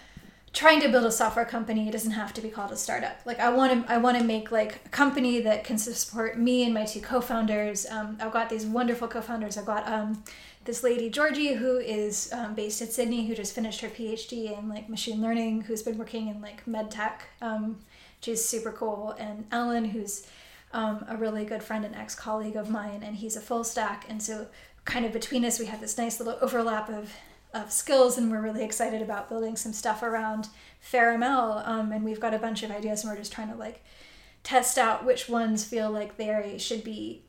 trying 0.53 0.79
to 0.81 0.89
build 0.89 1.05
a 1.05 1.11
software 1.11 1.45
company. 1.45 1.87
It 1.87 1.91
doesn't 1.91 2.11
have 2.11 2.33
to 2.33 2.41
be 2.41 2.49
called 2.49 2.71
a 2.71 2.77
startup. 2.77 3.17
Like 3.25 3.39
i 3.39 3.49
want 3.49 3.85
to 3.85 3.91
i 3.91 3.97
want 3.97 4.17
to 4.17 4.23
make 4.23 4.51
like 4.51 4.81
a 4.85 4.89
company 4.89 5.41
that 5.41 5.63
can 5.63 5.77
support 5.77 6.37
me 6.37 6.63
and 6.63 6.73
my 6.73 6.85
two 6.85 7.01
co-founders. 7.01 7.85
Um, 7.89 8.17
i've 8.21 8.31
got 8.31 8.49
these 8.49 8.65
wonderful 8.65 9.07
co-founders. 9.07 9.57
I've 9.57 9.65
got 9.65 9.87
um, 9.87 10.23
this 10.67 10.83
lady 10.83 11.09
Georgie 11.09 11.53
who 11.53 11.77
is 11.77 12.29
um, 12.33 12.53
based 12.53 12.81
at 12.81 12.91
Sydney 12.91 13.25
who 13.25 13.33
just 13.33 13.55
finished 13.55 13.79
her 13.79 13.87
PhD 13.87 14.57
in 14.57 14.67
like 14.67 14.89
machine 14.89 15.21
learning 15.21 15.61
who's 15.61 15.81
been 15.81 15.97
working 15.97 16.27
in 16.27 16.41
like 16.41 16.67
med 16.67 16.91
tech 16.91 17.29
um, 17.41 17.79
she's 18.21 18.43
super 18.43 18.71
cool. 18.71 19.15
And 19.17 19.47
Alan 19.51 19.85
who's 19.85 20.27
um, 20.73 21.05
a 21.07 21.15
really 21.15 21.45
good 21.45 21.63
friend 21.63 21.85
and 21.85 21.95
ex-colleague 21.95 22.57
of 22.57 22.69
mine 22.69 23.01
and 23.01 23.15
he's 23.15 23.37
a 23.37 23.41
full 23.41 23.63
stack. 23.63 24.05
And 24.09 24.21
so 24.21 24.47
kind 24.83 25.05
of 25.05 25.13
between 25.13 25.45
us 25.45 25.57
we 25.57 25.67
have 25.67 25.79
this 25.79 25.97
nice 25.97 26.19
little 26.19 26.37
overlap 26.41 26.89
of 26.89 27.13
of 27.53 27.71
skills 27.71 28.17
and 28.17 28.29
we're 28.29 28.41
really 28.41 28.63
excited 28.63 29.01
about 29.01 29.29
building 29.29 29.55
some 29.55 29.71
stuff 29.71 30.03
around 30.03 30.49
FairML 30.91 31.65
um, 31.65 31.93
and 31.93 32.03
we've 32.03 32.19
got 32.19 32.33
a 32.33 32.37
bunch 32.37 32.61
of 32.61 32.71
ideas 32.71 33.03
and 33.03 33.11
we're 33.11 33.17
just 33.17 33.31
trying 33.31 33.49
to 33.49 33.55
like 33.55 33.83
test 34.43 34.77
out 34.77 35.05
which 35.05 35.29
ones 35.29 35.63
feel 35.63 35.89
like 35.89 36.17
they 36.17 36.57
should 36.57 36.83
be 36.83 37.23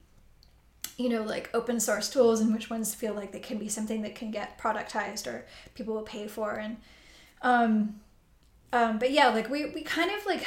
you 0.99 1.09
know 1.09 1.23
like 1.23 1.49
open 1.55 1.81
source 1.81 2.11
tools 2.11 2.41
and 2.41 2.53
which 2.53 2.69
ones 2.69 2.95
feel 2.95 3.15
like 3.15 3.33
they 3.33 3.41
can 3.41 3.57
be 3.57 3.69
something 3.69 4.03
that 4.03 4.15
can 4.15 4.31
get 4.31 4.59
productized 4.59 5.27
or 5.27 5.47
people 5.75 5.95
will 5.95 6.03
pay 6.03 6.29
for. 6.29 6.55
And 6.55 6.77
um 7.41 8.01
um 8.73 8.99
but 8.99 9.11
yeah 9.11 9.29
like 9.29 9.49
we 9.49 9.67
we 9.67 9.83
kind 9.83 10.11
of 10.11 10.27
like 10.27 10.45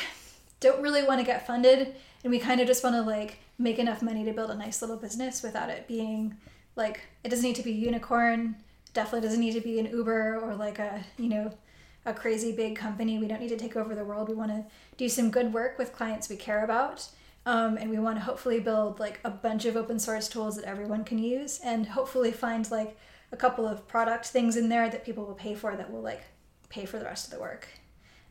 don't 0.60 0.82
really 0.82 1.04
want 1.04 1.20
to 1.20 1.26
get 1.26 1.48
funded 1.48 1.96
and 2.24 2.32
we 2.32 2.38
kind 2.38 2.62
of 2.62 2.68
just 2.68 2.84
want 2.84 2.96
to 2.96 3.02
like 3.02 3.40
make 3.58 3.80
enough 3.80 4.02
money 4.02 4.24
to 4.26 4.34
build 4.34 4.52
a 4.52 4.56
nice 4.56 4.82
little 4.82 4.98
business 4.98 5.42
without 5.42 5.70
it 5.70 5.88
being 5.88 6.36
like 6.76 7.00
it 7.24 7.30
doesn't 7.30 7.46
need 7.46 7.56
to 7.56 7.64
be 7.64 7.72
unicorn 7.72 8.56
definitely 8.94 9.22
doesn't 9.22 9.40
need 9.40 9.54
to 9.54 9.62
be 9.62 9.80
an 9.80 9.86
uber 9.86 10.38
or 10.38 10.54
like 10.56 10.78
a 10.78 11.04
you 11.18 11.30
know 11.30 11.52
a 12.06 12.14
crazy 12.14 12.52
big 12.52 12.76
company. 12.76 13.20
We 13.20 13.28
don't 13.28 13.40
need 13.40 13.50
to 13.50 13.58
take 13.58 13.76
over 13.76 13.94
the 13.94 14.04
world. 14.04 14.30
We 14.30 14.36
want 14.36 14.52
to 14.52 14.66
do 14.98 15.08
some 15.08 15.30
good 15.30 15.54
work 15.54 15.78
with 15.78 15.94
clients 15.94 16.30
we 16.30 16.36
care 16.36 16.64
about 16.64 17.08
um, 17.46 17.78
and 17.78 17.90
we 17.90 18.00
want 18.00 18.18
to 18.18 18.24
hopefully 18.24 18.60
build 18.60 19.00
like 19.00 19.20
a 19.24 19.30
bunch 19.30 19.66
of 19.66 19.76
open 19.76 20.00
source 20.00 20.28
tools 20.28 20.56
that 20.56 20.66
everyone 20.66 21.04
can 21.04 21.18
use 21.18 21.60
and 21.64 21.88
hopefully 21.88 22.32
find 22.32 22.70
like 22.70 22.98
a 23.32 23.38
couple 23.38 23.68
of 23.68 23.88
product 23.88 24.28
things 24.28 24.56
in 24.56 24.70
there 24.70 24.90
that 24.90 25.06
people 25.06 25.26
will 25.26 25.34
pay 25.34 25.56
for 25.56 25.76
that 25.76 25.92
will 25.92 26.02
like 26.02 26.24
pay 26.70 26.86
for 26.86 27.00
the 27.00 27.06
rest 27.06 27.26
of 27.26 27.34
the 27.34 27.40
work. 27.40 27.68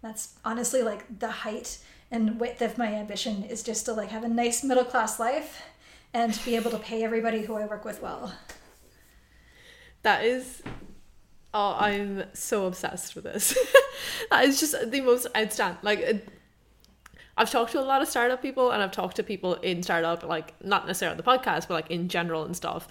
That's 0.02 0.34
honestly 0.44 0.82
like 0.82 1.18
the 1.18 1.30
height 1.30 1.78
and 2.10 2.38
width 2.40 2.62
of 2.62 2.78
my 2.78 2.94
ambition 2.94 3.44
is 3.44 3.62
just 3.62 3.84
to 3.86 3.92
like 3.92 4.10
have 4.10 4.24
a 4.24 4.28
nice 4.28 4.62
middle 4.62 4.84
class 4.84 5.18
life 5.18 5.62
and 6.12 6.38
be 6.44 6.56
able 6.56 6.70
to 6.70 6.78
pay 6.78 7.04
everybody 7.04 7.42
who 7.42 7.54
i 7.54 7.66
work 7.66 7.84
with 7.84 8.02
well. 8.02 8.34
That 10.02 10.24
is 10.24 10.62
oh 11.52 11.76
i'm 11.78 12.24
so 12.32 12.66
obsessed 12.66 13.14
with 13.14 13.24
this. 13.24 13.56
That 14.30 14.44
is 14.44 14.60
just 14.60 14.90
the 14.90 15.00
most 15.02 15.26
outstanding 15.36 15.80
like 15.82 16.24
I've 17.40 17.50
talked 17.50 17.72
to 17.72 17.80
a 17.80 17.82
lot 17.82 18.02
of 18.02 18.08
startup 18.08 18.42
people 18.42 18.70
and 18.70 18.82
I've 18.82 18.92
talked 18.92 19.16
to 19.16 19.22
people 19.22 19.54
in 19.54 19.82
startup, 19.82 20.22
like 20.24 20.52
not 20.62 20.86
necessarily 20.86 21.12
on 21.12 21.16
the 21.16 21.22
podcast, 21.22 21.68
but 21.68 21.70
like 21.70 21.90
in 21.90 22.08
general 22.08 22.44
and 22.44 22.54
stuff. 22.54 22.86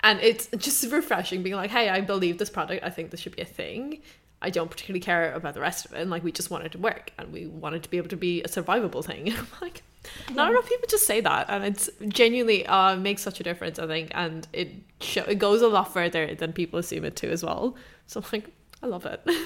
And 0.00 0.18
it's 0.20 0.48
just 0.56 0.90
refreshing 0.90 1.42
being 1.42 1.56
like, 1.56 1.70
hey, 1.70 1.90
I 1.90 2.00
believe 2.00 2.38
this 2.38 2.48
product. 2.48 2.82
I 2.82 2.88
think 2.88 3.10
this 3.10 3.20
should 3.20 3.36
be 3.36 3.42
a 3.42 3.44
thing. 3.44 4.00
I 4.40 4.48
don't 4.48 4.70
particularly 4.70 5.00
care 5.00 5.34
about 5.34 5.52
the 5.52 5.60
rest 5.60 5.84
of 5.84 5.92
it. 5.92 6.00
And 6.00 6.08
like, 6.08 6.24
we 6.24 6.32
just 6.32 6.50
want 6.50 6.64
it 6.64 6.72
to 6.72 6.78
work 6.78 7.12
and 7.18 7.34
we 7.34 7.46
want 7.46 7.74
it 7.74 7.82
to 7.82 7.90
be 7.90 7.98
able 7.98 8.08
to 8.08 8.16
be 8.16 8.42
a 8.42 8.48
survivable 8.48 9.04
thing. 9.04 9.28
And 9.28 9.38
I'm 9.40 9.46
like, 9.60 9.82
yeah. 10.26 10.36
not 10.36 10.50
enough 10.50 10.66
people 10.66 10.88
just 10.88 11.06
say 11.06 11.20
that. 11.20 11.50
And 11.50 11.62
it's 11.62 11.90
genuinely 12.08 12.66
uh, 12.66 12.96
makes 12.96 13.20
such 13.20 13.40
a 13.40 13.42
difference, 13.42 13.78
I 13.78 13.86
think. 13.86 14.10
And 14.14 14.48
it, 14.54 14.70
show, 15.02 15.24
it 15.24 15.38
goes 15.38 15.60
a 15.60 15.68
lot 15.68 15.92
further 15.92 16.34
than 16.34 16.54
people 16.54 16.78
assume 16.78 17.04
it 17.04 17.14
to 17.16 17.30
as 17.30 17.44
well. 17.44 17.76
So 18.06 18.20
I'm 18.20 18.26
like, 18.32 18.48
I 18.82 18.86
love 18.86 19.04
it. 19.04 19.22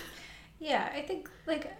Yeah, 0.58 0.90
I 0.94 1.02
think 1.02 1.28
like 1.46 1.70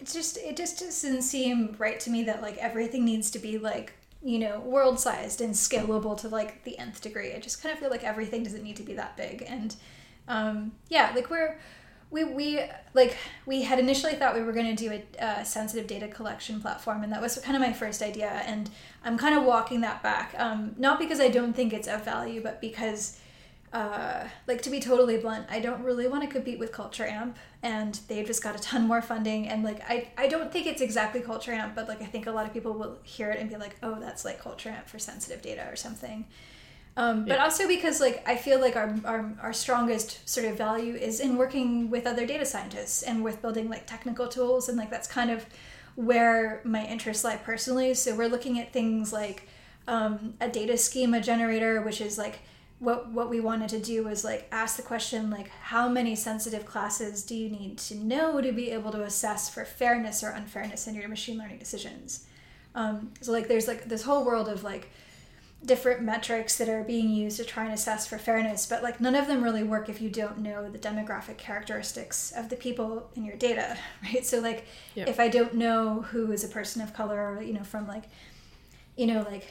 it's 0.00 0.12
just 0.12 0.36
it 0.38 0.56
just 0.56 0.78
doesn't 0.78 1.22
seem 1.22 1.74
right 1.78 1.98
to 2.00 2.10
me 2.10 2.24
that 2.24 2.42
like 2.42 2.56
everything 2.58 3.04
needs 3.04 3.30
to 3.32 3.38
be 3.38 3.58
like 3.58 3.92
you 4.22 4.38
know 4.38 4.60
world 4.60 4.98
sized 4.98 5.40
and 5.40 5.54
scalable 5.54 6.16
to 6.20 6.28
like 6.28 6.64
the 6.64 6.78
nth 6.78 7.00
degree. 7.00 7.34
I 7.34 7.40
just 7.40 7.62
kind 7.62 7.72
of 7.72 7.78
feel 7.78 7.90
like 7.90 8.04
everything 8.04 8.42
doesn't 8.42 8.62
need 8.62 8.76
to 8.76 8.82
be 8.82 8.94
that 8.94 9.16
big. 9.16 9.44
And 9.46 9.74
um 10.28 10.72
yeah 10.88 11.12
like 11.14 11.30
we're 11.30 11.58
we 12.10 12.24
we 12.24 12.60
like 12.94 13.16
we 13.46 13.62
had 13.62 13.78
initially 13.78 14.14
thought 14.14 14.34
we 14.34 14.42
were 14.42 14.52
going 14.52 14.74
to 14.74 14.88
do 14.88 14.92
a, 14.92 15.24
a 15.24 15.44
sensitive 15.44 15.86
data 15.86 16.08
collection 16.08 16.60
platform 16.60 17.02
and 17.02 17.12
that 17.12 17.20
was 17.20 17.38
kind 17.38 17.56
of 17.56 17.62
my 17.62 17.72
first 17.72 18.02
idea. 18.02 18.28
And 18.46 18.70
i'm 19.04 19.18
kind 19.18 19.36
of 19.36 19.44
walking 19.44 19.80
that 19.82 20.02
back 20.02 20.34
um 20.38 20.74
not 20.78 20.98
because 20.98 21.20
i 21.20 21.28
don't 21.28 21.54
think 21.54 21.72
it's 21.72 21.88
of 21.88 22.04
value 22.04 22.42
but 22.42 22.60
because 22.60 23.18
uh, 23.72 24.24
like 24.46 24.62
to 24.62 24.70
be 24.70 24.80
totally 24.80 25.18
blunt, 25.18 25.46
I 25.50 25.60
don't 25.60 25.82
really 25.82 26.08
want 26.08 26.22
to 26.22 26.28
compete 26.28 26.58
with 26.58 26.72
Culture 26.72 27.04
Amp, 27.04 27.36
and 27.62 27.98
they've 28.08 28.26
just 28.26 28.42
got 28.42 28.56
a 28.56 28.58
ton 28.58 28.86
more 28.86 29.02
funding. 29.02 29.48
And 29.48 29.62
like, 29.62 29.80
I 29.88 30.10
I 30.16 30.28
don't 30.28 30.50
think 30.52 30.66
it's 30.66 30.80
exactly 30.80 31.20
Culture 31.20 31.52
Amp, 31.52 31.74
but 31.74 31.88
like 31.88 32.00
I 32.00 32.06
think 32.06 32.26
a 32.26 32.30
lot 32.30 32.46
of 32.46 32.52
people 32.52 32.72
will 32.72 32.98
hear 33.02 33.30
it 33.30 33.40
and 33.40 33.50
be 33.50 33.56
like, 33.56 33.76
oh, 33.82 33.98
that's 34.00 34.24
like 34.24 34.40
Culture 34.40 34.70
Amp 34.70 34.88
for 34.88 34.98
sensitive 34.98 35.42
data 35.42 35.66
or 35.70 35.76
something. 35.76 36.26
Um, 36.96 37.26
but 37.26 37.36
yeah. 37.36 37.44
also 37.44 37.68
because 37.68 38.00
like 38.00 38.26
I 38.26 38.36
feel 38.36 38.60
like 38.60 38.74
our, 38.74 38.92
our 39.04 39.32
our 39.40 39.52
strongest 39.52 40.28
sort 40.28 40.46
of 40.46 40.56
value 40.58 40.94
is 40.94 41.20
in 41.20 41.36
working 41.36 41.90
with 41.90 42.06
other 42.06 42.26
data 42.26 42.44
scientists 42.44 43.04
and 43.04 43.22
with 43.22 43.40
building 43.40 43.68
like 43.68 43.86
technical 43.86 44.26
tools, 44.28 44.68
and 44.68 44.76
like 44.76 44.90
that's 44.90 45.06
kind 45.06 45.30
of 45.30 45.46
where 45.94 46.60
my 46.64 46.84
interests 46.86 47.22
lie 47.22 47.36
personally. 47.36 47.94
So 47.94 48.16
we're 48.16 48.28
looking 48.28 48.58
at 48.58 48.72
things 48.72 49.12
like 49.12 49.48
um, 49.86 50.34
a 50.40 50.48
data 50.48 50.76
schema 50.76 51.20
generator, 51.20 51.80
which 51.82 52.00
is 52.00 52.18
like 52.18 52.40
what 52.80 53.10
what 53.10 53.28
we 53.28 53.40
wanted 53.40 53.68
to 53.68 53.80
do 53.80 54.04
was 54.04 54.22
like 54.24 54.46
ask 54.52 54.76
the 54.76 54.82
question 54.82 55.30
like 55.30 55.48
how 55.48 55.88
many 55.88 56.14
sensitive 56.14 56.64
classes 56.64 57.24
do 57.24 57.34
you 57.34 57.48
need 57.50 57.76
to 57.76 57.94
know 57.96 58.40
to 58.40 58.52
be 58.52 58.70
able 58.70 58.92
to 58.92 59.02
assess 59.02 59.48
for 59.48 59.64
fairness 59.64 60.22
or 60.22 60.28
unfairness 60.30 60.86
in 60.86 60.94
your 60.94 61.08
machine 61.08 61.36
learning 61.38 61.58
decisions 61.58 62.24
Um, 62.74 63.12
so 63.20 63.32
like 63.32 63.48
there's 63.48 63.66
like 63.66 63.88
this 63.88 64.02
whole 64.02 64.24
world 64.24 64.48
of 64.48 64.62
like 64.62 64.90
different 65.64 66.02
metrics 66.02 66.56
that 66.58 66.68
are 66.68 66.84
being 66.84 67.10
used 67.10 67.36
to 67.38 67.44
try 67.44 67.64
and 67.64 67.74
assess 67.74 68.06
for 68.06 68.16
fairness, 68.16 68.64
but 68.66 68.80
like 68.80 69.00
none 69.00 69.16
of 69.16 69.26
them 69.26 69.42
really 69.42 69.64
work 69.64 69.88
if 69.88 70.00
you 70.00 70.08
don't 70.08 70.38
know 70.38 70.70
the 70.70 70.78
demographic 70.78 71.36
characteristics 71.36 72.32
of 72.36 72.48
the 72.48 72.54
people 72.54 73.10
in 73.16 73.24
your 73.24 73.34
data, 73.36 73.76
right? 74.04 74.24
So 74.24 74.38
like 74.38 74.66
Yeah. 74.94 75.08
if 75.08 75.18
I 75.18 75.26
don't 75.28 75.54
know 75.54 76.02
who 76.12 76.30
is 76.30 76.44
a 76.44 76.48
person 76.48 76.80
of 76.80 76.94
color, 76.94 77.18
or, 77.36 77.42
you 77.42 77.52
know, 77.54 77.64
from 77.64 77.88
like, 77.88 78.04
you 78.96 79.06
know, 79.08 79.22
like 79.28 79.48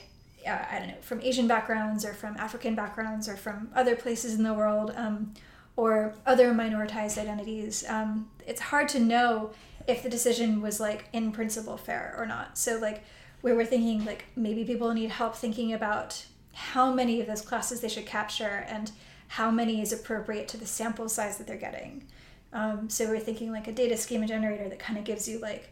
uh, 0.47 0.65
I 0.71 0.79
don't 0.79 0.87
know, 0.87 1.01
from 1.01 1.21
Asian 1.21 1.47
backgrounds 1.47 2.05
or 2.05 2.13
from 2.13 2.37
African 2.37 2.75
backgrounds 2.75 3.27
or 3.27 3.35
from 3.35 3.69
other 3.75 3.95
places 3.95 4.35
in 4.35 4.43
the 4.43 4.53
world, 4.53 4.93
um, 4.95 5.33
or 5.77 6.15
other 6.25 6.51
minoritized 6.51 7.17
identities, 7.17 7.85
um, 7.87 8.29
it's 8.45 8.59
hard 8.59 8.89
to 8.89 8.99
know 8.99 9.51
if 9.87 10.03
the 10.03 10.09
decision 10.09 10.61
was 10.61 10.79
like 10.79 11.07
in 11.13 11.31
principle 11.31 11.77
fair 11.77 12.13
or 12.17 12.25
not. 12.25 12.57
So 12.57 12.77
like 12.77 13.03
we 13.41 13.53
were 13.53 13.63
thinking 13.63 14.03
like 14.03 14.25
maybe 14.35 14.65
people 14.65 14.93
need 14.93 15.11
help 15.11 15.35
thinking 15.35 15.71
about 15.73 16.25
how 16.53 16.91
many 16.91 17.21
of 17.21 17.27
those 17.27 17.41
classes 17.41 17.81
they 17.81 17.87
should 17.87 18.07
capture 18.07 18.65
and 18.67 18.91
how 19.29 19.51
many 19.51 19.81
is 19.81 19.93
appropriate 19.93 20.47
to 20.49 20.57
the 20.57 20.65
sample 20.65 21.07
size 21.07 21.37
that 21.37 21.45
they're 21.45 21.55
getting. 21.55 22.03
Um, 22.51 22.89
so 22.89 23.07
we're 23.07 23.19
thinking 23.19 23.51
like 23.51 23.67
a 23.67 23.71
data 23.71 23.95
schema 23.95 24.25
generator 24.25 24.67
that 24.67 24.79
kind 24.79 24.97
of 24.97 25.05
gives 25.05 25.27
you 25.27 25.39
like 25.39 25.69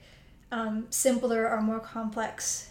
um, 0.51 0.86
simpler 0.91 1.49
or 1.49 1.61
more 1.61 1.80
complex 1.80 2.69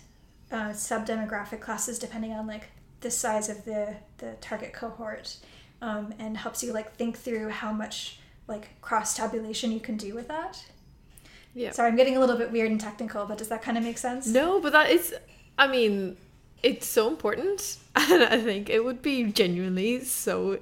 uh, 0.52 0.72
sub-demographic 0.72 1.60
classes 1.60 1.98
depending 1.98 2.32
on 2.32 2.46
like 2.46 2.64
the 3.00 3.10
size 3.10 3.48
of 3.48 3.64
the 3.64 3.96
the 4.18 4.32
target 4.40 4.72
cohort 4.72 5.36
um, 5.82 6.14
and 6.18 6.36
helps 6.36 6.62
you 6.62 6.72
like 6.72 6.94
think 6.96 7.16
through 7.18 7.48
how 7.48 7.72
much 7.72 8.18
like 8.46 8.80
cross 8.80 9.14
tabulation 9.16 9.72
you 9.72 9.80
can 9.80 9.96
do 9.96 10.14
with 10.14 10.28
that 10.28 10.62
Yeah. 11.54 11.70
sorry 11.72 11.88
i'm 11.90 11.96
getting 11.96 12.16
a 12.16 12.20
little 12.20 12.36
bit 12.36 12.50
weird 12.52 12.70
and 12.70 12.80
technical 12.80 13.24
but 13.26 13.38
does 13.38 13.48
that 13.48 13.62
kind 13.62 13.76
of 13.78 13.84
make 13.84 13.98
sense 13.98 14.26
No, 14.26 14.60
but 14.60 14.72
that 14.72 14.90
is, 14.90 15.14
I 15.58 15.66
mean, 15.66 16.16
it's 16.62 16.86
so 16.86 17.08
important. 17.08 17.78
And 17.96 18.22
I 18.24 18.40
think 18.40 18.68
it 18.70 18.84
would 18.84 19.02
be 19.02 19.24
genuinely 19.24 20.02
so 20.04 20.58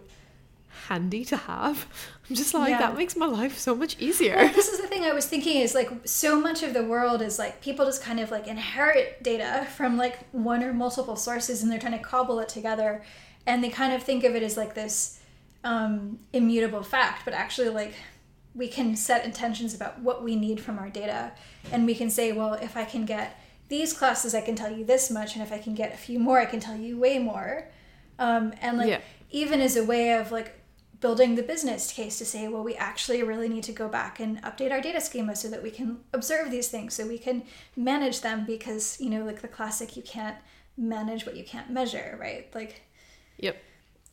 handy 0.89 1.25
to 1.27 1.37
have. 1.37 1.87
I'm 2.29 2.37
just 2.37 2.53
like, 2.55 2.71
Yeah. 2.71 2.79
that 2.79 2.97
makes 2.97 3.17
my 3.17 3.27
life 3.27 3.57
so 3.59 3.75
much 3.75 3.97
easier. 4.01 4.37
well, 4.37 4.53
this 4.53 4.69
is 4.69 4.81
thing 4.93 5.05
I 5.05 5.13
was 5.13 5.27
thinking 5.27 5.57
is 5.57 5.75
like 5.75 5.91
so 6.05 6.39
much 6.41 6.63
of 6.63 6.75
the 6.75 6.85
world 6.85 7.23
is 7.23 7.39
like 7.39 7.61
people 7.63 7.87
just 7.87 8.03
kind 8.03 8.21
of 8.21 8.31
like 8.31 8.47
inherit 8.47 9.23
data 9.23 9.67
from 9.77 9.97
like 9.97 10.19
one 10.33 10.63
or 10.63 10.73
multiple 10.73 11.17
sources 11.17 11.63
and 11.63 11.71
they're 11.73 11.79
trying 11.81 11.99
to 11.99 12.05
cobble 12.05 12.39
it 12.41 12.49
together 12.49 13.03
and 13.47 13.65
they 13.65 13.69
kind 13.71 13.93
of 13.93 14.03
think 14.03 14.25
of 14.25 14.35
it 14.35 14.43
as 14.43 14.57
like 14.57 14.75
this 14.75 15.21
um, 15.65 16.19
immutable 16.33 16.83
fact, 16.83 17.25
but 17.25 17.35
actually 17.35 17.69
like 17.71 17.95
we 18.55 18.69
can 18.69 18.95
set 18.97 19.25
intentions 19.25 19.75
about 19.75 20.01
what 20.01 20.23
we 20.23 20.37
need 20.37 20.61
from 20.61 20.79
our 20.79 20.91
data 20.91 21.33
and 21.73 21.87
we 21.87 21.95
can 21.95 22.11
say, 22.11 22.33
well, 22.33 22.55
if 22.55 22.77
I 22.77 22.85
can 22.85 23.07
get 23.07 23.39
these 23.69 23.95
classes, 23.95 24.35
I 24.35 24.43
can 24.43 24.55
tell 24.55 24.71
you 24.71 24.85
this 24.85 25.11
much, 25.11 25.35
and 25.35 25.43
if 25.43 25.51
I 25.51 25.57
can 25.57 25.75
get 25.75 25.95
a 25.95 25.97
few 25.97 26.19
more, 26.19 26.39
I 26.39 26.45
can 26.45 26.61
tell 26.61 26.77
you 26.77 26.99
way 26.99 27.19
more. 27.19 27.69
Um, 28.19 28.53
and 28.61 28.77
like 28.77 28.91
Yeah. 28.91 29.01
even 29.31 29.63
as 29.63 29.77
a 29.77 29.85
way 29.85 30.13
of 30.13 30.31
like 30.31 30.62
building 31.03 31.35
the 31.35 31.43
business 31.43 31.93
case 31.93 32.17
to 32.17 32.25
say, 32.25 32.49
well, 32.49 32.63
we 32.63 32.75
actually 32.77 33.23
really 33.23 33.49
need 33.49 33.65
to 33.65 33.73
go 33.73 33.89
back 33.89 34.21
and 34.21 34.41
update 34.43 34.71
our 34.71 34.81
data 34.81 35.01
schema 35.01 35.37
so 35.37 35.49
that 35.49 35.63
we 35.63 35.71
can 35.71 35.99
observe 36.15 36.51
these 36.51 36.69
things, 36.69 36.95
so 36.95 37.07
we 37.07 37.19
can 37.19 37.43
manage 37.77 38.23
them 38.23 38.47
because, 38.47 38.99
you 39.01 39.11
know, 39.11 39.25
like 39.25 39.43
the 39.43 39.49
classic, 39.49 39.97
you 39.97 40.03
can't 40.03 40.37
manage 40.79 41.27
what 41.27 41.37
you 41.37 41.45
can't 41.45 41.69
measure, 41.69 42.17
right? 42.21 42.49
Like, 42.55 42.83
Yep. 43.39 43.57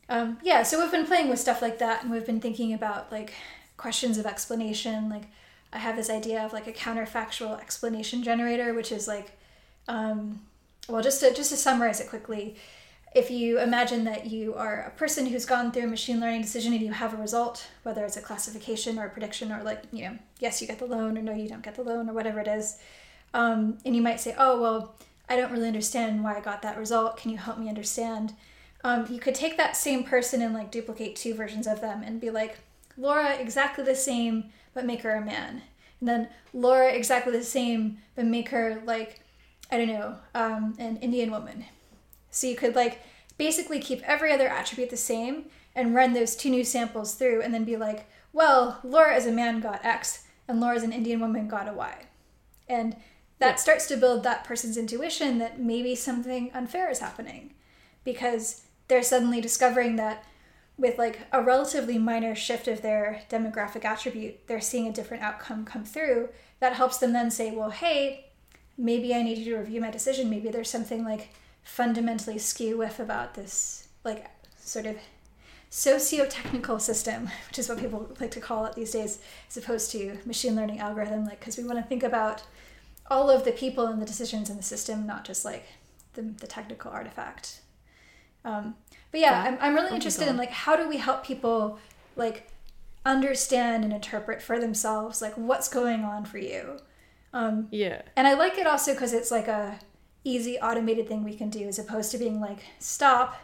um, 0.08 0.38
yeah, 0.42 0.64
so 0.64 0.80
we've 0.80 0.90
been 0.90 1.06
playing 1.06 1.30
with 1.30 1.38
stuff 1.38 1.62
like 1.62 1.78
that 1.78 2.02
and 2.02 2.10
we've 2.12 2.26
been 2.26 2.40
thinking 2.40 2.74
about 2.74 3.10
like 3.12 3.32
questions 3.76 4.18
of 4.18 4.26
explanation. 4.26 5.08
Like, 5.08 5.28
I 5.72 5.78
have 5.78 5.94
this 5.96 6.10
idea 6.10 6.44
of 6.44 6.52
like 6.52 6.66
a 6.66 6.72
counterfactual 6.72 7.60
explanation 7.60 8.24
generator, 8.24 8.74
which 8.74 8.90
is 8.90 9.06
like, 9.06 9.38
um, 9.86 10.40
well, 10.88 11.02
just 11.02 11.20
to, 11.20 11.32
just 11.32 11.50
to 11.50 11.56
summarize 11.56 12.00
it 12.00 12.08
quickly, 12.08 12.56
if 13.12 13.30
you 13.30 13.58
imagine 13.58 14.04
that 14.04 14.26
you 14.26 14.54
are 14.54 14.82
a 14.82 14.90
person 14.90 15.26
who's 15.26 15.44
gone 15.44 15.72
through 15.72 15.82
a 15.82 15.88
machine 15.88 16.20
learning 16.20 16.42
decision 16.42 16.72
and 16.72 16.82
you 16.82 16.92
have 16.92 17.12
a 17.12 17.16
result, 17.16 17.66
whether 17.82 18.04
it's 18.04 18.16
a 18.16 18.22
classification 18.22 18.98
or 18.98 19.06
a 19.06 19.10
prediction 19.10 19.50
or 19.50 19.62
like, 19.64 19.82
you 19.92 20.04
know, 20.04 20.16
yes, 20.38 20.60
you 20.60 20.68
get 20.68 20.78
the 20.78 20.86
loan 20.86 21.18
or 21.18 21.22
no, 21.22 21.34
you 21.34 21.48
don't 21.48 21.62
get 21.62 21.74
the 21.74 21.82
loan 21.82 22.08
or 22.08 22.12
whatever 22.12 22.38
it 22.38 22.46
is. 22.46 22.78
Um, 23.34 23.78
and 23.84 23.96
you 23.96 24.02
might 24.02 24.20
say, 24.20 24.34
oh, 24.38 24.60
well, 24.60 24.94
I 25.28 25.36
don't 25.36 25.50
really 25.50 25.66
understand 25.66 26.22
why 26.22 26.36
I 26.36 26.40
got 26.40 26.62
that 26.62 26.78
result. 26.78 27.16
Can 27.16 27.32
you 27.32 27.38
help 27.38 27.58
me 27.58 27.68
understand? 27.68 28.32
Um, 28.84 29.06
you 29.10 29.18
could 29.18 29.34
take 29.34 29.56
that 29.56 29.76
same 29.76 30.04
person 30.04 30.40
and 30.40 30.54
like 30.54 30.70
duplicate 30.70 31.16
two 31.16 31.34
versions 31.34 31.66
of 31.66 31.80
them 31.80 32.02
and 32.04 32.20
be 32.20 32.30
like, 32.30 32.58
Laura, 32.96 33.34
exactly 33.34 33.84
the 33.84 33.96
same, 33.96 34.50
but 34.72 34.86
make 34.86 35.02
her 35.02 35.16
a 35.16 35.24
man. 35.24 35.62
And 35.98 36.08
then 36.08 36.28
Laura, 36.52 36.92
exactly 36.92 37.32
the 37.32 37.44
same, 37.44 37.98
but 38.14 38.24
make 38.24 38.50
her 38.50 38.82
like, 38.84 39.20
I 39.70 39.78
don't 39.78 39.88
know, 39.88 40.16
um, 40.34 40.76
an 40.78 40.96
Indian 40.98 41.32
woman. 41.32 41.64
So 42.30 42.46
you 42.46 42.56
could 42.56 42.74
like 42.74 43.00
basically 43.38 43.80
keep 43.80 44.02
every 44.02 44.32
other 44.32 44.48
attribute 44.48 44.90
the 44.90 44.96
same 44.96 45.46
and 45.74 45.94
run 45.94 46.12
those 46.12 46.36
two 46.36 46.50
new 46.50 46.64
samples 46.64 47.14
through 47.14 47.42
and 47.42 47.54
then 47.54 47.64
be 47.64 47.76
like, 47.76 48.06
well, 48.32 48.80
Laura 48.84 49.14
as 49.14 49.26
a 49.26 49.32
man 49.32 49.60
got 49.60 49.84
X 49.84 50.24
and 50.46 50.60
Laura 50.60 50.76
as 50.76 50.82
an 50.82 50.92
Indian 50.92 51.20
woman 51.20 51.48
got 51.48 51.68
a 51.68 51.72
Y. 51.72 52.06
And 52.68 52.96
that 53.38 53.52
Yeah. 53.52 53.56
starts 53.56 53.86
to 53.86 53.96
build 53.96 54.22
that 54.22 54.44
person's 54.44 54.76
intuition 54.76 55.38
that 55.38 55.58
maybe 55.58 55.94
something 55.94 56.50
unfair 56.52 56.90
is 56.90 56.98
happening 56.98 57.54
because 58.04 58.62
they're 58.88 59.02
suddenly 59.02 59.40
discovering 59.40 59.96
that 59.96 60.24
with 60.76 60.98
like 60.98 61.20
a 61.32 61.42
relatively 61.42 61.98
minor 61.98 62.34
shift 62.34 62.66
of 62.66 62.82
their 62.82 63.22
demographic 63.30 63.84
attribute, 63.84 64.46
they're 64.46 64.60
seeing 64.60 64.88
a 64.88 64.92
different 64.92 65.22
outcome 65.22 65.64
come 65.64 65.84
through. 65.84 66.28
That 66.58 66.74
helps 66.74 66.98
them 66.98 67.12
then 67.12 67.30
say, 67.30 67.50
well, 67.50 67.70
hey, 67.70 68.26
maybe 68.76 69.14
I 69.14 69.22
need 69.22 69.38
you 69.38 69.52
to 69.52 69.58
review 69.58 69.80
my 69.80 69.90
decision. 69.90 70.30
Maybe 70.30 70.50
there's 70.50 70.70
something 70.70 71.04
like 71.04 71.30
fundamentally 71.62 72.38
skew 72.38 72.76
with 72.78 72.98
about 73.00 73.34
this, 73.34 73.88
like 74.04 74.26
sort 74.58 74.86
of 74.86 74.96
socio-technical 75.70 76.78
system, 76.78 77.28
which 77.48 77.58
is 77.58 77.68
what 77.68 77.78
people 77.78 78.14
like 78.20 78.30
to 78.32 78.40
call 78.40 78.66
it 78.66 78.74
these 78.74 78.90
days, 78.92 79.20
as 79.48 79.56
opposed 79.56 79.90
to 79.92 80.18
machine 80.24 80.56
learning 80.56 80.80
algorithm. 80.80 81.24
Like, 81.24 81.40
because 81.40 81.56
we 81.56 81.64
want 81.64 81.78
to 81.78 81.84
think 81.84 82.02
about 82.02 82.42
all 83.10 83.30
of 83.30 83.44
the 83.44 83.52
people 83.52 83.86
and 83.86 84.00
the 84.00 84.06
decisions 84.06 84.50
in 84.50 84.56
the 84.56 84.62
system, 84.62 85.06
not 85.06 85.24
just 85.24 85.44
like 85.44 85.64
the, 86.14 86.22
the 86.22 86.46
technical 86.46 86.90
artifact. 86.90 87.60
Um, 88.44 88.74
but 89.10 89.20
yeah, 89.20 89.42
Yeah. 89.44 89.50
I'm, 89.50 89.58
I'm 89.60 89.74
really 89.74 89.90
Oh 89.90 89.94
interested 89.94 90.28
in 90.28 90.36
like 90.36 90.50
how 90.50 90.76
do 90.76 90.88
we 90.88 90.96
help 90.98 91.24
people 91.26 91.78
like 92.16 92.48
understand 93.04 93.84
and 93.84 93.92
interpret 93.92 94.42
for 94.42 94.58
themselves 94.58 95.20
like 95.22 95.34
what's 95.36 95.68
going 95.68 96.04
on 96.04 96.24
for 96.24 96.38
you. 96.38 96.78
Um, 97.32 97.68
Yeah. 97.70 98.02
and 98.16 98.26
I 98.26 98.34
like 98.34 98.58
it 98.58 98.66
also 98.66 98.92
because 98.92 99.12
it's 99.12 99.30
like 99.30 99.48
a 99.48 99.78
easy 100.24 100.58
automated 100.58 101.08
thing 101.08 101.24
we 101.24 101.36
can 101.36 101.50
do 101.50 101.66
as 101.68 101.78
opposed 101.78 102.10
to 102.12 102.18
being 102.18 102.40
like 102.40 102.64
stop, 102.78 103.40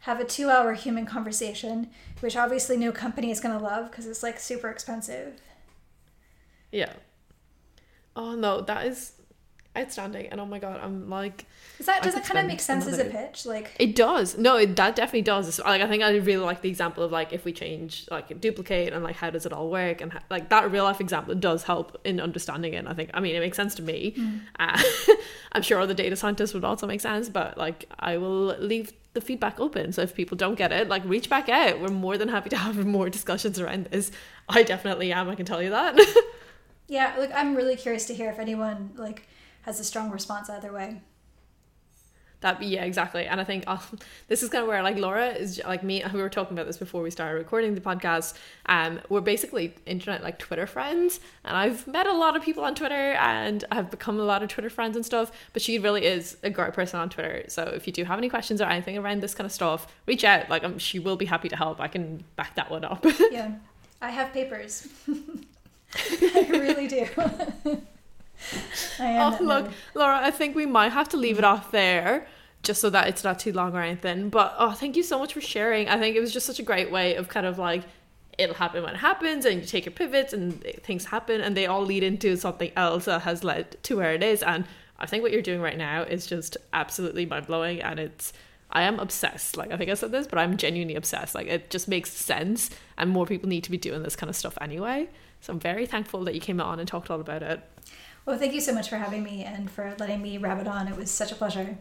have 0.00 0.20
a 0.20 0.24
two 0.24 0.48
hour 0.48 0.74
human 0.74 1.06
conversation, 1.06 1.90
which 2.20 2.36
obviously 2.36 2.76
no 2.76 2.92
company 2.92 3.30
is 3.30 3.40
gonna 3.40 3.58
love 3.62 3.90
because 3.90 4.06
it's 4.06 4.22
like 4.22 4.38
super 4.38 4.68
expensive. 4.68 5.40
Yeah. 6.72 6.92
Oh 8.14 8.34
no, 8.34 8.60
that 8.62 8.86
is 8.86 9.12
outstanding. 9.76 10.26
And 10.26 10.40
oh 10.40 10.46
my 10.46 10.58
god, 10.58 10.80
I'm 10.82 11.08
like 11.08 11.46
Does 11.76 11.86
that 11.86 12.02
does 12.02 12.14
that 12.14 12.24
kind 12.24 12.40
of 12.40 12.46
make 12.46 12.60
sense 12.60 12.86
as 12.86 12.98
a 12.98 13.04
pitch? 13.04 13.46
Like 13.46 13.74
It 13.78 13.94
does. 13.94 14.36
No, 14.36 14.56
it, 14.56 14.76
that 14.76 14.96
definitely 14.96 15.22
does. 15.22 15.48
It's, 15.48 15.58
like 15.60 15.82
I 15.82 15.86
think 15.86 16.02
I 16.02 16.10
really 16.16 16.44
like 16.44 16.62
the 16.62 16.68
example 16.68 17.04
of 17.04 17.12
like 17.12 17.32
if 17.32 17.44
we 17.44 17.52
change 17.52 18.06
like 18.10 18.40
duplicate 18.40 18.92
and 18.92 19.04
like 19.04 19.16
how 19.16 19.30
does 19.30 19.46
it 19.46 19.52
all 19.52 19.70
work 19.70 20.00
and 20.00 20.12
how, 20.12 20.20
like 20.30 20.48
that 20.48 20.70
real 20.70 20.84
life 20.84 21.00
example 21.00 21.34
does 21.34 21.62
help 21.62 22.00
in 22.04 22.20
understanding 22.20 22.74
it. 22.74 22.86
I 22.86 22.94
think 22.94 23.10
I 23.14 23.20
mean 23.20 23.36
it 23.36 23.40
makes 23.40 23.56
sense 23.56 23.74
to 23.76 23.82
me. 23.82 24.16
Uh, 24.58 24.82
I'm 25.52 25.62
sure 25.62 25.80
other 25.80 25.94
data 25.94 26.16
scientists 26.16 26.54
would 26.54 26.64
also 26.64 26.86
make 26.86 27.00
sense, 27.00 27.28
but 27.28 27.56
like 27.56 27.86
I 27.98 28.16
will 28.16 28.56
leave 28.58 28.92
the 29.12 29.20
feedback 29.20 29.58
open. 29.58 29.92
So 29.92 30.02
if 30.02 30.14
people 30.14 30.36
don't 30.36 30.54
get 30.54 30.72
it, 30.72 30.88
like 30.88 31.04
reach 31.04 31.28
back 31.28 31.48
out. 31.48 31.80
We're 31.80 31.88
more 31.88 32.16
than 32.16 32.28
happy 32.28 32.50
to 32.50 32.56
have 32.56 32.84
more 32.86 33.10
discussions 33.10 33.58
around 33.58 33.86
this. 33.86 34.10
I 34.48 34.62
definitely 34.62 35.12
am. 35.12 35.28
I 35.28 35.34
can 35.34 35.46
tell 35.46 35.62
you 35.62 35.70
that. 35.70 35.98
yeah, 36.88 37.14
like 37.18 37.32
I'm 37.34 37.54
really 37.54 37.76
curious 37.76 38.06
to 38.06 38.14
hear 38.14 38.30
if 38.30 38.38
anyone 38.38 38.90
like 38.96 39.26
has 39.62 39.80
a 39.80 39.84
strong 39.84 40.10
response 40.10 40.48
either 40.48 40.72
way. 40.72 41.00
That 42.40 42.62
yeah, 42.62 42.84
exactly. 42.84 43.26
And 43.26 43.40
I 43.40 43.44
think 43.44 43.64
uh, 43.66 43.78
this 44.28 44.42
is 44.42 44.48
kind 44.48 44.62
of 44.62 44.68
where 44.68 44.82
like 44.82 44.96
Laura 44.96 45.28
is 45.28 45.60
like 45.66 45.82
me. 45.82 46.02
We 46.12 46.20
were 46.20 46.28
talking 46.28 46.56
about 46.56 46.66
this 46.66 46.76
before 46.76 47.02
we 47.02 47.10
started 47.10 47.38
recording 47.38 47.74
the 47.74 47.80
podcast. 47.80 48.34
Um, 48.66 49.00
we're 49.08 49.20
basically 49.20 49.74
internet 49.86 50.22
like 50.22 50.38
Twitter 50.38 50.66
friends, 50.66 51.20
and 51.44 51.56
I've 51.56 51.86
met 51.86 52.06
a 52.06 52.12
lot 52.12 52.36
of 52.36 52.42
people 52.42 52.64
on 52.64 52.74
Twitter, 52.74 53.12
and 53.12 53.64
I've 53.70 53.90
become 53.90 54.18
a 54.18 54.24
lot 54.24 54.42
of 54.42 54.48
Twitter 54.48 54.70
friends 54.70 54.96
and 54.96 55.04
stuff. 55.04 55.30
But 55.52 55.62
she 55.62 55.78
really 55.78 56.04
is 56.04 56.36
a 56.42 56.50
great 56.50 56.72
person 56.72 56.98
on 56.98 57.10
Twitter. 57.10 57.44
So 57.48 57.64
if 57.64 57.86
you 57.86 57.92
do 57.92 58.04
have 58.04 58.18
any 58.18 58.28
questions 58.28 58.60
or 58.60 58.64
anything 58.64 58.98
around 58.98 59.22
this 59.22 59.34
kind 59.34 59.46
of 59.46 59.52
stuff, 59.52 59.94
reach 60.06 60.24
out. 60.24 60.48
Like 60.48 60.64
um, 60.64 60.78
she 60.78 60.98
will 60.98 61.16
be 61.16 61.26
happy 61.26 61.48
to 61.48 61.56
help. 61.56 61.80
I 61.80 61.88
can 61.88 62.24
back 62.36 62.54
that 62.56 62.70
one 62.70 62.84
up. 62.84 63.04
Yeah, 63.30 63.52
I 64.00 64.10
have 64.10 64.32
papers. 64.32 64.88
I 65.94 66.46
really 66.50 66.88
do. 66.88 67.06
Oh, 68.98 69.38
look. 69.40 69.70
Laura, 69.94 70.18
I 70.22 70.30
think 70.30 70.56
we 70.56 70.66
might 70.66 70.92
have 70.92 71.08
to 71.10 71.16
leave 71.16 71.38
it 71.38 71.44
off 71.44 71.70
there 71.70 72.26
just 72.62 72.80
so 72.80 72.90
that 72.90 73.08
it's 73.08 73.24
not 73.24 73.38
too 73.38 73.52
long 73.52 73.74
or 73.74 73.80
anything. 73.80 74.28
But 74.28 74.54
oh, 74.58 74.72
thank 74.72 74.96
you 74.96 75.02
so 75.02 75.18
much 75.18 75.32
for 75.32 75.40
sharing. 75.40 75.88
I 75.88 75.98
think 75.98 76.16
it 76.16 76.20
was 76.20 76.32
just 76.32 76.46
such 76.46 76.58
a 76.58 76.62
great 76.62 76.90
way 76.90 77.14
of 77.14 77.28
kind 77.28 77.46
of 77.46 77.58
like 77.58 77.84
it'll 78.38 78.54
happen 78.54 78.82
when 78.82 78.94
it 78.94 78.98
happens 78.98 79.44
and 79.44 79.60
you 79.60 79.66
take 79.66 79.84
your 79.84 79.92
pivots 79.92 80.32
and 80.32 80.62
things 80.82 81.04
happen 81.06 81.40
and 81.42 81.56
they 81.56 81.66
all 81.66 81.84
lead 81.84 82.02
into 82.02 82.36
something 82.36 82.70
else 82.74 83.04
that 83.04 83.20
has 83.22 83.44
led 83.44 83.76
to 83.82 83.96
where 83.96 84.14
it 84.14 84.22
is 84.22 84.42
and 84.42 84.64
I 85.00 85.06
think 85.06 85.22
what 85.22 85.32
you're 85.32 85.42
doing 85.42 85.62
right 85.62 85.78
now 85.78 86.02
is 86.02 86.26
just 86.26 86.58
absolutely 86.72 87.26
mind 87.26 87.46
blowing, 87.46 87.80
and 87.80 87.98
it's. 87.98 88.32
I 88.72 88.82
am 88.82 89.00
obsessed. 89.00 89.56
Like 89.56 89.72
I 89.72 89.76
think 89.76 89.90
I 89.90 89.94
said 89.94 90.12
this, 90.12 90.28
but 90.28 90.38
I'm 90.38 90.56
genuinely 90.56 90.94
obsessed. 90.94 91.34
Like 91.34 91.48
it 91.48 91.70
just 91.70 91.88
makes 91.88 92.12
sense, 92.12 92.70
and 92.96 93.10
more 93.10 93.26
people 93.26 93.48
need 93.48 93.64
to 93.64 93.70
be 93.70 93.78
doing 93.78 94.02
this 94.04 94.14
kind 94.14 94.30
of 94.30 94.36
stuff 94.36 94.56
anyway. 94.60 95.08
So 95.40 95.52
I'm 95.54 95.58
very 95.58 95.86
thankful 95.86 96.22
that 96.24 96.34
you 96.34 96.40
came 96.40 96.60
on 96.60 96.78
and 96.78 96.86
talked 96.86 97.10
all 97.10 97.20
about 97.20 97.42
it. 97.42 97.62
Well, 98.24 98.38
thank 98.38 98.52
you 98.52 98.60
so 98.60 98.72
much 98.72 98.88
for 98.88 98.96
having 98.96 99.22
me 99.22 99.44
and 99.44 99.70
for 99.70 99.94
letting 99.98 100.22
me 100.22 100.38
rabbit 100.38 100.66
on. 100.66 100.88
It 100.88 100.96
was 100.96 101.10
such 101.10 101.32
a 101.32 101.34
pleasure. 101.34 101.78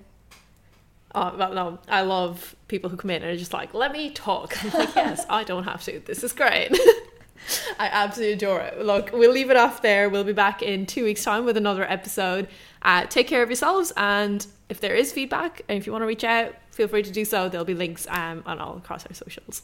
Oh, 1.16 1.36
no, 1.36 1.80
I 1.88 2.02
love 2.02 2.56
people 2.68 2.90
who 2.90 2.98
come 2.98 3.10
in 3.10 3.24
and 3.24 3.32
are 3.32 3.38
just 3.38 3.54
like, 3.54 3.74
let 3.74 3.92
me 3.92 4.12
talk. 4.12 4.64
I'm 4.64 4.72
like, 4.72 4.96
yes, 4.96 5.26
I 5.30 5.44
don't 5.44 5.64
have 5.64 5.84
to. 5.84 6.00
This 6.02 6.24
is 6.24 6.34
great. 6.34 6.70
I 7.80 7.88
absolutely 7.88 8.34
adore 8.34 8.62
it. 8.62 8.80
Look, 8.86 9.12
we'll 9.12 9.32
leave 9.32 9.50
it 9.50 9.58
off 9.58 9.82
there. 9.82 10.10
We'll 10.10 10.24
be 10.24 10.34
back 10.34 10.62
in 10.62 10.86
two 10.86 11.04
weeks' 11.04 11.24
time 11.24 11.46
with 11.46 11.58
another 11.58 11.90
episode. 11.90 12.48
Uh, 12.82 13.06
take 13.06 13.28
care 13.28 13.42
of 13.42 13.50
yourselves, 13.50 13.92
and 13.98 14.46
if 14.68 14.82
there 14.82 14.94
is 14.94 15.12
feedback, 15.12 15.62
and 15.68 15.78
if 15.78 15.86
you 15.86 15.92
want 15.92 16.04
to 16.04 16.08
reach 16.08 16.24
out, 16.24 16.54
feel 16.72 16.88
free 16.88 17.04
to 17.04 17.12
do 17.12 17.26
so. 17.26 17.50
There'll 17.50 17.66
be 17.66 17.74
links 17.74 18.06
um, 18.10 18.44
on 18.46 18.60
all 18.60 18.78
across 18.78 19.06
our 19.06 19.14
socials. 19.14 19.64